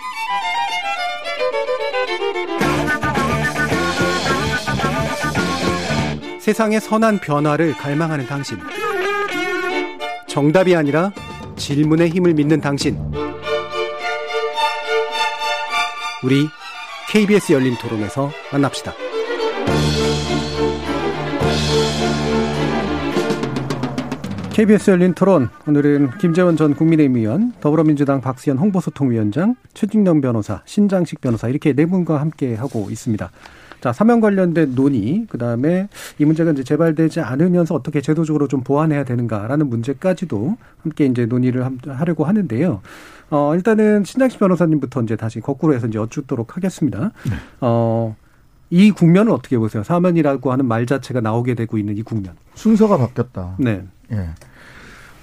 세상의 6.41 6.81
선한 6.81 7.19
변화를 7.19 7.73
갈망하는 7.73 8.25
당신. 8.25 8.57
정답이 10.27 10.75
아니라 10.75 11.11
질문의 11.55 12.09
힘을 12.09 12.33
믿는 12.33 12.59
당신. 12.59 12.97
우리 16.23 16.47
KBS 17.11 17.53
열린 17.53 17.75
토론에서 17.77 18.31
만납시다. 18.51 18.91
KBS 24.53 24.89
열린 24.89 25.13
토론 25.13 25.49
오늘은 25.67 26.17
김재원 26.17 26.57
전 26.57 26.73
국민의힘 26.73 27.17
의원, 27.17 27.53
더불어민주당 27.61 28.19
박수현 28.19 28.57
홍보소통위원장, 28.57 29.55
최진영 29.75 30.21
변호사, 30.21 30.63
신장식 30.65 31.21
변호사 31.21 31.49
이렇게 31.49 31.73
네 31.73 31.85
분과 31.85 32.19
함께 32.19 32.55
하고 32.55 32.87
있습니다. 32.89 33.29
자, 33.81 33.91
사면 33.91 34.21
관련된 34.21 34.75
논의, 34.75 35.25
그 35.27 35.39
다음에 35.39 35.89
이 36.19 36.25
문제가 36.25 36.51
이제 36.51 36.63
재발되지 36.63 37.19
않으면서 37.19 37.73
어떻게 37.73 37.99
제도적으로 37.99 38.47
좀 38.47 38.61
보완해야 38.61 39.03
되는가라는 39.03 39.67
문제까지도 39.67 40.55
함께 40.83 41.05
이제 41.05 41.25
논의를 41.25 41.67
하려고 41.87 42.25
하는데요. 42.25 42.81
어, 43.31 43.55
일단은 43.55 44.03
신장식 44.03 44.39
변호사님부터 44.39 45.01
이제 45.01 45.15
다시 45.15 45.39
거꾸로 45.39 45.73
해서 45.73 45.87
이제 45.87 45.97
여쭙도록 45.97 46.55
하겠습니다. 46.55 47.11
네. 47.27 47.35
어, 47.61 48.15
이 48.69 48.91
국면을 48.91 49.31
어떻게 49.31 49.57
보세요? 49.57 49.83
사면이라고 49.83 50.51
하는 50.51 50.65
말 50.65 50.85
자체가 50.85 51.19
나오게 51.21 51.55
되고 51.55 51.77
있는 51.77 51.97
이 51.97 52.03
국면. 52.03 52.35
순서가 52.53 52.97
바뀌었다. 52.97 53.55
네. 53.57 53.83
예. 54.11 54.29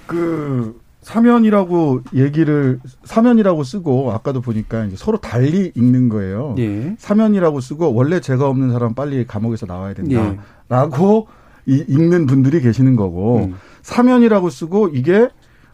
그 0.05 0.79
사면이라고 1.09 2.01
얘기를 2.13 2.79
사면이라고 3.03 3.63
쓰고 3.63 4.11
아까도 4.11 4.41
보니까 4.41 4.87
서로 4.93 5.17
달리 5.17 5.71
읽는 5.73 6.07
거예요. 6.07 6.53
예. 6.59 6.95
사면이라고 6.99 7.61
쓰고 7.61 7.95
원래 7.95 8.19
죄가 8.19 8.47
없는 8.47 8.71
사람 8.71 8.93
빨리 8.93 9.25
감옥에서 9.25 9.65
나와야 9.65 9.95
된다라고 9.95 11.27
예. 11.67 11.73
읽는 11.87 12.27
분들이 12.27 12.61
계시는 12.61 12.95
거고 12.95 13.45
음. 13.45 13.55
사면이라고 13.81 14.51
쓰고 14.51 14.89
이게 14.89 15.29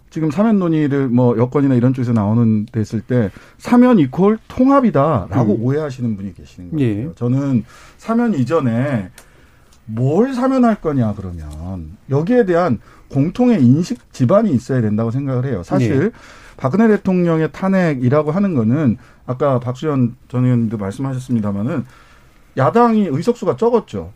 지금 0.09 0.31
사면 0.31 0.57
논의를 0.57 1.09
뭐 1.09 1.37
여권이나 1.37 1.75
이런 1.75 1.93
쪽에서 1.93 2.13
나오는 2.13 2.65
됐을 2.71 3.01
때 3.01 3.29
사면 3.57 3.99
이퀄 3.99 4.37
통합이다라고 4.47 5.55
음. 5.55 5.63
오해하시는 5.63 6.15
분이 6.15 6.33
계시는 6.33 6.71
거예요. 6.71 7.09
예. 7.09 7.11
저는 7.15 7.65
사면 7.97 8.35
이전에 8.35 9.09
뭘 9.85 10.33
사면할 10.33 10.81
거냐 10.81 11.13
그러면 11.15 11.97
여기에 12.09 12.45
대한 12.45 12.79
공통의 13.09 13.63
인식 13.63 14.11
지반이 14.11 14.51
있어야 14.51 14.81
된다고 14.81 15.11
생각을 15.11 15.45
해요. 15.45 15.63
사실 15.63 15.99
네. 15.99 16.11
박근혜 16.57 16.87
대통령의 16.87 17.51
탄핵이라고 17.51 18.31
하는 18.31 18.55
거는 18.55 18.97
아까 19.25 19.59
박수현 19.59 20.15
전 20.27 20.45
의원님도 20.45 20.77
말씀하셨습니다마는 20.77 21.85
야당이 22.57 23.07
의석수가 23.11 23.57
적었죠. 23.57 24.11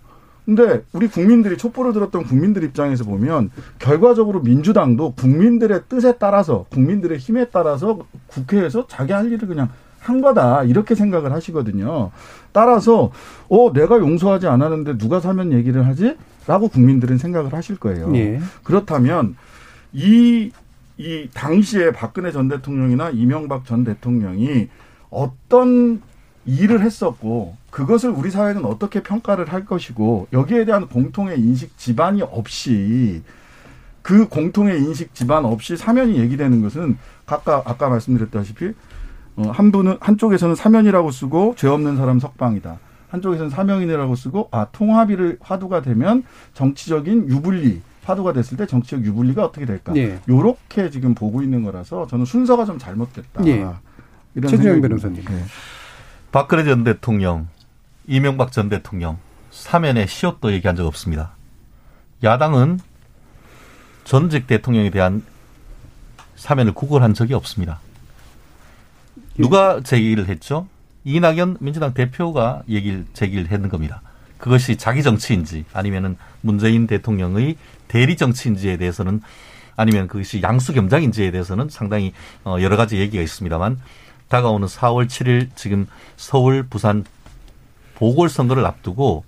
근데 0.46 0.84
우리 0.94 1.08
국민들이 1.08 1.58
촛불을 1.58 1.94
들었던 1.94 2.24
국민들 2.24 2.64
입장에서 2.64 3.04
보면 3.04 3.52
결과적으로 3.78 4.40
민주당도 4.40 5.14
국민들의 5.14 5.84
뜻에 5.88 6.16
따라서 6.18 6.66
국민들의 6.70 7.20
힘에 7.20 7.50
따라서 7.52 8.00
국회에서 8.28 8.88
자기 8.88 9.14
할 9.14 9.32
일을 9.32 9.48
그냥 9.48 9.70
한 10.00 10.22
거다 10.22 10.64
이렇게 10.64 10.96
생각을 10.96 11.32
하시거든요. 11.34 12.12
따라서 12.52 13.12
어 13.50 13.72
내가 13.74 14.00
용서하지 14.00 14.48
않았는데 14.48 14.98
누가 14.98 15.20
사면 15.20 15.52
얘기를 15.52 15.86
하지? 15.86 16.16
라고 16.48 16.68
국민들은 16.68 17.18
생각을 17.18 17.54
하실 17.54 17.78
거예요. 17.78 18.16
예. 18.16 18.40
그렇다면 18.64 19.36
이, 19.94 20.52
이 20.98 21.30
당시에 21.34 21.92
박근혜 21.92 22.32
전 22.32 22.48
대통령이나 22.48 23.10
이명박 23.12 23.66
전 23.66 23.84
대통령이 23.84 24.68
어떤 25.10 26.02
일을 26.46 26.82
했었고 26.82 27.56
그것을 27.70 28.10
우리 28.10 28.32
사회는 28.32 28.66
어떻게 28.66 29.04
평가를 29.04 29.52
할 29.52 29.66
것이고 29.66 30.28
여기에 30.34 30.66
대한 30.66 30.88
공통의 30.88 31.40
인식 31.40 31.78
지반이 31.78 32.22
없이 32.24 33.22
그 34.02 34.28
공통의 34.28 34.80
인식 34.80 35.14
지반 35.14 35.46
없이 35.46 35.78
사면이 35.78 36.18
얘기되는 36.18 36.62
것은 36.62 36.98
각각 37.26 37.70
아까 37.70 37.90
말씀드렸다시피 37.90 38.66
어, 38.68 38.72
한 39.48 39.72
분은 39.72 39.98
한쪽에서는 40.00 40.56
사면이라고 40.56 41.12
쓰고 41.12 41.56
죄 41.58 41.68
없는 41.68 41.98
사람 41.98 42.20
석방이다. 42.20 42.80
한쪽에서는 43.10 43.50
사명인이라고 43.50 44.16
쓰고 44.16 44.50
아 44.52 44.68
통합이를 44.72 45.38
화두가 45.42 45.82
되면 45.82 46.24
정치적인 46.54 47.30
유불리 47.30 47.82
화두가 48.04 48.34
됐을 48.34 48.58
때 48.58 48.66
정치적 48.66 49.04
유불리가 49.04 49.46
어떻게 49.46 49.66
될까? 49.66 49.96
예. 49.96 50.20
요렇게 50.28 50.90
지금 50.90 51.14
보고 51.14 51.42
있는 51.42 51.64
거라서 51.64 52.08
저는 52.08 52.26
순서가 52.26 52.66
좀 52.66 52.78
잘못됐다. 52.78 53.46
예. 53.48 53.68
이런 54.36 54.50
최준영 54.50 54.82
변호사님. 54.82 55.24
네. 55.26 55.44
박근혜 56.32 56.64
전 56.64 56.84
대통령, 56.84 57.48
이명박 58.08 58.52
전 58.52 58.70
대통령 58.70 59.18
사면에 59.52 60.06
시옷도 60.06 60.52
얘기한 60.54 60.76
적 60.76 60.86
없습니다. 60.86 61.32
야당은 62.24 62.80
전직 64.04 64.48
대통령에 64.48 64.90
대한 64.90 65.24
사면을 66.36 66.74
구걸한 66.74 67.14
적이 67.14 67.34
없습니다. 67.36 67.80
누가 69.38 69.82
제기를 69.82 70.28
했죠? 70.28 70.68
이낙연 71.04 71.58
민주당 71.60 71.94
대표가 71.94 72.64
얘기를 72.70 73.06
제기를 73.14 73.52
했는 73.52 73.70
겁니다. 73.70 74.02
그것이 74.38 74.78
자기 74.78 75.04
정치인지 75.04 75.66
아니면은 75.74 76.18
문재인 76.42 76.88
대통령의 76.88 77.58
대리 77.88 78.16
정치인지에 78.16 78.78
대해서는 78.78 79.22
아니면 79.76 80.08
그것이 80.08 80.42
양수 80.42 80.74
겸장인지에 80.74 81.32
대해서는 81.32 81.70
상당히 81.70 82.14
어 82.44 82.58
여러 82.62 82.76
가지 82.78 82.98
얘기가 82.98 83.24
있습니다만 83.24 83.80
다가오는 84.28 84.68
4월 84.68 85.08
7일 85.08 85.50
지금 85.56 85.88
서울 86.16 86.64
부산 86.64 87.06
보궐 87.96 88.30
선거를 88.30 88.66
앞두고 88.66 89.26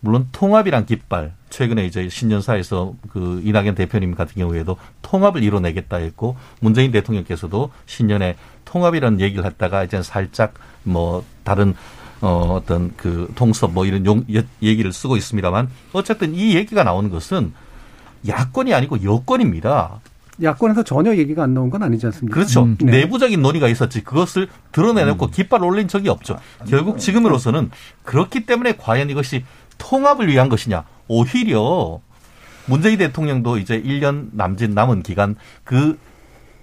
물론 0.00 0.28
통합이란 0.32 0.84
깃발 0.86 1.32
최근에 1.48 1.86
이제 1.86 2.08
신년사에서 2.08 2.94
그 3.10 3.40
이낙연 3.44 3.74
대표님 3.76 4.14
같은 4.14 4.34
경우에도 4.34 4.76
통합을 5.02 5.42
이뤄내겠다 5.42 5.98
했고 5.98 6.36
문재인 6.60 6.90
대통령께서도 6.90 7.70
신년에 7.86 8.36
통합이라는 8.72 9.20
얘기를 9.20 9.44
했다가 9.44 9.84
이제 9.84 10.02
살짝 10.02 10.54
뭐 10.82 11.24
다른 11.44 11.74
어 12.22 12.56
어떤 12.56 12.92
그 12.96 13.30
통섭 13.34 13.72
뭐 13.72 13.84
이런 13.84 14.06
용 14.06 14.24
얘기를 14.62 14.92
쓰고 14.92 15.16
있습니다만 15.16 15.68
어쨌든 15.92 16.34
이 16.34 16.54
얘기가 16.54 16.82
나오는 16.82 17.10
것은 17.10 17.52
야권이 18.26 18.72
아니고 18.72 19.02
여권입니다. 19.02 20.00
야권에서 20.42 20.84
전혀 20.84 21.14
얘기가 21.16 21.42
안 21.42 21.52
나온 21.52 21.68
건 21.68 21.82
아니지 21.82 22.06
않습니까? 22.06 22.34
그렇죠. 22.34 22.62
음, 22.62 22.76
네. 22.80 23.00
내부적인 23.00 23.42
논의가 23.42 23.68
있었지 23.68 24.02
그것을 24.02 24.48
드러내놓고 24.72 25.26
음. 25.26 25.30
깃발 25.30 25.62
올린 25.62 25.88
적이 25.88 26.08
없죠. 26.08 26.38
결국 26.66 26.98
지금으로서는 26.98 27.70
그렇기 28.04 28.46
때문에 28.46 28.76
과연 28.78 29.10
이것이 29.10 29.44
통합을 29.76 30.28
위한 30.28 30.48
것이냐. 30.48 30.84
오히려 31.08 32.00
문재인 32.66 32.96
대통령도 32.96 33.58
이제 33.58 33.82
1년 33.82 34.30
남짓 34.32 34.70
남은 34.70 35.02
기간 35.02 35.36
그 35.64 35.98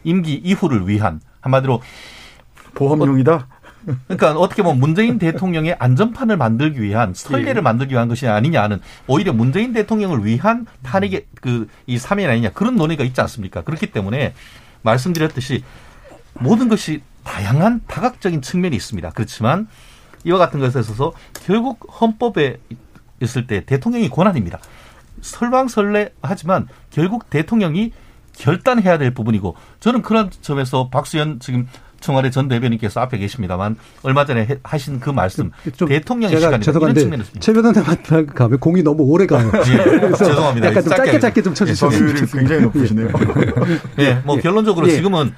임기 0.03 0.33
이후를 0.33 0.87
위한 0.87 1.21
한마디로 1.41 1.81
보험용이다. 2.73 3.47
그러니까 4.07 4.33
어떻게 4.33 4.61
보면 4.61 4.79
문재인 4.79 5.17
대통령의 5.17 5.75
안전판을 5.79 6.37
만들기 6.37 6.81
위한 6.81 7.13
설례를 7.13 7.57
예. 7.57 7.61
만들기 7.61 7.93
위한 7.93 8.07
것이 8.07 8.27
아니냐는 8.27 8.81
오히려 9.07 9.33
문재인 9.33 9.73
대통령을 9.73 10.25
위한 10.25 10.67
탄핵의 10.83 11.25
그이 11.41 11.97
사면 11.97 12.29
아니냐 12.29 12.51
그런 12.51 12.75
논의가 12.75 13.03
있지 13.03 13.19
않습니까? 13.21 13.61
그렇기 13.63 13.87
때문에 13.87 14.33
말씀드렸듯이 14.81 15.63
모든 16.33 16.67
것이 16.67 17.01
다양한 17.23 17.81
다각적인 17.87 18.41
측면이 18.41 18.75
있습니다. 18.75 19.11
그렇지만 19.11 19.67
이와 20.23 20.37
같은 20.37 20.59
것에 20.59 20.79
있어서 20.79 21.13
결국 21.45 21.87
헌법에 22.01 22.57
있을 23.21 23.47
때 23.47 23.65
대통령이 23.65 24.09
권한입니다. 24.09 24.59
설왕설래 25.21 26.11
하지만 26.21 26.67
결국 26.91 27.29
대통령이 27.29 27.91
결단해야 28.39 28.97
될 28.97 29.13
부분이고 29.13 29.55
저는 29.79 30.01
그런 30.01 30.29
점에서 30.41 30.89
박수현 30.89 31.39
지금 31.39 31.67
청와대 31.99 32.29
전 32.31 32.47
대변인께서 32.47 33.01
앞에 33.01 33.17
계십니다만 33.17 33.75
얼마 34.03 34.25
전에 34.25 34.47
하신 34.63 35.01
그 35.01 35.09
말씀 35.09 35.51
대통령의 35.75 36.39
시간이 36.39 36.63
죄송한데 36.63 37.09
최 37.39 37.51
변호사님 37.51 38.27
가면 38.27 38.59
공이 38.59 38.83
너무 38.83 39.03
오래 39.03 39.25
가요. 39.27 39.51
예, 39.67 40.13
죄송합니다. 40.13 40.67
약간 40.67 40.83
좀 40.83 40.95
짧게 40.95 41.19
짧게 41.19 41.41
좀 41.41 41.53
쳐주시면 41.53 41.93
예, 41.93 42.25
굉장히 42.37 42.61
높으시네요. 42.61 43.09
예, 43.99 44.21
뭐 44.23 44.37
예. 44.37 44.41
결론적으로 44.41 44.87
예. 44.87 44.93
지금은 44.93 45.33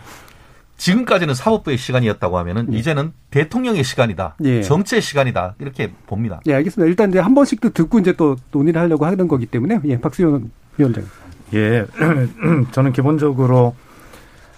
지금까지는 0.77 1.33
사법부의 1.33 1.77
시간이었다고 1.77 2.37
하면은 2.37 2.71
예. 2.73 2.77
이제는 2.77 3.13
대통령의 3.31 3.83
시간이다. 3.83 4.35
예. 4.43 4.61
정치의 4.61 5.01
시간이다. 5.01 5.55
이렇게 5.59 5.91
봅니다. 6.05 6.41
예, 6.45 6.53
알겠습니다. 6.53 6.87
일단 6.87 7.09
이제 7.09 7.17
한 7.19 7.33
번씩 7.33 7.61
또 7.61 7.69
듣고 7.69 7.99
이제 7.99 8.13
또 8.13 8.35
논의를 8.51 8.79
하려고 8.79 9.05
하는 9.07 9.27
거기 9.27 9.47
때문에 9.47 9.79
예, 9.85 9.99
박수현 9.99 10.51
위원장. 10.77 11.05
예, 11.53 11.85
저는 12.71 12.93
기본적으로 12.93 13.75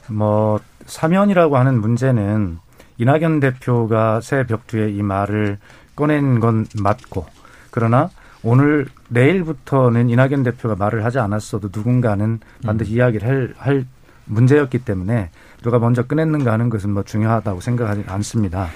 뭐 0.08 0.60
사면이라고 0.86 1.58
하는 1.58 1.80
문제는 1.80 2.60
이낙연 2.98 3.40
대표가 3.40 4.22
새 4.22 4.46
벽두에 4.46 4.92
이 4.92 5.02
말을 5.02 5.58
꺼낸 5.96 6.40
건 6.40 6.66
맞고 6.80 7.26
그러나 7.72 8.10
오늘 8.44 8.88
내일부터는 9.10 10.10
이낙연 10.10 10.44
대표가 10.44 10.76
말을 10.76 11.06
하지 11.06 11.20
않았어도 11.20 11.70
누군가는 11.74 12.40
반드시 12.64 12.94
음. 12.94 12.98
이야기를 12.98 13.28
할, 13.28 13.54
할 13.58 13.86
문제였기 14.26 14.80
때문에 14.80 15.32
누가 15.62 15.80
먼저 15.80 16.04
꺼냈는가 16.04 16.52
하는 16.52 16.70
것은 16.70 16.92
뭐 16.92 17.04
중요하다고 17.04 17.62
생각하지 17.62 18.04
않습니다. 18.08 18.68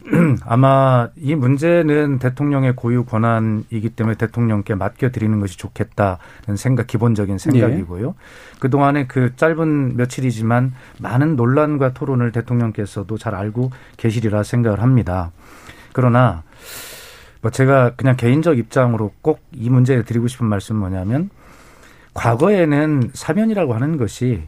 아마 0.44 1.08
이 1.16 1.34
문제는 1.34 2.18
대통령의 2.18 2.74
고유 2.74 3.04
권한이기 3.04 3.90
때문에 3.90 4.16
대통령께 4.16 4.74
맡겨드리는 4.74 5.38
것이 5.40 5.56
좋겠다는 5.58 6.56
생각, 6.56 6.86
기본적인 6.86 7.38
생각이고요. 7.38 8.08
예. 8.08 8.58
그동안에 8.58 9.06
그 9.06 9.36
짧은 9.36 9.96
며칠이지만 9.96 10.72
많은 10.98 11.36
논란과 11.36 11.94
토론을 11.94 12.32
대통령께서도 12.32 13.18
잘 13.18 13.34
알고 13.34 13.70
계시리라 13.96 14.42
생각을 14.42 14.82
합니다. 14.82 15.30
그러나 15.92 16.42
뭐 17.42 17.50
제가 17.50 17.94
그냥 17.96 18.16
개인적 18.16 18.58
입장으로 18.58 19.12
꼭 19.20 19.52
이 19.54 19.70
문제에 19.70 20.02
드리고 20.02 20.28
싶은 20.28 20.46
말씀은 20.46 20.80
뭐냐면 20.80 21.30
과거에는 22.14 23.10
사면이라고 23.12 23.74
하는 23.74 23.96
것이 23.96 24.42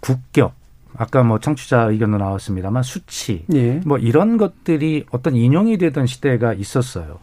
국격, 0.00 0.54
아까 0.96 1.22
뭐 1.22 1.38
청취자 1.38 1.82
의견도 1.82 2.18
나왔습니다만 2.18 2.82
수치, 2.82 3.44
예. 3.52 3.80
뭐 3.84 3.98
이런 3.98 4.36
것들이 4.36 5.06
어떤 5.10 5.34
인용이 5.34 5.78
되던 5.78 6.06
시대가 6.06 6.52
있었어요. 6.52 7.18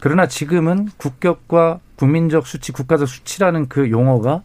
그러나 0.00 0.26
지금은 0.28 0.88
국격과 0.96 1.80
국민적 1.96 2.46
수치, 2.46 2.72
국가적 2.72 3.08
수치라는 3.08 3.68
그 3.68 3.90
용어가 3.90 4.42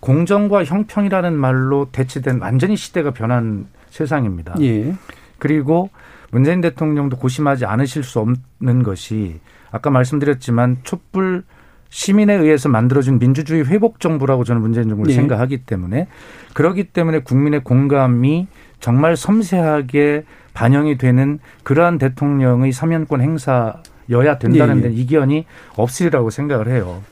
공정과 0.00 0.64
형평이라는 0.64 1.34
말로 1.34 1.88
대체된 1.90 2.40
완전히 2.40 2.76
시대가 2.76 3.10
변한 3.10 3.66
세상입니다. 3.90 4.54
예. 4.60 4.94
그리고 5.38 5.90
문재인 6.30 6.60
대통령도 6.60 7.16
고심하지 7.16 7.64
않으실 7.64 8.04
수 8.04 8.20
없는 8.20 8.82
것이 8.82 9.40
아까 9.70 9.90
말씀드렸지만 9.90 10.78
촛불 10.84 11.42
시민에 11.88 12.34
의해서 12.34 12.68
만들어진 12.68 13.18
민주주의 13.18 13.64
회복 13.64 14.00
정부라고 14.00 14.44
저는 14.44 14.60
문재인 14.60 14.88
정부를 14.88 15.12
예. 15.12 15.16
생각하기 15.16 15.58
때문에 15.58 16.08
그러기 16.54 16.84
때문에 16.84 17.20
국민의 17.20 17.64
공감이 17.64 18.48
정말 18.80 19.16
섬세하게 19.16 20.24
반영이 20.54 20.98
되는 20.98 21.38
그러한 21.62 21.98
대통령의 21.98 22.72
사면권 22.72 23.20
행사여야 23.20 24.38
된다는 24.38 24.84
예. 24.84 24.90
이견이 24.90 25.46
없으리라고 25.76 26.30
생각을 26.30 26.68
해요. 26.68 27.02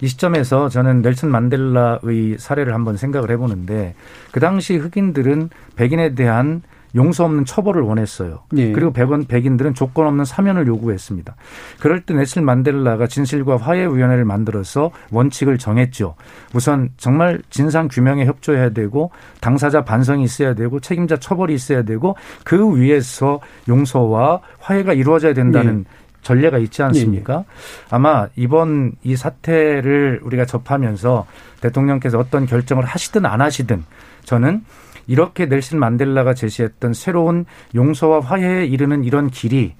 이 0.00 0.06
시점에서 0.06 0.68
저는 0.68 1.02
넬슨 1.02 1.30
만델라의 1.30 2.36
사례를 2.38 2.72
한번 2.72 2.96
생각을 2.96 3.30
해보는데 3.30 3.94
그 4.30 4.40
당시 4.40 4.76
흑인들은 4.76 5.50
백인에 5.76 6.14
대한 6.14 6.62
용서 6.98 7.24
없는 7.24 7.44
처벌을 7.44 7.82
원했어요. 7.82 8.40
예. 8.56 8.72
그리고 8.72 8.92
백원 8.92 9.24
백인들은 9.24 9.74
조건 9.74 10.08
없는 10.08 10.24
사면을 10.24 10.66
요구했습니다. 10.66 11.36
그럴 11.78 12.00
때 12.02 12.12
넬슨 12.12 12.44
만델라가 12.44 13.06
진실과 13.06 13.56
화해 13.56 13.82
위원회를 13.82 14.24
만들어서 14.24 14.90
원칙을 15.12 15.58
정했죠. 15.58 16.16
우선 16.54 16.90
정말 16.96 17.40
진상 17.50 17.88
규명에 17.88 18.26
협조해야 18.26 18.70
되고 18.70 19.12
당사자 19.40 19.84
반성이 19.84 20.24
있어야 20.24 20.54
되고 20.54 20.80
책임자 20.80 21.16
처벌이 21.16 21.54
있어야 21.54 21.82
되고 21.82 22.16
그 22.44 22.76
위에서 22.76 23.40
용서와 23.68 24.40
화해가 24.58 24.92
이루어져야 24.92 25.34
된다는 25.34 25.84
예. 25.86 25.98
전례가 26.22 26.58
있지 26.58 26.82
않습니까? 26.82 27.34
예, 27.34 27.38
예. 27.38 27.44
아마 27.90 28.28
이번 28.34 28.92
이 29.04 29.14
사태를 29.14 30.20
우리가 30.24 30.44
접하면서 30.46 31.26
대통령께서 31.60 32.18
어떤 32.18 32.44
결정을 32.44 32.84
하시든 32.84 33.24
안 33.24 33.40
하시든 33.40 33.84
저는 34.24 34.64
이렇게 35.08 35.46
넬슨 35.46 35.80
만델라가 35.80 36.34
제시했던 36.34 36.92
새로운 36.92 37.44
용서와 37.74 38.20
화해에 38.20 38.66
이르는 38.66 39.02
이런 39.02 39.30
길이 39.30 39.74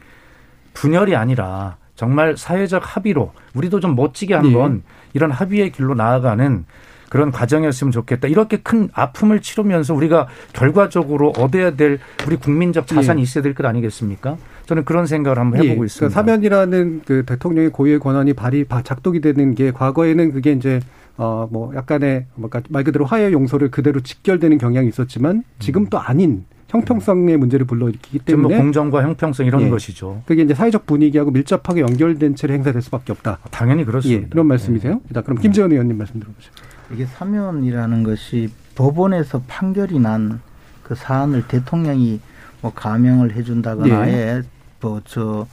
분열이 0.74 1.14
아니라 1.14 1.76
정말 1.94 2.36
사회적 2.36 2.82
합의로 2.84 3.32
우리도 3.54 3.78
좀 3.80 3.94
멋지게 3.94 4.34
한번 4.34 4.74
네. 4.76 4.80
이런 5.14 5.30
합의의 5.30 5.70
길로 5.70 5.94
나아가는 5.94 6.64
그런 7.08 7.30
과정이었으면 7.32 7.90
좋겠다. 7.90 8.28
이렇게 8.28 8.58
큰 8.58 8.88
아픔을 8.92 9.40
치르면서 9.40 9.94
우리가 9.94 10.28
결과적으로 10.52 11.32
얻어야 11.38 11.74
될 11.74 11.98
우리 12.26 12.36
국민적 12.36 12.86
자산이 12.86 13.20
예. 13.20 13.22
있어야 13.22 13.42
될 13.42 13.54
것 13.54 13.64
아니겠습니까? 13.66 14.36
저는 14.68 14.84
그런 14.84 15.06
생각을 15.06 15.38
한번 15.38 15.62
해보고 15.64 15.82
예. 15.82 15.86
있습니다. 15.86 16.12
그러니까 16.12 16.14
사면이라는 16.14 17.00
그 17.06 17.24
대통령의 17.24 17.70
고유의 17.70 18.00
권한이 18.00 18.34
발이 18.34 18.66
작동이 18.84 19.20
되는 19.22 19.54
게 19.54 19.70
과거에는 19.72 20.32
그게 20.32 20.52
이제 20.52 20.80
어 21.16 21.48
뭐 21.50 21.74
약간의 21.74 22.26
뭐말 22.34 22.62
그러니까 22.62 22.82
그대로 22.82 23.04
화해 23.06 23.32
용서를 23.32 23.70
그대로 23.70 24.00
직결되는 24.00 24.58
경향이 24.58 24.86
있었지만 24.88 25.42
지금 25.58 25.86
또 25.86 25.98
아닌 25.98 26.44
형평성의 26.68 27.38
문제를 27.38 27.66
불러일으키기 27.66 28.18
뭐 28.18 28.24
때문에 28.26 28.54
뭐 28.54 28.62
공정과 28.62 29.02
형평성 29.02 29.46
이런 29.46 29.62
예. 29.62 29.70
것이죠. 29.70 30.22
그게 30.26 30.42
이제 30.42 30.52
사회적 30.54 30.84
분위기하고 30.86 31.30
밀접하게 31.30 31.80
연결된 31.80 32.36
채로 32.36 32.52
행사될 32.52 32.82
수밖에 32.82 33.12
없다. 33.12 33.38
당연히 33.50 33.84
그렇습니다. 33.86 34.22
예. 34.22 34.28
이런 34.30 34.46
말씀이세요? 34.46 35.00
예. 35.08 35.14
자, 35.14 35.22
그럼 35.22 35.38
김재원 35.38 35.72
의원님 35.72 35.96
말씀 35.96 36.20
들어보죠. 36.20 36.50
이게 36.92 37.06
사면이라는 37.06 38.02
것이 38.02 38.50
법원에서 38.74 39.42
판결이 39.48 39.98
난 39.98 40.40
그 40.82 40.94
사안을 40.94 41.46
대통령이 41.48 42.18
뭐 42.62 42.72
가명을 42.74 43.34
해준다거나 43.34 44.08
예. 44.08 44.42
뭐저 44.80 45.46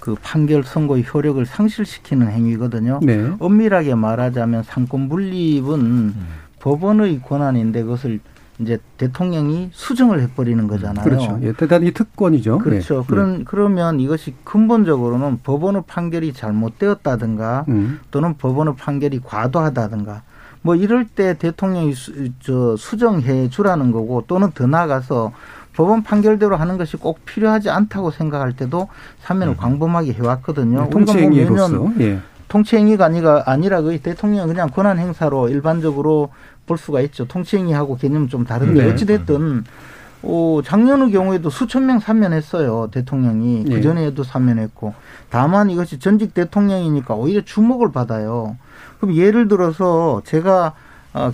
그 0.00 0.14
판결 0.22 0.64
선고의 0.64 1.04
효력을 1.12 1.44
상실시키는 1.44 2.30
행위거든요. 2.30 3.00
네. 3.02 3.32
엄밀하게 3.38 3.94
말하자면 3.94 4.62
상권 4.64 5.08
분립은 5.08 5.80
음. 5.80 6.26
법원의 6.60 7.22
권한인데 7.22 7.82
그것을 7.82 8.20
이제 8.60 8.78
대통령이 8.96 9.70
수정을 9.72 10.20
해버리는 10.20 10.66
거잖아요. 10.66 11.04
그렇죠. 11.04 11.38
예, 11.42 11.52
대단히 11.52 11.92
특권이죠. 11.92 12.58
그렇죠. 12.58 13.00
네. 13.02 13.06
그런 13.06 13.44
그러면 13.44 14.00
이것이 14.00 14.34
근본적으로는 14.44 15.40
법원의 15.44 15.84
판결이 15.86 16.32
잘못되었다든가 16.32 17.66
음. 17.68 18.00
또는 18.10 18.36
법원의 18.36 18.74
판결이 18.76 19.20
과도하다든가 19.24 20.22
뭐 20.62 20.74
이럴 20.74 21.06
때 21.06 21.34
대통령이 21.38 21.94
수, 21.94 22.12
저 22.40 22.76
수정해 22.76 23.48
주라는 23.48 23.92
거고 23.92 24.24
또는 24.26 24.50
더 24.52 24.66
나아가서 24.66 25.32
법원 25.78 26.02
판결대로 26.02 26.56
하는 26.56 26.76
것이 26.76 26.96
꼭 26.96 27.24
필요하지 27.24 27.70
않다고 27.70 28.10
생각할 28.10 28.52
때도 28.52 28.88
사면을 29.20 29.52
음. 29.52 29.56
광범하게 29.56 30.12
해왔거든요. 30.14 30.82
네, 30.82 30.90
통치행위로서 30.90 31.68
뭐 31.68 31.94
예. 32.00 32.18
통치행위가 32.48 33.04
아니가 33.04 33.44
아니라 33.46 33.80
그 33.80 33.96
대통령 34.00 34.48
그냥 34.48 34.70
권한 34.70 34.98
행사로 34.98 35.48
일반적으로 35.48 36.30
볼 36.66 36.78
수가 36.78 37.00
있죠. 37.02 37.28
통치행위하고 37.28 37.96
개념은 37.96 38.28
좀 38.28 38.44
다른데 38.44 38.86
네. 38.86 38.90
어찌 38.90 39.06
됐든 39.06 39.62
어, 40.24 40.60
작년의 40.64 41.12
경우에도 41.12 41.48
수천 41.48 41.86
명 41.86 42.00
사면했어요. 42.00 42.88
대통령이 42.90 43.66
그 43.68 43.80
전에도 43.80 44.24
사면했고 44.24 44.94
다만 45.30 45.70
이것이 45.70 46.00
전직 46.00 46.34
대통령이니까 46.34 47.14
오히려 47.14 47.42
주목을 47.42 47.92
받아요. 47.92 48.56
그럼 48.98 49.14
예를 49.14 49.46
들어서 49.46 50.22
제가 50.24 50.66
어, 50.66 50.72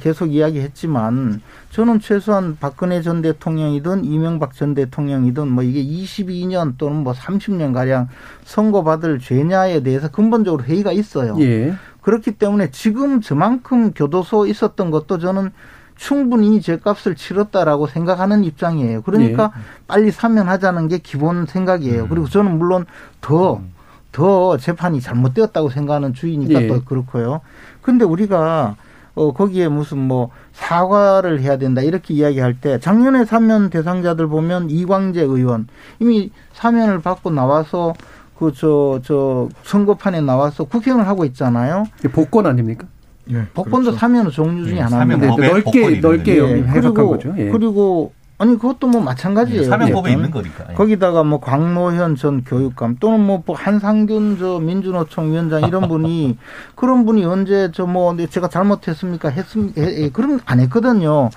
계속 0.00 0.32
이야기했지만 0.32 1.42
저는 1.70 2.00
최소한 2.00 2.56
박근혜 2.58 3.02
전 3.02 3.22
대통령이든 3.22 4.04
이명박 4.04 4.54
전 4.54 4.74
대통령이든 4.74 5.48
뭐 5.48 5.62
이게 5.62 5.84
22년 5.84 6.78
또는 6.78 7.02
뭐 7.02 7.12
30년 7.12 7.74
가량 7.74 8.08
선고받을 8.44 9.18
죄냐에 9.18 9.82
대해서 9.82 10.08
근본적으로 10.10 10.64
회의가 10.64 10.92
있어요. 10.92 11.36
예. 11.40 11.74
그렇기 12.02 12.32
때문에 12.32 12.70
지금 12.70 13.20
저만큼 13.20 13.92
교도소 13.92 14.46
있었던 14.46 14.90
것도 14.90 15.18
저는 15.18 15.50
충분히 15.96 16.60
죄값을 16.60 17.14
치렀다라고 17.14 17.86
생각하는 17.86 18.44
입장이에요. 18.44 19.02
그러니까 19.02 19.52
예. 19.56 19.60
빨리 19.86 20.10
사면하자는 20.10 20.88
게 20.88 20.98
기본 20.98 21.46
생각이에요. 21.46 22.04
음. 22.04 22.08
그리고 22.08 22.28
저는 22.28 22.58
물론 22.58 22.84
더, 23.20 23.56
음. 23.56 23.72
더 24.12 24.56
재판이 24.56 25.00
잘못되었다고 25.00 25.70
생각하는 25.70 26.14
주의니까 26.14 26.62
예. 26.62 26.66
또 26.68 26.84
그렇고요. 26.84 27.40
근데 27.80 28.04
우리가 28.04 28.76
어, 29.14 29.32
거기에 29.32 29.68
무슨 29.68 29.98
뭐 29.98 30.30
사과를 30.52 31.40
해야 31.40 31.56
된다 31.56 31.82
이렇게 31.82 32.14
이야기할 32.14 32.60
때 32.60 32.78
작년에 32.80 33.24
사면 33.24 33.70
대상자들 33.70 34.26
보면 34.26 34.70
이광재 34.70 35.22
의원 35.22 35.68
이미 36.00 36.30
사면을 36.52 37.00
받고 37.00 37.30
나와서 37.30 37.94
그저저 38.38 39.48
선거판에 39.62 40.20
나와서 40.20 40.64
국회의원을 40.64 41.06
하고 41.08 41.24
있잖아요. 41.24 41.84
복권 42.12 42.46
아닙니까? 42.46 42.86
예, 43.30 43.46
복권도 43.54 43.90
그렇죠. 43.90 43.98
사면 43.98 44.30
종류 44.30 44.66
중에 44.66 44.78
예, 44.78 44.80
하나인데 44.80 45.26
넓게 45.28 46.00
넓게 46.00 46.38
예, 46.38 46.62
해석한 46.62 47.06
거죠. 47.06 47.34
예. 47.38 47.48
그리고 47.48 48.12
아니 48.36 48.58
그것도 48.58 48.88
뭐 48.88 49.00
마찬가지예요. 49.00 49.62
네, 49.62 49.68
사면법에 49.68 50.10
있는 50.12 50.30
거니까. 50.30 50.64
예. 50.70 50.74
거기다가 50.74 51.22
뭐 51.22 51.38
광노현 51.40 52.16
전 52.16 52.42
교육감 52.44 52.96
또는 52.98 53.20
뭐 53.20 53.42
한상균 53.48 54.38
저 54.38 54.58
민주노총 54.58 55.30
위원장 55.32 55.62
이런 55.62 55.88
분이 55.88 56.36
그런 56.74 57.06
분이 57.06 57.24
언제 57.24 57.70
저 57.72 57.86
뭐 57.86 58.16
제가 58.16 58.48
잘못했습니까 58.48 59.28
했습 59.28 59.72
예, 59.76 60.08
그런 60.10 60.40
안 60.46 60.58
했거든요. 60.60 61.30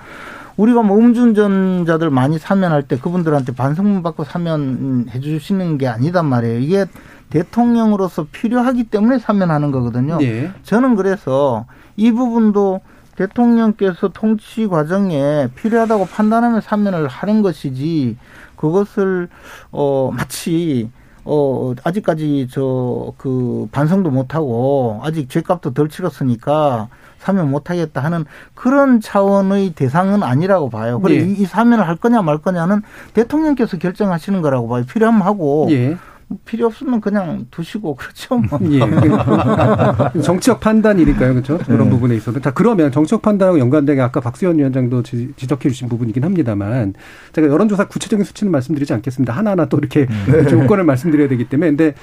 우리가 0.56 0.82
뭐 0.82 0.98
음주운전자들 0.98 2.10
많이 2.10 2.36
사면할 2.38 2.82
때 2.82 2.98
그분들한테 2.98 3.54
반성문 3.54 4.02
받고 4.02 4.24
사면해 4.24 5.20
주시는 5.20 5.78
게 5.78 5.86
아니단 5.86 6.26
말이에요. 6.26 6.58
이게 6.58 6.86
대통령으로서 7.30 8.26
필요하기 8.32 8.84
때문에 8.84 9.18
사면하는 9.18 9.70
거거든요. 9.70 10.18
네. 10.18 10.50
저는 10.64 10.96
그래서 10.96 11.66
이 11.96 12.10
부분도 12.10 12.80
대통령께서 13.18 14.08
통치 14.08 14.66
과정에 14.68 15.48
필요하다고 15.56 16.06
판단하면 16.06 16.60
사면을 16.60 17.08
하는 17.08 17.42
것이지 17.42 18.16
그것을 18.56 19.28
어 19.72 20.10
마치 20.14 20.90
어 21.24 21.74
아직까지 21.84 22.48
저 22.50 23.12
그 23.18 23.68
반성도 23.72 24.10
못 24.10 24.34
하고 24.34 25.00
아직 25.02 25.28
죄값도 25.28 25.74
덜 25.74 25.88
치렀으니까 25.88 26.88
사면 27.18 27.50
못 27.50 27.68
하겠다 27.68 28.02
하는 28.02 28.24
그런 28.54 29.00
차원의 29.00 29.70
대상은 29.74 30.22
아니라고 30.22 30.70
봐요. 30.70 31.00
그리고 31.00 31.26
예. 31.26 31.28
이, 31.28 31.42
이 31.42 31.44
사면을 31.44 31.86
할 31.86 31.96
거냐 31.96 32.22
말 32.22 32.38
거냐는 32.38 32.82
대통령께서 33.14 33.76
결정하시는 33.78 34.40
거라고 34.40 34.68
봐요. 34.68 34.84
필요하면 34.88 35.22
하고 35.22 35.66
예. 35.70 35.96
필요 36.44 36.66
없으면 36.66 37.00
그냥 37.00 37.46
두시고 37.50 37.96
그렇죠. 37.96 38.36
뭐. 38.38 38.58
예. 38.70 38.80
정치적 40.20 40.60
판단이니까요, 40.60 41.32
그렇죠. 41.32 41.58
그런 41.58 41.84
네. 41.84 41.90
부분에 41.90 42.16
있어서 42.16 42.38
자 42.40 42.52
그러면 42.52 42.92
정치적 42.92 43.22
판단하고 43.22 43.58
연관되게 43.58 44.00
아까 44.00 44.20
박수현 44.20 44.58
위원장도 44.58 45.02
지, 45.02 45.32
적해 45.36 45.70
주신 45.70 45.88
부분이긴 45.88 46.24
합니다만 46.24 46.94
제가 47.32 47.48
여론조사 47.48 47.88
구체적인 47.88 48.24
수치는 48.24 48.52
말씀드리지 48.52 48.92
않겠습니다. 48.92 49.32
하나하나 49.32 49.66
또 49.66 49.78
이렇게 49.78 50.06
네. 50.30 50.46
조건을 50.46 50.84
말씀드려야 50.84 51.28
되기 51.28 51.48
때문에 51.48 51.70
근데 51.70 51.94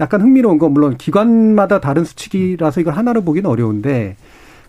약간 0.00 0.22
흥미로운 0.22 0.58
건 0.58 0.72
물론 0.72 0.96
기관마다 0.96 1.80
다른 1.80 2.04
수치기라서 2.04 2.80
이걸 2.80 2.94
하나로 2.94 3.22
보기는 3.22 3.48
어려운데 3.48 4.16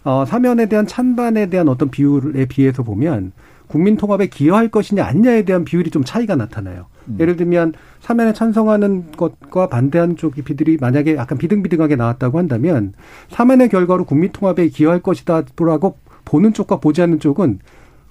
어, 0.03 0.25
사면에 0.25 0.67
대한 0.67 0.85
찬반에 0.85 1.47
대한 1.49 1.67
어떤 1.67 1.89
비율에 1.89 2.45
비해서 2.45 2.83
보면 2.83 3.31
국민 3.67 3.97
통합에 3.97 4.27
기여할 4.27 4.69
것이냐 4.69 5.03
아니냐에 5.03 5.43
대한 5.43 5.65
비율이 5.65 5.89
좀 5.89 6.03
차이가 6.03 6.35
나타나요. 6.35 6.87
음. 7.07 7.17
예를 7.19 7.35
들면 7.35 7.73
사면에 7.99 8.33
찬성하는 8.33 9.11
것과 9.17 9.67
반대하는 9.67 10.15
쪽 10.15 10.35
비들이 10.35 10.77
만약에 10.79 11.15
약간 11.15 11.37
비등비등하게 11.37 11.95
나왔다고 11.95 12.37
한다면 12.37 12.93
사면의 13.29 13.69
결과로 13.69 14.05
국민 14.05 14.31
통합에 14.31 14.67
기여할 14.69 14.99
것이다라고 15.01 15.97
보는 16.25 16.53
쪽과 16.53 16.79
보지 16.79 17.01
않는 17.01 17.19
쪽은 17.19 17.59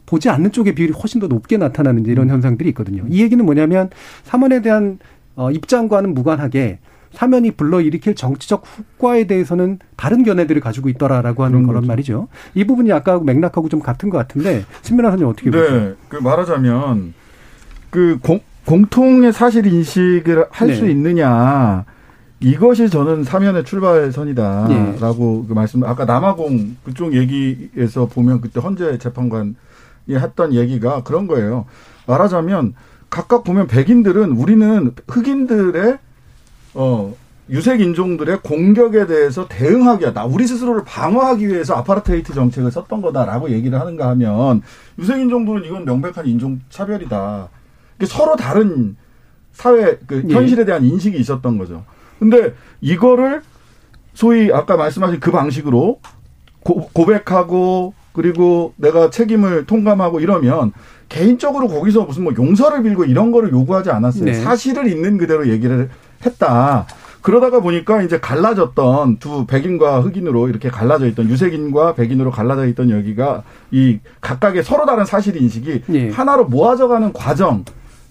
보지 0.06 0.28
않는 0.28 0.52
쪽의 0.52 0.74
비율이 0.74 0.92
훨씬 0.92 1.20
더 1.20 1.26
높게 1.26 1.56
나타나는 1.56 2.06
이런 2.06 2.28
음. 2.28 2.34
현상들이 2.34 2.68
있거든요. 2.70 3.04
이 3.08 3.22
얘기는 3.22 3.42
뭐냐면 3.44 3.90
사면에 4.22 4.62
대한 4.62 4.98
어, 5.36 5.50
입장과는 5.50 6.14
무관하게 6.14 6.78
사면이 7.14 7.52
불러일으킬 7.52 8.14
정치적 8.14 8.64
후과에 8.66 9.26
대해서는 9.26 9.78
다른 9.96 10.24
견해들을 10.24 10.60
가지고 10.60 10.88
있더라라고 10.88 11.44
하는 11.44 11.66
그런. 11.66 11.86
말이죠. 11.86 12.28
이 12.54 12.64
부분이 12.64 12.92
아까 12.92 13.18
맥락하고 13.18 13.68
좀 13.68 13.80
같은 13.80 14.10
것 14.10 14.18
같은데 14.18 14.64
신민아 14.82 15.10
선생님 15.10 15.32
어떻게 15.32 15.50
네, 15.50 15.58
보세요? 15.58 15.80
네, 15.80 15.94
그 16.08 16.16
말하자면 16.16 17.14
그 17.90 18.18
공, 18.20 18.40
공통의 18.66 19.32
사실 19.32 19.66
인식을 19.66 20.46
할수 20.50 20.84
네. 20.84 20.90
있느냐 20.90 21.84
이것이 22.40 22.90
저는 22.90 23.24
사면의 23.24 23.64
출발선이다라고 23.64 24.68
네. 24.68 25.48
그 25.48 25.52
말씀 25.54 25.84
아까 25.84 26.04
남아공 26.04 26.76
그쪽 26.84 27.14
얘기에서 27.14 28.06
보면 28.06 28.40
그때 28.40 28.60
헌재 28.60 28.98
재판관이 28.98 29.54
했던 30.10 30.52
얘기가 30.52 31.02
그런 31.04 31.26
거예요. 31.26 31.64
말하자면 32.06 32.74
각각 33.08 33.44
보면 33.44 33.66
백인들은 33.66 34.32
우리는 34.32 34.92
흑인들의 35.08 35.98
어, 36.74 37.14
유색 37.48 37.80
인종들의 37.80 38.40
공격에 38.42 39.06
대해서 39.06 39.46
대응하기 39.48 40.02
위하다. 40.02 40.24
우리 40.26 40.46
스스로를 40.46 40.82
방어하기 40.84 41.46
위해서 41.48 41.74
아파르테이트 41.74 42.34
정책을 42.34 42.70
썼던 42.70 43.02
거다라고 43.02 43.50
얘기를 43.50 43.78
하는가 43.78 44.08
하면 44.10 44.62
유색 44.98 45.18
인종들은 45.18 45.64
이건 45.64 45.84
명백한 45.84 46.26
인종 46.26 46.60
차별이다. 46.70 47.48
서로 48.04 48.36
다른 48.36 48.96
사회 49.52 49.98
그 50.06 50.24
예. 50.28 50.34
현실에 50.34 50.64
대한 50.64 50.84
인식이 50.84 51.16
있었던 51.18 51.58
거죠. 51.58 51.84
근데 52.18 52.54
이거를 52.80 53.42
소위 54.14 54.52
아까 54.52 54.76
말씀하신 54.76 55.20
그 55.20 55.30
방식으로 55.30 56.00
고, 56.62 56.88
고백하고 56.92 57.94
그리고 58.12 58.72
내가 58.76 59.10
책임을 59.10 59.66
통감하고 59.66 60.20
이러면 60.20 60.72
개인적으로 61.08 61.68
거기서 61.68 62.04
무슨 62.04 62.24
뭐 62.24 62.32
용서를 62.36 62.82
빌고 62.82 63.04
이런 63.04 63.32
거를 63.32 63.50
요구하지 63.52 63.90
않았어요. 63.90 64.24
네. 64.24 64.34
사실을 64.34 64.88
있는 64.88 65.18
그대로 65.18 65.48
얘기를 65.48 65.90
했다. 66.24 66.86
그러다가 67.20 67.60
보니까 67.60 68.02
이제 68.02 68.20
갈라졌던 68.20 69.16
두 69.18 69.46
백인과 69.46 70.00
흑인으로 70.02 70.48
이렇게 70.48 70.68
갈라져 70.68 71.06
있던 71.06 71.28
유색인과 71.30 71.94
백인으로 71.94 72.30
갈라져 72.30 72.66
있던 72.66 72.90
여기가 72.90 73.42
이 73.70 73.98
각각의 74.20 74.62
서로 74.62 74.84
다른 74.84 75.04
사실 75.04 75.36
인식이 75.36 75.82
네. 75.86 76.10
하나로 76.10 76.44
모아져가는 76.46 77.12
과정. 77.12 77.64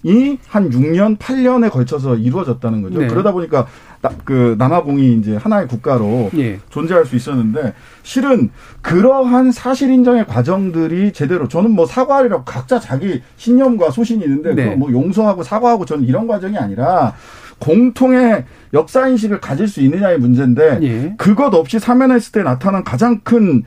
이 0.04 0.38
한 0.48 0.70
6년, 0.70 1.18
8년에 1.18 1.70
걸쳐서 1.70 2.16
이루어졌다는 2.16 2.82
거죠. 2.82 3.00
네. 3.00 3.06
그러다 3.08 3.32
보니까 3.32 3.66
나, 4.02 4.10
그 4.24 4.54
남아공이 4.58 5.14
이제 5.14 5.36
하나의 5.36 5.66
국가로 5.66 6.30
네. 6.32 6.60
존재할 6.70 7.06
수 7.06 7.16
있었는데 7.16 7.74
실은 8.02 8.50
그러한 8.82 9.50
사실 9.50 9.90
인정의 9.90 10.26
과정들이 10.26 11.12
제대로 11.12 11.48
저는 11.48 11.70
뭐 11.70 11.86
사과하리라고 11.86 12.44
각자 12.44 12.78
자기 12.78 13.22
신념과 13.36 13.90
소신이 13.90 14.22
있는데 14.24 14.54
네. 14.54 14.76
뭐 14.76 14.92
용서하고 14.92 15.42
사과하고 15.42 15.86
저는 15.86 16.04
이런 16.04 16.26
과정이 16.26 16.58
아니라 16.58 17.14
공통의 17.58 18.44
역사 18.74 19.08
인식을 19.08 19.40
가질 19.40 19.66
수 19.68 19.80
있느냐의 19.80 20.18
문제인데 20.18 20.78
예. 20.82 21.14
그것 21.16 21.54
없이 21.54 21.78
사면했을 21.78 22.32
때 22.32 22.42
나타난 22.42 22.84
가장 22.84 23.20
큰 23.22 23.64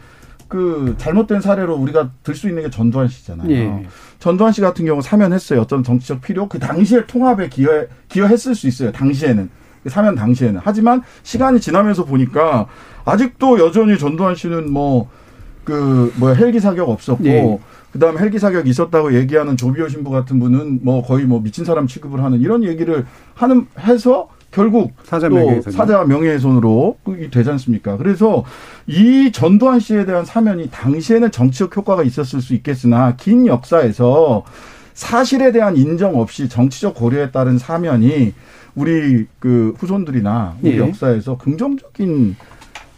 그 0.48 0.96
잘못된 0.98 1.42
사례로 1.42 1.76
우리가 1.76 2.12
들 2.24 2.36
수 2.36 2.48
있는 2.48 2.64
게 2.64 2.70
전두환 2.70 3.08
씨잖아요. 3.08 3.50
예. 3.52 3.88
전두환 4.20 4.52
씨 4.52 4.62
같은 4.62 4.86
경우 4.86 5.02
사면했어요. 5.02 5.62
어떤 5.62 5.84
정치적 5.84 6.22
필요 6.22 6.48
그 6.48 6.60
당시에 6.60 7.06
통합에 7.06 7.50
기여 7.50 7.86
기여했을 8.10 8.56
수 8.56 8.68
있어요. 8.68 8.92
당시에는 8.92 9.50
그 9.84 9.90
사면 9.90 10.16
당시에는 10.16 10.62
하지만 10.64 11.04
시간이 11.24 11.60
지나면서 11.60 12.06
보니까 12.06 12.68
아직도 13.06 13.60
여전히 13.60 13.98
전두환 13.98 14.36
씨는 14.36 14.72
뭐 14.72 15.10
그 15.68 16.14
뭐야 16.16 16.34
헬기 16.34 16.62
사격 16.62 16.88
없었고 16.88 17.26
예. 17.26 17.60
그다음에 17.92 18.22
헬기 18.22 18.40
사격 18.40 18.70
있었다고 18.70 19.14
얘기하는 19.16 19.58
조비오 19.58 19.90
신부 19.90 20.12
같은 20.12 20.40
분은 20.40 20.80
뭐 20.82 21.04
거의 21.04 21.26
뭐 21.26 21.42
미친 21.42 21.66
사람 21.66 21.88
취급을 21.88 22.24
하는 22.24 22.40
이런 22.40 22.64
얘기를 22.64 23.06
하는 23.36 23.68
해서 23.78 24.30
결국 24.58 24.94
사자 25.04 25.30
명예훼손 25.30 25.72
사자 25.72 26.04
명예훼손으로 26.04 26.98
되지 27.32 27.50
않습니까? 27.52 27.96
그래서 27.98 28.44
이 28.88 29.32
전두환 29.32 29.80
씨에 29.80 30.06
대한 30.06 30.26
사면이 30.26 30.70
당시에는 30.72 31.30
정치적 31.30 31.78
효과가 31.78 32.02
있었을 32.02 32.42
수 32.42 32.56
있겠으나 32.56 33.16
긴 33.16 33.46
역사에서 33.46 34.44
사실에 34.96 35.52
대한 35.52 35.78
인정 35.78 36.20
없이 36.20 36.50
정치적 36.50 36.96
고려에 36.96 37.30
따른 37.30 37.60
사면이 37.60 38.34
우리 38.74 39.28
그 39.38 39.76
후손들이나 39.78 40.56
우리 40.64 40.74
예. 40.74 40.78
역사에서 40.80 41.38
긍정적인 41.38 42.36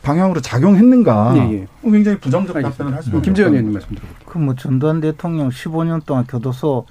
방향으로 0.02 0.40
작용했는가 0.40 1.34
예, 1.36 1.54
예. 1.56 1.68
굉장히 1.84 2.18
부정적 2.20 2.62
답변을 2.62 2.96
할 2.96 3.04
수밖에 3.04 3.26
김재현 3.26 3.52
의원님 3.52 3.74
말씀 3.74 3.90
드립니다. 3.90 4.20
그뭐 4.26 4.56
전두환 4.56 5.02
대통령 5.02 5.50
15년 5.50 6.06
동안 6.06 6.26
교도소 6.26 6.86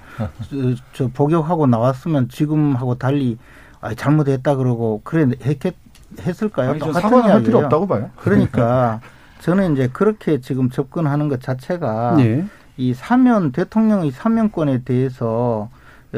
저, 0.93 1.09
복역하고 1.09 1.67
나왔으면 1.67 2.29
지금하고 2.29 2.97
달리 2.97 3.39
아, 3.81 3.95
잘못했다 3.95 4.57
그러고 4.57 5.01
그래 5.05 5.29
했겠, 5.43 5.75
했을까요? 6.21 6.71
아니, 6.71 6.81
사과는 6.81 7.31
할 7.31 7.43
필요 7.43 7.59
없다고 7.59 7.87
봐요. 7.87 8.11
그러니까 8.17 9.01
저는 9.41 9.75
이제 9.75 9.89
그렇게 9.93 10.41
지금 10.41 10.71
접근하는 10.71 11.29
것 11.29 11.41
자체가 11.41 12.17
예. 12.21 12.45
이 12.77 12.95
사면 12.95 13.53
대통령의 13.53 14.11
사면권에 14.11 14.83
대해서 14.85 15.69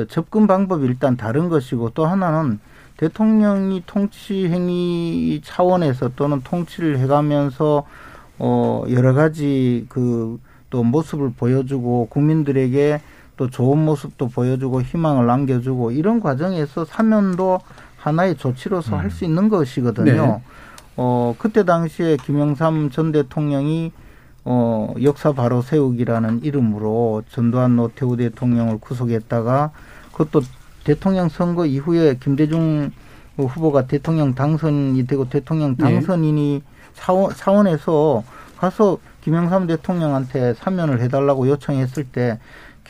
접근 0.08 0.46
방법이 0.46 0.86
일단 0.86 1.16
다른 1.16 1.48
것이고 1.48 1.90
또 1.90 2.06
하나는 2.06 2.60
대통령이 2.96 3.82
통치 3.86 4.48
행위 4.48 5.40
차원에서 5.42 6.10
또는 6.16 6.42
통치를 6.42 6.98
해가면서 6.98 7.84
어 8.38 8.84
여러 8.88 9.14
가지 9.14 9.86
그 9.88 10.38
또 10.70 10.84
모습을 10.84 11.32
보여주고 11.36 12.06
국민들에게 12.06 13.00
또 13.40 13.48
좋은 13.48 13.78
모습도 13.78 14.28
보여주고 14.28 14.82
희망을 14.82 15.24
남겨주고 15.24 15.92
이런 15.92 16.20
과정에서 16.20 16.84
사면도 16.84 17.60
하나의 17.96 18.36
조치로서 18.36 18.96
음. 18.96 19.00
할수 19.00 19.24
있는 19.24 19.48
것이거든요. 19.48 20.26
네. 20.26 20.42
어 20.98 21.34
그때 21.38 21.64
당시에 21.64 22.18
김영삼 22.18 22.90
전 22.90 23.12
대통령이 23.12 23.92
어 24.44 24.92
역사 25.02 25.32
바로 25.32 25.62
세우기라는 25.62 26.44
이름으로 26.44 27.22
전두환 27.30 27.76
노태우 27.76 28.18
대통령을 28.18 28.76
구속했다가 28.78 29.70
그것도 30.12 30.42
대통령 30.84 31.30
선거 31.30 31.64
이후에 31.64 32.18
김대중 32.20 32.90
후보가 33.38 33.86
대통령 33.86 34.34
당선이 34.34 35.06
되고 35.06 35.30
대통령 35.30 35.76
네. 35.78 35.84
당선인이 35.84 36.62
사원, 36.92 37.32
사원에서 37.32 38.22
가서 38.58 38.98
김영삼 39.22 39.66
대통령한테 39.66 40.52
사면을 40.52 41.00
해달라고 41.00 41.48
요청했을 41.48 42.04
때 42.04 42.38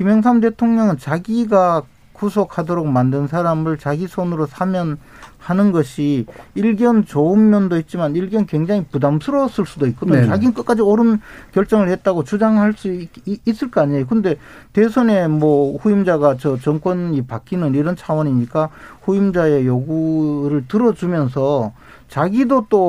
김영삼 0.01 0.40
대통령은 0.40 0.96
자기가 0.96 1.82
구속하도록 2.14 2.86
만든 2.86 3.26
사람을 3.26 3.76
자기 3.76 4.07
손으로 4.07 4.46
사면 4.46 4.96
하는 5.36 5.72
것이 5.72 6.24
일견 6.55 7.05
좋은 7.05 7.51
면도 7.51 7.76
있지만 7.76 8.16
일견 8.16 8.46
굉장히 8.46 8.82
부담스러웠을 8.90 9.66
수도 9.66 9.86
있거든요. 9.88 10.24
자기는 10.26 10.55
끝까지 10.55 10.80
옳은 10.80 11.20
결정을 11.53 11.90
했다고 11.90 12.24
주장할 12.24 12.72
수 12.72 12.90
있, 12.90 13.11
있을 13.46 13.70
거 13.70 13.82
아니에요. 13.82 14.07
근데 14.07 14.36
대선에 14.72 15.28
뭐 15.28 15.76
후임자가 15.76 16.38
저 16.38 16.57
정권이 16.57 17.26
바뀌는 17.26 17.74
이런 17.74 17.94
차원이니까 17.94 18.70
후임자의 19.03 19.66
요구를 19.66 20.64
들어주면서 20.66 21.74
자기도 22.09 22.66
또, 22.68 22.80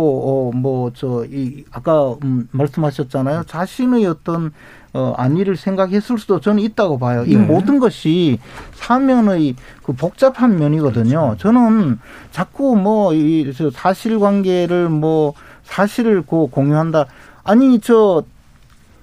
어, 0.51 0.57
뭐, 0.57 0.91
저, 0.95 1.23
이, 1.25 1.63
아까 1.71 2.15
음, 2.23 2.47
말씀하셨잖아요. 2.51 3.43
자신의 3.43 4.07
어떤 4.07 4.51
어, 4.93 5.13
안위를 5.17 5.55
생각했을 5.55 6.17
수도 6.17 6.39
저는 6.39 6.61
있다고 6.63 6.99
봐요. 6.99 7.23
이 7.25 7.35
네. 7.35 7.41
모든 7.41 7.79
것이 7.79 8.39
사면의 8.73 9.55
그 9.83 9.93
복잡한 9.93 10.57
면이거든요. 10.57 11.35
저는 11.39 11.99
자꾸 12.31 12.75
뭐, 12.75 13.13
이 13.13 13.53
사실관계를 13.73 14.89
뭐, 14.89 15.33
사실을 15.63 16.23
그 16.23 16.47
공유한다. 16.47 17.05
아니, 17.43 17.79
저, 17.79 18.23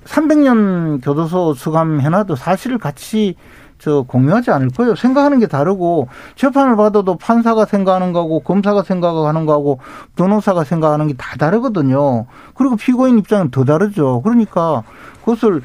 300년 0.05 1.03
교도소 1.03 1.55
수감해놔도 1.55 2.37
사실을 2.37 2.79
같이 2.79 3.35
저 3.79 4.03
공유하지 4.03 4.51
않을 4.51 4.71
거예요. 4.71 4.95
생각하는 4.95 5.39
게 5.39 5.47
다르고 5.47 6.09
재판을 6.37 6.77
받아도 6.77 7.17
판사가 7.17 7.65
생각하는 7.67 8.13
거하고 8.13 8.41
검사가 8.41 8.83
생각하는 8.83 9.47
거하고 9.47 9.79
변호사가 10.17 10.65
생각하는 10.65 11.07
게 11.09 11.15
다 11.19 11.37
다르거든요. 11.37 12.27
그리고 12.55 12.77
피고인 12.77 13.19
입장은 13.19 13.51
더 13.51 13.65
다르죠. 13.65 14.23
그러니까 14.23 14.83
그것을 15.21 15.63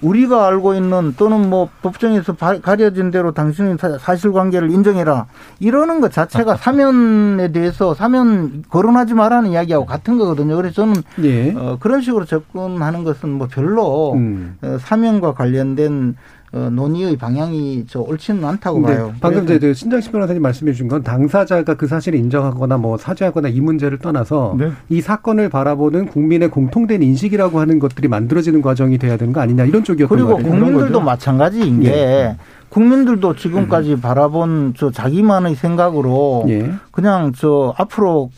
우리가 0.00 0.48
알고 0.48 0.74
있는 0.74 1.14
또는 1.16 1.48
뭐 1.48 1.68
법정에서 1.80 2.34
가려진 2.34 3.12
대로 3.12 3.30
당신의 3.32 3.76
사실관계를 4.00 4.70
인정해라 4.72 5.26
이러는 5.60 6.00
것 6.00 6.10
자체가 6.10 6.56
사면에 6.58 7.52
대해서 7.52 7.94
사면 7.94 8.64
거론하지 8.68 9.14
말라는 9.14 9.50
이야기하고 9.50 9.86
같은 9.86 10.18
거거든요. 10.18 10.56
그래서 10.56 10.74
저는 10.74 10.94
예. 11.22 11.52
어, 11.54 11.76
그런 11.78 12.00
식으로 12.00 12.24
접근하는 12.24 13.04
것은 13.04 13.28
뭐 13.30 13.46
별로 13.48 14.14
음. 14.14 14.56
어, 14.62 14.76
사면과 14.80 15.34
관련된 15.34 16.16
어, 16.54 16.68
논의의 16.70 17.16
방향이 17.16 17.86
저 17.88 18.00
옳지는 18.00 18.44
않다고 18.44 18.82
봐요. 18.82 19.14
방금 19.20 19.46
제그 19.46 19.72
신장식 19.72 20.12
변호사님 20.12 20.42
말씀해 20.42 20.72
주신 20.72 20.86
건 20.86 21.02
당사자가 21.02 21.74
그 21.74 21.86
사실을 21.86 22.18
인정하거나 22.18 22.76
뭐 22.76 22.98
사죄하거나 22.98 23.48
이 23.48 23.60
문제를 23.60 23.98
떠나서 23.98 24.56
네. 24.58 24.70
이 24.90 25.00
사건을 25.00 25.48
바라보는 25.48 26.06
국민의 26.06 26.50
공통된 26.50 27.02
인식이라고 27.02 27.58
하는 27.58 27.78
것들이 27.78 28.06
만들어지는 28.08 28.60
과정이 28.60 28.98
돼야 28.98 29.16
되는 29.16 29.32
거 29.32 29.40
아니냐 29.40 29.64
이런 29.64 29.82
쪽이었던 29.82 30.14
그리고 30.14 30.36
국민들도 30.36 31.00
마찬가지인 31.00 31.80
게 31.80 31.90
네. 31.90 32.36
국민들도 32.68 33.34
지금까지 33.34 33.94
음. 33.94 34.00
바라본 34.02 34.74
저 34.76 34.90
자기만의 34.90 35.54
생각으로 35.54 36.44
네. 36.46 36.70
그냥 36.90 37.32
저 37.34 37.74
앞으로 37.78 38.30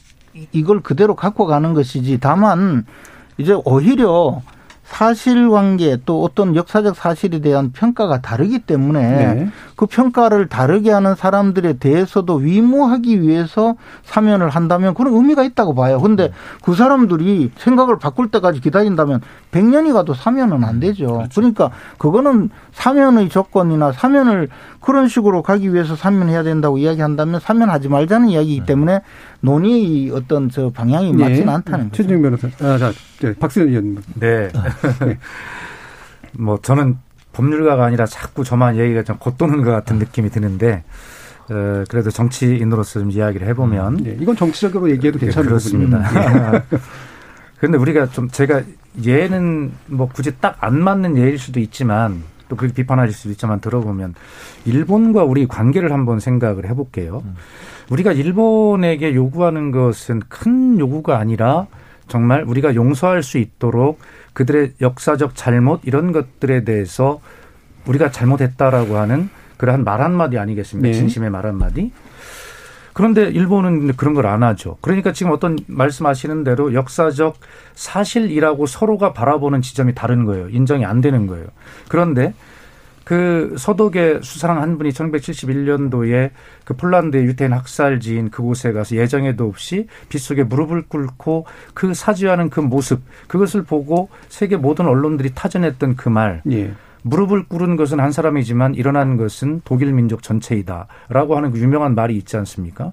이걸 0.53 0.81
그대로 0.83 1.17
갖고 1.17 1.47
가는 1.47 1.75
것이지 1.75 2.19
다만 2.21 2.85
이제 3.39 3.57
오히려 3.65 4.41
사실관계 4.95 5.99
또 6.07 6.23
어떤 6.23 6.55
역사적 6.55 6.95
사실에 6.95 7.41
대한 7.41 7.73
평가가 7.73 8.21
다르기 8.21 8.61
때문에 8.61 9.01
네. 9.01 9.49
그 9.75 9.87
평가를 9.87 10.47
다르게 10.47 10.93
하는 10.93 11.17
사람들에 11.17 11.75
대해서도 11.75 12.37
위무하기 12.37 13.21
위해서 13.21 13.75
사면을 14.05 14.51
한다면 14.51 14.95
그런 14.95 15.15
의미가 15.15 15.43
있다고 15.43 15.75
봐요. 15.75 16.01
근데 16.01 16.31
그 16.63 16.77
사람들이 16.77 17.51
생각을 17.57 17.99
바꿀 17.99 18.31
때까지 18.31 18.61
기다린다면 18.61 19.21
100년이 19.51 19.93
가도 19.93 20.15
사면은 20.15 20.63
안 20.63 20.79
되죠. 20.79 21.07
그렇죠. 21.09 21.29
그러니까 21.35 21.71
그거는 21.99 22.51
사면의 22.71 23.31
조건이나 23.31 23.91
사면을 23.91 24.49
그런 24.79 25.09
식으로 25.09 25.43
가기 25.43 25.75
위해서 25.75 25.97
사면해야 25.97 26.45
된다고 26.45 26.79
이야기한다면 26.79 27.41
사면하지 27.41 27.89
말자는 27.89 28.29
이야기이기 28.29 28.61
네. 28.61 28.67
때문에 28.67 29.01
논의의 29.41 30.13
어떤 30.13 30.51
저 30.51 30.71
방향이 30.71 31.13
네. 31.13 31.29
맞지는 31.29 31.49
않다는 31.49 31.91
거죠. 31.91 31.97
최진영 31.97 32.23
변호사. 32.23 32.47
아, 32.61 32.79
자, 32.79 32.93
네, 33.25 33.35
박수현 33.39 33.69
의원님. 33.69 34.03
네. 34.15 34.51
뭐 36.33 36.59
저는 36.63 36.99
법률가가 37.33 37.85
아니라 37.85 38.07
자꾸 38.07 38.45
저만 38.45 38.77
얘기가 38.77 39.03
좀 39.03 39.17
겉도는 39.19 39.63
것 39.65 39.71
같은 39.71 39.99
느낌이 39.99 40.31
드는데 40.31 40.85
어, 41.51 41.85
그래도 41.89 42.11
정치인으로서 42.11 43.01
좀 43.01 43.11
이야기를 43.11 43.47
해보면 43.49 43.97
네, 43.99 44.17
이건 44.21 44.37
정치적으로 44.37 44.91
얘기해도 44.91 45.19
네, 45.19 45.27
괜찮은 45.27 45.49
그렇습니다. 45.49 46.03
그런데 47.59 47.79
우리가 47.79 48.07
좀 48.11 48.29
제가 48.29 48.63
예는 49.05 49.73
뭐 49.87 50.09
굳이 50.09 50.33
딱 50.41 50.57
안 50.61 50.81
맞는 50.83 51.17
예일 51.17 51.39
수도 51.39 51.61
있지만 51.61 52.23
또 52.49 52.57
그렇게 52.57 52.75
비판하실 52.75 53.15
수도 53.15 53.31
있지만 53.31 53.61
들어보면 53.61 54.15
일본과 54.65 55.25
우리 55.25 55.47
관계를 55.47 55.93
한번 55.93 56.21
생각을 56.21 56.69
해볼게요. 56.69 57.23
음. 57.25 57.35
우리가 57.91 58.13
일본에게 58.13 59.15
요구하는 59.15 59.71
것은 59.71 60.21
큰 60.29 60.79
요구가 60.79 61.19
아니라 61.19 61.67
정말 62.09 62.43
우리가 62.45 62.75
용서할 62.75 63.23
수 63.23 63.39
있도록 63.39 63.99
그들의 64.33 64.75
역사적 64.81 65.35
잘못 65.35 65.81
이런 65.85 66.13
것들에 66.13 66.65
대해서 66.65 67.21
우리가 67.87 68.11
잘못했다라고 68.11 68.97
하는 68.97 69.29
그러한 69.57 69.85
말 69.85 70.01
한마디 70.01 70.39
아니겠습니까? 70.39 70.89
네. 70.89 70.95
진심의 70.95 71.31
말 71.31 71.47
한마디. 71.47 71.93
그런데 72.93 73.25
일본은 73.29 73.97
그런 73.97 74.15
걸 74.15 74.27
안 74.27 74.43
하죠. 74.43 74.79
그러니까 74.81 75.13
지금 75.13 75.33
어떤 75.33 75.59
말씀하시는 75.67 76.45
대로 76.45 76.75
역사적 76.75 77.37
사실이라고 77.75 78.67
서로가 78.67 79.13
바라보는 79.13 79.63
지점이 79.63 79.95
다른 79.95 80.25
거예요. 80.25 80.49
인정이 80.49 80.85
안 80.85 81.01
되는 81.01 81.27
거예요. 81.27 81.47
그런데 81.89 82.35
그 83.05 83.55
서독의 83.59 84.21
수사랑 84.23 84.61
한 84.63 84.79
분이 84.79 84.91
1971년도에 84.91 86.31
그 86.65 86.75
폴란드의 86.75 87.25
유태인 87.25 87.53
학살지인 87.53 88.31
그곳에 88.31 88.73
가서 88.73 88.97
예정에도 88.97 89.47
없이 89.47 89.87
빗속에 90.09 90.45
무릎을 90.45 90.85
꿇고 90.89 91.47
그 91.75 91.95
사죄하는 91.95 92.51
그 92.51 92.61
모습 92.61 93.03
그것을 93.29 93.63
보고 93.63 94.09
세계 94.29 94.57
모든 94.57 94.87
언론들이 94.87 95.33
타전했던 95.35 95.97
그 95.97 96.09
말. 96.09 96.43
예. 96.51 96.73
무릎을 97.03 97.45
꿇은 97.49 97.77
것은 97.77 98.01
한 98.01 98.13
사람이지만 98.13 98.75
일어난 98.75 99.19
것은 99.19 99.61
독일 99.65 99.93
민족 99.93 100.23
전체이다라고 100.23 101.37
하는 101.37 101.51
그 101.51 101.59
유명한 101.59 101.95
말이 101.95 102.17
있지 102.17 102.39
않습니까? 102.39 102.93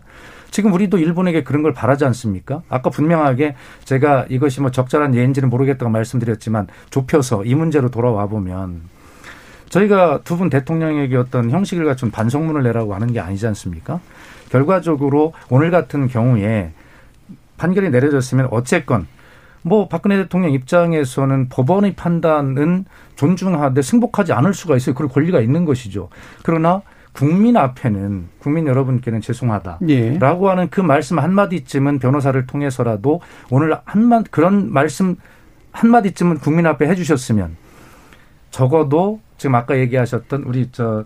지금 0.51 0.73
우리도 0.73 0.97
일본에게 0.97 1.45
그런 1.45 1.63
걸 1.63 1.73
바라지 1.73 2.03
않습니까? 2.03 2.61
아까 2.67 2.89
분명하게 2.89 3.55
제가 3.85 4.25
이것이 4.27 4.59
뭐 4.59 4.69
적절한 4.69 5.15
예인지는 5.15 5.49
모르겠다고 5.49 5.89
말씀드렸지만 5.89 6.67
좁혀서 6.89 7.45
이 7.45 7.55
문제로 7.55 7.89
돌아와 7.89 8.27
보면 8.27 8.81
저희가 9.71 10.19
두 10.23 10.37
분 10.37 10.49
대통령에게 10.49 11.15
어떤 11.15 11.49
형식을 11.49 11.85
갖춘 11.85 12.11
반성문을 12.11 12.63
내라고 12.63 12.93
하는 12.93 13.11
게 13.13 13.19
아니지 13.19 13.47
않습니까? 13.47 13.99
결과적으로 14.49 15.33
오늘 15.49 15.71
같은 15.71 16.07
경우에 16.07 16.73
판결이 17.57 17.89
내려졌으면 17.89 18.49
어쨌건 18.51 19.07
뭐 19.63 19.87
박근혜 19.87 20.17
대통령 20.17 20.51
입장에서는 20.51 21.49
법원의 21.49 21.95
판단은 21.95 22.85
존중하되 23.15 23.81
승복하지 23.81 24.33
않을 24.33 24.53
수가 24.53 24.75
있어요. 24.75 24.95
그럴 24.95 25.09
권리가 25.09 25.39
있는 25.39 25.65
것이죠. 25.65 26.09
그러나 26.43 26.81
국민 27.13 27.55
앞에는 27.55 28.29
국민 28.39 28.67
여러분께는 28.67 29.21
죄송하다라고 29.21 29.85
예. 29.89 30.17
하는 30.49 30.69
그 30.69 30.81
말씀 30.81 31.19
한 31.19 31.33
마디쯤은 31.33 31.99
변호사를 31.99 32.45
통해서라도 32.47 33.21
오늘 33.49 33.77
한마 33.85 34.23
그런 34.31 34.71
말씀 34.73 35.15
한 35.71 35.91
마디쯤은 35.91 36.39
국민 36.39 36.65
앞에 36.65 36.87
해주셨으면 36.87 37.55
적어도 38.49 39.21
지금 39.41 39.55
아까 39.55 39.75
얘기하셨던 39.79 40.43
우리 40.43 40.69
저 40.71 41.03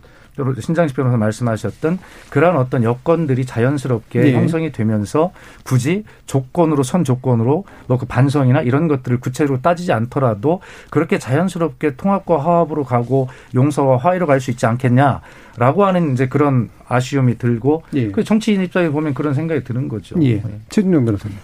신장식 0.59 0.97
변호사 0.97 1.15
말씀하셨던 1.15 1.97
그러한 2.29 2.57
어떤 2.57 2.83
여건들이 2.83 3.45
자연스럽게 3.45 4.19
네. 4.19 4.33
형성이 4.33 4.73
되면서 4.73 5.31
굳이 5.63 6.03
조건으로 6.25 6.83
선 6.83 7.05
조건으로 7.05 7.63
뭐 7.87 7.97
그 7.97 8.05
반성이나 8.05 8.59
이런 8.59 8.89
것들을 8.89 9.21
구체적으로 9.21 9.61
따지지 9.61 9.93
않더라도 9.93 10.59
그렇게 10.89 11.17
자연스럽게 11.17 11.95
통합과 11.95 12.37
화합으로 12.43 12.83
가고 12.83 13.29
용서와 13.53 13.95
화해로 13.95 14.27
갈 14.27 14.41
수 14.41 14.51
있지 14.51 14.65
않겠냐라고 14.65 15.85
하는 15.85 16.11
이제 16.11 16.27
그런 16.27 16.69
아쉬움이 16.89 17.37
들고 17.37 17.83
예. 17.93 18.11
그 18.11 18.25
정치인 18.25 18.61
입장에 18.61 18.89
보면 18.89 19.13
그런 19.13 19.33
생각이 19.33 19.63
드는 19.63 19.87
거죠. 19.87 20.21
예. 20.21 20.41
네. 20.41 20.59
최준영 20.67 21.05
변호사님. 21.05 21.37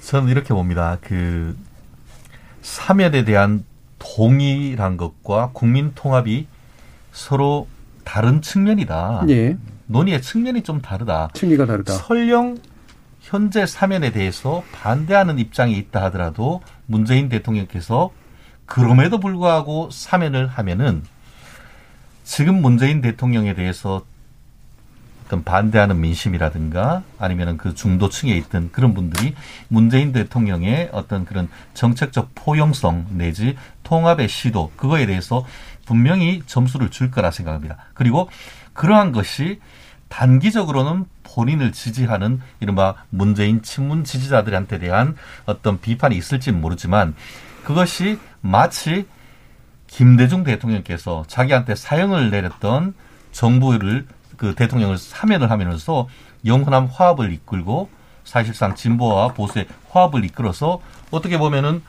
저는 0.00 0.30
이렇게 0.30 0.52
봅니다. 0.52 0.98
그 1.00 1.54
사면에 2.62 3.24
대한 3.24 3.62
동의란 3.98 4.96
것과 4.96 5.50
국민 5.52 5.92
통합이 5.94 6.46
서로 7.12 7.68
다른 8.04 8.40
측면이다. 8.42 9.24
예. 9.28 9.56
논의의 9.86 10.22
측면이 10.22 10.62
좀 10.62 10.80
다르다. 10.80 11.30
층위가 11.34 11.66
다르다. 11.66 11.94
설령 11.94 12.58
현재 13.20 13.66
사면에 13.66 14.10
대해서 14.10 14.62
반대하는 14.72 15.38
입장이 15.38 15.76
있다 15.76 16.04
하더라도 16.04 16.62
문재인 16.86 17.28
대통령께서 17.28 18.10
그럼에도 18.64 19.18
불구하고 19.18 19.90
사면을 19.90 20.46
하면은 20.46 21.02
지금 22.24 22.60
문재인 22.60 23.00
대통령에 23.00 23.54
대해서 23.54 24.04
어떤 25.26 25.44
반대하는 25.44 26.00
민심이라든가 26.00 27.02
아니면은 27.18 27.58
그 27.58 27.74
중도층에 27.74 28.34
있던 28.36 28.70
그런 28.72 28.94
분들이 28.94 29.34
문재인 29.68 30.12
대통령의 30.12 30.88
어떤 30.92 31.26
그런 31.26 31.48
정책적 31.74 32.30
포용성 32.34 33.08
내지 33.10 33.56
통합의 33.88 34.28
시도 34.28 34.70
그거에 34.76 35.06
대해서 35.06 35.46
분명히 35.86 36.42
점수를 36.44 36.90
줄 36.90 37.10
거라 37.10 37.30
생각합니다. 37.30 37.78
그리고 37.94 38.28
그러한 38.74 39.12
것이 39.12 39.60
단기적으로는 40.08 41.06
본인을 41.22 41.72
지지하는 41.72 42.40
이른바 42.60 42.94
문재인 43.08 43.62
친문 43.62 44.04
지지자들한테 44.04 44.78
대한 44.78 45.16
어떤 45.46 45.80
비판이 45.80 46.16
있을지는 46.16 46.60
모르지만 46.60 47.14
그것이 47.64 48.18
마치 48.42 49.06
김대중 49.86 50.44
대통령께서 50.44 51.24
자기한테 51.26 51.74
사형을 51.74 52.30
내렸던 52.30 52.92
정부를 53.32 54.06
그 54.36 54.54
대통령을 54.54 54.98
사면을 54.98 55.50
하면서 55.50 56.08
영원한 56.44 56.86
화합을 56.86 57.32
이끌고 57.32 57.88
사실상 58.24 58.74
진보와 58.74 59.28
보수의 59.28 59.66
화합을 59.88 60.24
이끌어서 60.26 60.80
어떻게 61.10 61.38
보면은 61.38 61.82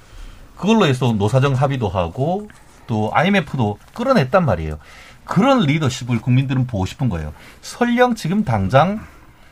그걸로 0.59 0.85
해서 0.85 1.13
노사정 1.13 1.53
합의도 1.53 1.87
하고 1.89 2.49
또 2.87 3.11
IMF도 3.13 3.77
끌어냈단 3.93 4.45
말이에요. 4.45 4.79
그런 5.23 5.61
리더십을 5.61 6.19
국민들은 6.21 6.67
보고 6.67 6.85
싶은 6.85 7.07
거예요. 7.07 7.33
설령 7.61 8.15
지금 8.15 8.43
당장 8.43 8.99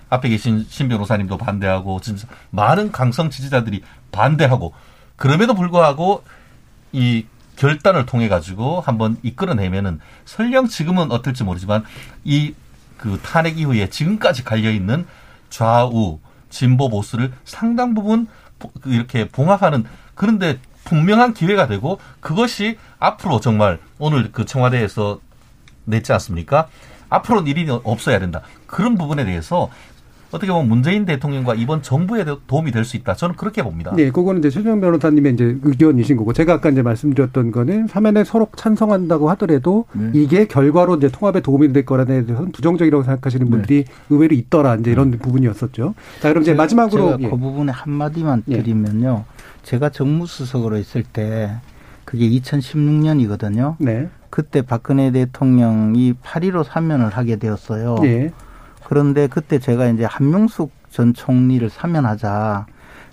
앞에 0.09 0.29
계신 0.29 0.65
신 0.69 0.89
변호사님도 0.89 1.37
반대하고 1.37 1.99
진짜 2.01 2.27
많은 2.49 2.91
강성 2.91 3.29
지지자들이 3.29 3.83
반대하고 4.11 4.73
그럼에도 5.15 5.53
불구하고 5.53 6.23
이 6.91 7.25
결단을 7.55 8.05
통해 8.05 8.27
가지고 8.27 8.81
한번 8.81 9.17
이끌어내면은 9.23 9.99
설령 10.25 10.67
지금은 10.67 11.11
어떨지 11.11 11.43
모르지만 11.43 11.83
이 12.23 12.53
그 12.97 13.19
탄핵 13.23 13.59
이후에 13.59 13.89
지금까지 13.89 14.43
갈려 14.43 14.71
있는 14.71 15.05
좌우 15.49 16.19
진보 16.49 16.89
보수를 16.89 17.31
상당 17.45 17.93
부분 17.93 18.27
그 18.81 18.91
이렇게 18.91 19.27
봉합하는 19.27 19.85
그런데 20.15 20.59
분명한 20.87 21.33
기회가 21.33 21.67
되고 21.67 21.99
그것이 22.19 22.77
앞으로 22.99 23.39
정말 23.39 23.79
오늘 23.99 24.31
그 24.31 24.45
청와대에서 24.45 25.19
냈지 25.85 26.13
않습니까? 26.13 26.67
앞으로는 27.09 27.47
일이 27.47 27.67
없어야 27.69 28.19
된다. 28.19 28.41
그런 28.65 28.97
부분에 28.97 29.25
대해서 29.25 29.69
어떻게 30.29 30.51
보면 30.51 30.67
문재인 30.67 31.05
대통령과 31.05 31.55
이번 31.55 31.81
정부에 31.81 32.25
도움이 32.47 32.71
될 32.71 32.83
수 32.83 32.97
있다. 32.97 33.13
저는 33.15 33.35
그렇게 33.35 33.63
봅니다. 33.63 33.93
네, 33.95 34.11
그거는 34.11 34.39
이제 34.39 34.49
최종 34.49 34.81
변호사님의 34.81 35.33
이제 35.33 35.57
의견이신 35.63 36.17
거고 36.17 36.33
제가 36.33 36.55
아까 36.55 36.69
이제 36.69 36.81
말씀드렸던 36.81 37.51
거는 37.51 37.87
사면에 37.87 38.25
서로 38.25 38.49
찬성한다고 38.57 39.29
하더라도 39.31 39.85
네. 39.93 40.11
이게 40.13 40.45
결과로 40.45 40.95
이제 40.95 41.07
통합에 41.07 41.39
도움이 41.39 41.71
될 41.71 41.85
거라는 41.85 42.25
대해서는 42.25 42.51
부정적이라고 42.51 43.03
생각하시는 43.03 43.45
네. 43.45 43.49
분들이 43.49 43.83
네. 43.85 43.91
의외로 44.09 44.35
있더라 44.35 44.75
이제 44.75 44.91
이런 44.91 45.11
네. 45.11 45.17
부분이었었죠. 45.17 45.95
자, 46.21 46.29
그럼 46.29 46.41
이제 46.41 46.51
제가, 46.51 46.61
마지막으로 46.63 47.05
제가 47.11 47.17
예. 47.21 47.29
그 47.29 47.37
부분에 47.37 47.71
한 47.71 47.93
마디만 47.93 48.43
예. 48.49 48.57
드리면요. 48.57 49.23
제가 49.67 49.89
정무수석으로 49.89 50.77
있을 50.77 51.03
때 51.03 51.51
그게 52.05 52.29
2016년이거든요. 52.29 53.75
네. 53.79 54.07
그때 54.29 54.61
박근혜 54.61 55.11
대통령이 55.11 56.13
8.15 56.23 56.63
사면을 56.63 57.09
하게 57.09 57.35
되었어요. 57.35 57.97
예. 58.03 58.31
그런데 58.85 59.27
그때 59.27 59.59
제가 59.59 59.89
이제 59.89 60.05
한명숙 60.05 60.71
전 60.89 61.13
총리를 61.13 61.69
사면하자. 61.69 62.65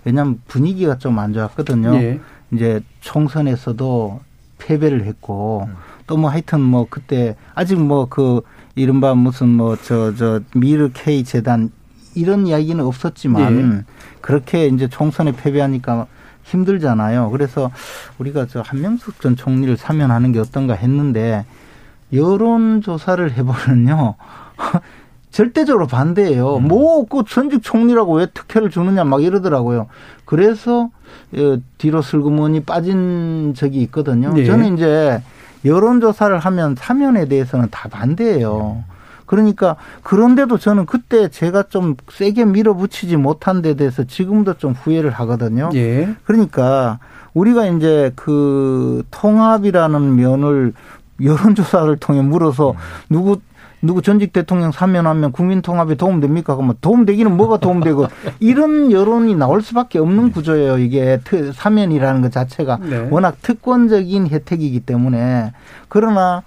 왜냐하면 0.05 0.39
분위기가 0.47 0.97
좀 0.97 1.19
안 1.19 1.33
좋았거든요. 1.33 1.93
예. 1.95 2.21
이제 2.53 2.79
총선에서도 3.01 4.21
패배를 4.57 5.03
했고 5.03 5.67
음. 5.67 5.75
또뭐 6.07 6.29
하여튼 6.29 6.61
뭐 6.61 6.87
그때 6.89 7.35
아직 7.53 7.77
뭐 7.77 8.05
그 8.05 8.39
이른바 8.75 9.13
무슨 9.13 9.49
뭐 9.49 9.75
저 9.75 10.15
저 10.15 10.39
미르 10.55 10.89
K 10.93 11.25
재단 11.25 11.69
이런 12.13 12.47
이야기는 12.47 12.81
없었지만 12.81 13.83
예. 13.89 13.93
그렇게 14.21 14.67
이제 14.67 14.87
총선에 14.87 15.33
패배하니까 15.33 16.07
힘들잖아요. 16.45 17.29
그래서 17.31 17.71
우리가 18.17 18.47
저 18.47 18.61
한명숙 18.61 19.19
전 19.19 19.35
총리를 19.35 19.75
사면하는 19.77 20.31
게 20.31 20.39
어떤가 20.39 20.73
했는데 20.73 21.45
여론 22.13 22.81
조사를 22.81 23.31
해보면요. 23.33 24.15
절대적으로 25.31 25.87
반대예요. 25.87 26.57
음. 26.57 26.67
뭐그 26.69 27.23
전직 27.27 27.61
총리라고 27.61 28.15
왜 28.15 28.27
특혜를 28.27 28.69
주느냐 28.69 29.03
막 29.03 29.21
이러더라고요. 29.21 29.87
그래서 30.23 30.89
어, 31.35 31.57
뒤로 31.77 32.01
슬그머니 32.01 32.61
빠진 32.61 33.53
적이 33.53 33.81
있거든요. 33.83 34.31
네. 34.33 34.45
저는 34.45 34.75
이제 34.75 35.21
여론조사를 35.65 36.37
하면 36.37 36.75
사면에 36.77 37.25
대해서는 37.27 37.67
다 37.69 37.89
반대예요. 37.89 38.83
그러니까 39.25 39.75
그런데도 40.03 40.57
저는 40.57 40.85
그때 40.85 41.27
제가 41.29 41.63
좀 41.63 41.95
세게 42.09 42.45
밀어붙이지 42.45 43.17
못한 43.17 43.61
데 43.61 43.75
대해서 43.75 44.03
지금도 44.03 44.55
좀 44.55 44.73
후회를 44.73 45.11
하거든요. 45.11 45.69
예. 45.73 46.15
그러니까 46.25 46.99
우리가 47.33 47.67
이제 47.67 48.11
그 48.15 49.03
통합이라는 49.11 50.15
면을 50.15 50.73
여론조사를 51.21 51.95
통해 51.97 52.21
물어서 52.21 52.71
음. 52.71 52.75
누구 53.09 53.39
누구 53.81 54.01
전직 54.01 54.33
대통령 54.33 54.71
사면 54.71 55.05
하면 55.05 55.31
국민 55.31 55.61
통합에 55.61 55.95
도움됩니까? 55.95 56.55
그러면 56.55 56.75
도움되기는 56.81 57.35
뭐가 57.37 57.57
도움되고 57.57 58.07
이런 58.39 58.91
여론이 58.91 59.35
나올 59.35 59.61
수밖에 59.61 59.99
없는 59.99 60.25
네. 60.25 60.31
구조예요. 60.31 60.79
이게 60.79 61.19
사면이라는 61.53 62.21
것 62.21 62.31
자체가 62.31 62.79
네. 62.81 63.07
워낙 63.11 63.37
특권적인 63.41 64.27
혜택이기 64.27 64.79
때문에 64.79 65.53
그러나 65.87 66.41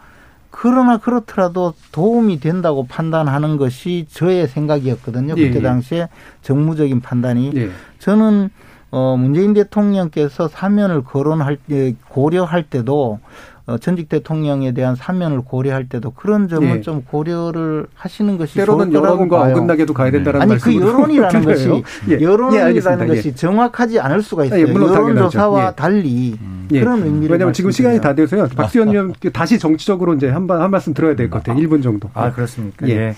그러나 0.61 0.97
그렇더라도 0.97 1.73
도움이 1.93 2.41
된다고 2.41 2.85
판단하는 2.85 3.59
것이 3.59 4.07
저의 4.11 4.49
생각이었거든요. 4.49 5.35
예, 5.37 5.47
그때 5.47 5.59
예. 5.61 5.63
당시에 5.63 6.09
정무적인 6.43 7.01
판단이 7.01 7.53
예. 7.55 7.71
저는 8.01 8.51
어 8.91 9.17
문재인 9.17 9.55
대통령께서 9.55 10.49
사면을 10.49 11.05
거론할 11.05 11.59
때 11.59 11.95
고려할 12.09 12.65
때도 12.65 13.21
어, 13.21 13.58
전직 13.77 14.09
대통령에 14.09 14.73
대한 14.73 14.95
사면을 14.97 15.43
고려할 15.43 15.89
때도 15.89 16.13
그런 16.13 16.49
점을 16.49 16.67
네. 16.67 16.81
좀 16.81 17.03
고려를 17.03 17.87
하시는 17.95 18.39
것이 18.39 18.55
때로는 18.55 18.93
여론과 18.95 19.39
봐요. 19.39 19.53
어긋나게도 19.55 19.93
가야 19.93 20.11
된다는 20.11 20.41
아니 20.41 20.57
그 20.57 20.75
여론이라는 20.75 21.45
것이 21.45 21.85
예. 22.09 22.21
여론이라는 22.21 23.05
예, 23.05 23.15
것이 23.15 23.35
정확하지 23.35 24.01
않을 24.01 24.23
수가 24.23 24.47
있어요. 24.47 24.67
예, 24.67 24.73
여론조사와 24.73 25.67
예. 25.67 25.73
달리 25.77 26.39
음. 26.41 26.67
그런 26.71 27.03
의미를 27.03 27.33
왜냐하면 27.33 27.53
지금 27.53 27.71
시간이 27.71 28.01
다 28.01 28.15
돼서요. 28.15 28.49
박수현 28.57 28.89
의원 28.89 29.13
다시 29.33 29.59
정치적으로 29.59 30.15
이제 30.15 30.29
한번 30.31 30.63
한 30.63 30.71
말씀 30.71 30.95
들어야 30.95 31.15
될 31.15 31.29
것 31.29 31.43
같아요. 31.45 31.63
1분 31.63 31.83
정도. 31.83 32.09
아 32.15 32.33
그렇습니까? 32.33 32.89
예. 32.89 33.15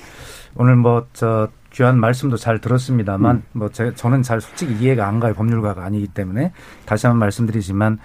오늘 0.56 0.74
뭐저 0.76 1.48
귀한 1.72 2.00
말씀도 2.00 2.36
잘 2.36 2.58
들었습니다만 2.60 3.36
음. 3.36 3.42
뭐 3.52 3.68
제, 3.70 3.92
저는 3.94 4.22
잘 4.22 4.40
솔직히 4.40 4.74
이해가 4.80 5.06
안 5.06 5.20
가요 5.20 5.34
법률가가 5.34 5.84
아니기 5.84 6.08
때문에 6.08 6.50
다시 6.84 7.06
한번 7.06 7.20
말씀드리지만 7.20 7.98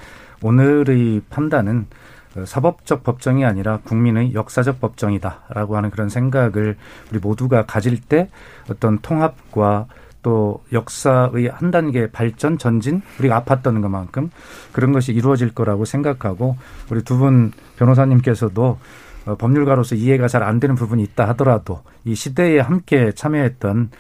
오늘의 0.44 1.22
판단은 1.32 1.88
그 1.90 2.05
사법적 2.44 3.04
법정이 3.04 3.46
아니라 3.46 3.80
국민의 3.84 4.34
역사적 4.34 4.82
법정이다라고 4.82 5.78
하는 5.78 5.90
그런 5.90 6.10
생각을 6.10 6.76
우리 7.12 7.20
모두가 7.20 7.66
가질 7.66 8.02
때 8.02 8.30
어떤 8.70 9.00
통합과 9.00 9.88
또 10.22 10.64
역사의 10.74 11.50
한 11.54 11.70
단계 11.72 12.10
발전 12.12 12.58
전진 12.58 13.02
우리가 13.20 13.44
아팠던 13.44 13.82
것만큼 13.82 14.32
그런 14.72 14.92
것이 14.92 15.14
이루어질 15.14 15.54
거라고 15.54 15.86
생각하고 15.86 16.58
우리 16.90 17.04
두 17.04 17.18
분 17.18 17.52
변호사님께서도 17.78 18.80
어, 19.28 19.36
법률가로서 19.36 19.96
이해가 19.96 20.28
잘 20.28 20.44
안 20.44 20.60
되는 20.60 20.76
부분이 20.76 21.02
있다 21.04 21.28
하더라도 21.30 21.82
이 22.04 22.16
시대에 22.16 22.60
함께 22.60 23.12
참여했던 23.14 23.92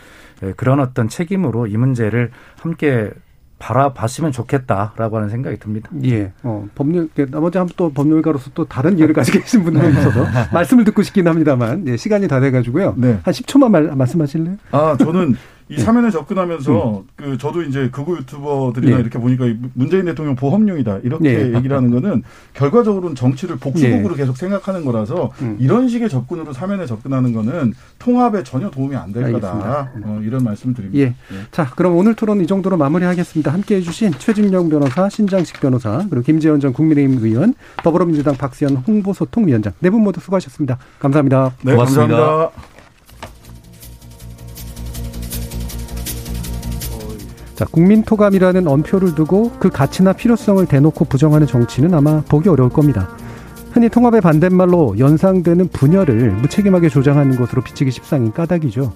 그런 0.57 0.79
어떤 0.79 1.07
책임으로 1.07 1.67
이 1.67 1.77
문제를 1.77 2.31
함께 2.59 3.11
바라봤으면 3.59 4.31
좋겠다라고 4.31 5.17
하는 5.17 5.29
생각이 5.29 5.57
듭니다. 5.57 5.89
예. 6.03 6.31
어, 6.43 6.67
법률, 6.75 7.09
나머지 7.29 7.57
한 7.57 7.67
또 7.77 7.91
법률가로서 7.91 8.51
또 8.53 8.65
다른 8.65 8.97
이해를 8.97 9.13
가지고 9.13 9.39
계신 9.39 9.63
분들이 9.63 9.89
있어서 9.91 10.25
말씀을 10.53 10.83
듣고 10.85 11.01
싶긴 11.03 11.27
합니다만, 11.27 11.87
예, 11.87 11.97
시간이 11.97 12.27
다 12.27 12.39
돼가지고요. 12.39 12.93
네. 12.97 13.19
한 13.23 13.33
10초만 13.33 13.69
말, 13.69 13.83
말씀하실래요? 13.95 14.55
아, 14.71 14.95
저는 14.97 15.35
이 15.67 15.79
사면에 15.79 16.11
접근하면서 16.11 16.97
음. 16.99 17.03
그 17.15 17.37
저도 17.39 17.63
이제 17.63 17.89
극우 17.89 18.17
유튜버들이나 18.17 18.97
예. 18.97 18.99
이렇게 19.01 19.17
보니까 19.17 19.45
문재인 19.73 20.05
대통령 20.05 20.35
보험용이다 20.35 20.99
이렇게 21.03 21.29
예. 21.29 21.55
얘기를 21.55 21.75
하는 21.75 21.89
거는 21.89 22.21
결과적으로는 22.53 23.15
정치를 23.15 23.55
복수국으로 23.57 24.13
예. 24.13 24.17
계속 24.17 24.37
생각하는 24.37 24.85
거라서 24.85 25.31
음. 25.41 25.57
이런 25.59 25.87
식의 25.89 26.09
접근으로 26.09 26.53
사면에 26.53 26.85
접근하는 26.85 27.33
거는 27.33 27.73
통합에 27.99 28.43
전혀 28.43 28.69
도움이 28.69 28.95
안 28.95 29.11
될 29.11 29.31
거다 29.31 29.91
어, 30.03 30.19
이런 30.23 30.43
말씀 30.43 30.73
드립니다. 30.73 30.99
예. 30.99 31.03
예. 31.35 31.41
자 31.51 31.65
그럼 31.75 31.95
오늘 31.95 32.13
토론 32.15 32.41
이 32.41 32.47
정도로 32.47 32.77
마무리하겠습니다. 32.77 33.51
함께해 33.51 33.81
주신 33.81 34.11
최진영 34.11 34.69
변호사, 34.69 35.09
신장식 35.09 35.59
변호사 35.61 36.05
그리고 36.09 36.21
김재현 36.23 36.59
전 36.59 36.73
국민의힘 36.73 37.23
의원, 37.23 37.53
더불어민주당 37.83 38.35
박수현 38.35 38.75
홍보소통위원장 38.87 39.73
네 39.79 39.89
분 39.89 40.03
모두 40.03 40.19
수고하셨습니다. 40.19 40.77
감사합니다. 40.99 41.53
네, 41.63 41.71
고맙습니다. 41.73 42.17
감사합니다. 42.17 42.74
자, 47.55 47.63
국민 47.63 48.03
토감이라는 48.03 48.67
언표를 48.67 49.15
두고 49.15 49.51
그 49.59 49.69
가치나 49.69 50.11
필요성을 50.11 50.65
대놓고 50.65 51.05
부정하는 51.05 51.47
정치는 51.47 51.93
아마 51.93 52.21
보기 52.27 52.49
어려울 52.49 52.69
겁니다. 52.69 53.07
흔히 53.71 53.87
통합의 53.87 54.19
반대말로 54.19 54.99
연상되는 54.99 55.69
분열을 55.69 56.31
무책임하게 56.31 56.89
조장하는 56.89 57.37
것으로 57.37 57.61
비치기 57.61 57.91
십상인 57.91 58.33
까닭이죠. 58.33 58.91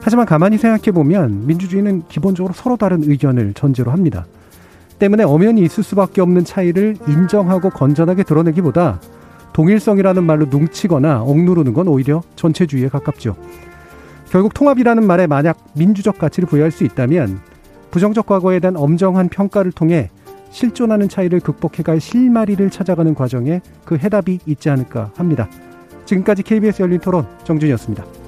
하지만 0.00 0.24
가만히 0.24 0.56
생각해 0.56 0.92
보면 0.92 1.46
민주주의는 1.46 2.04
기본적으로 2.08 2.54
서로 2.54 2.78
다른 2.78 3.02
의견을 3.04 3.52
전제로 3.52 3.90
합니다. 3.90 4.24
때문에 4.98 5.24
엄연히 5.24 5.62
있을 5.62 5.84
수밖에 5.84 6.22
없는 6.22 6.44
차이를 6.44 6.96
인정하고 7.06 7.68
건전하게 7.68 8.22
드러내기보다 8.22 8.98
동일성이라는 9.52 10.24
말로 10.24 10.46
뭉치거나 10.46 11.22
억누르는 11.22 11.74
건 11.74 11.88
오히려 11.88 12.22
전체주의에 12.36 12.88
가깝죠. 12.88 13.36
결국 14.30 14.54
통합이라는 14.54 15.06
말에 15.06 15.26
만약 15.26 15.58
민주적 15.74 16.18
가치를 16.18 16.48
부여할 16.48 16.70
수 16.70 16.84
있다면 16.84 17.49
부정적 17.90 18.26
과거에 18.26 18.60
대한 18.60 18.76
엄정한 18.76 19.28
평가를 19.28 19.72
통해 19.72 20.10
실존하는 20.50 21.08
차이를 21.08 21.40
극복해갈 21.40 22.00
실마리를 22.00 22.70
찾아가는 22.70 23.14
과정에 23.14 23.60
그 23.84 23.96
해답이 23.96 24.40
있지 24.46 24.68
않을까 24.70 25.12
합니다. 25.16 25.48
지금까지 26.04 26.42
KBS 26.42 26.82
열린 26.82 26.98
토론 27.00 27.26
정준이었습니다. 27.44 28.19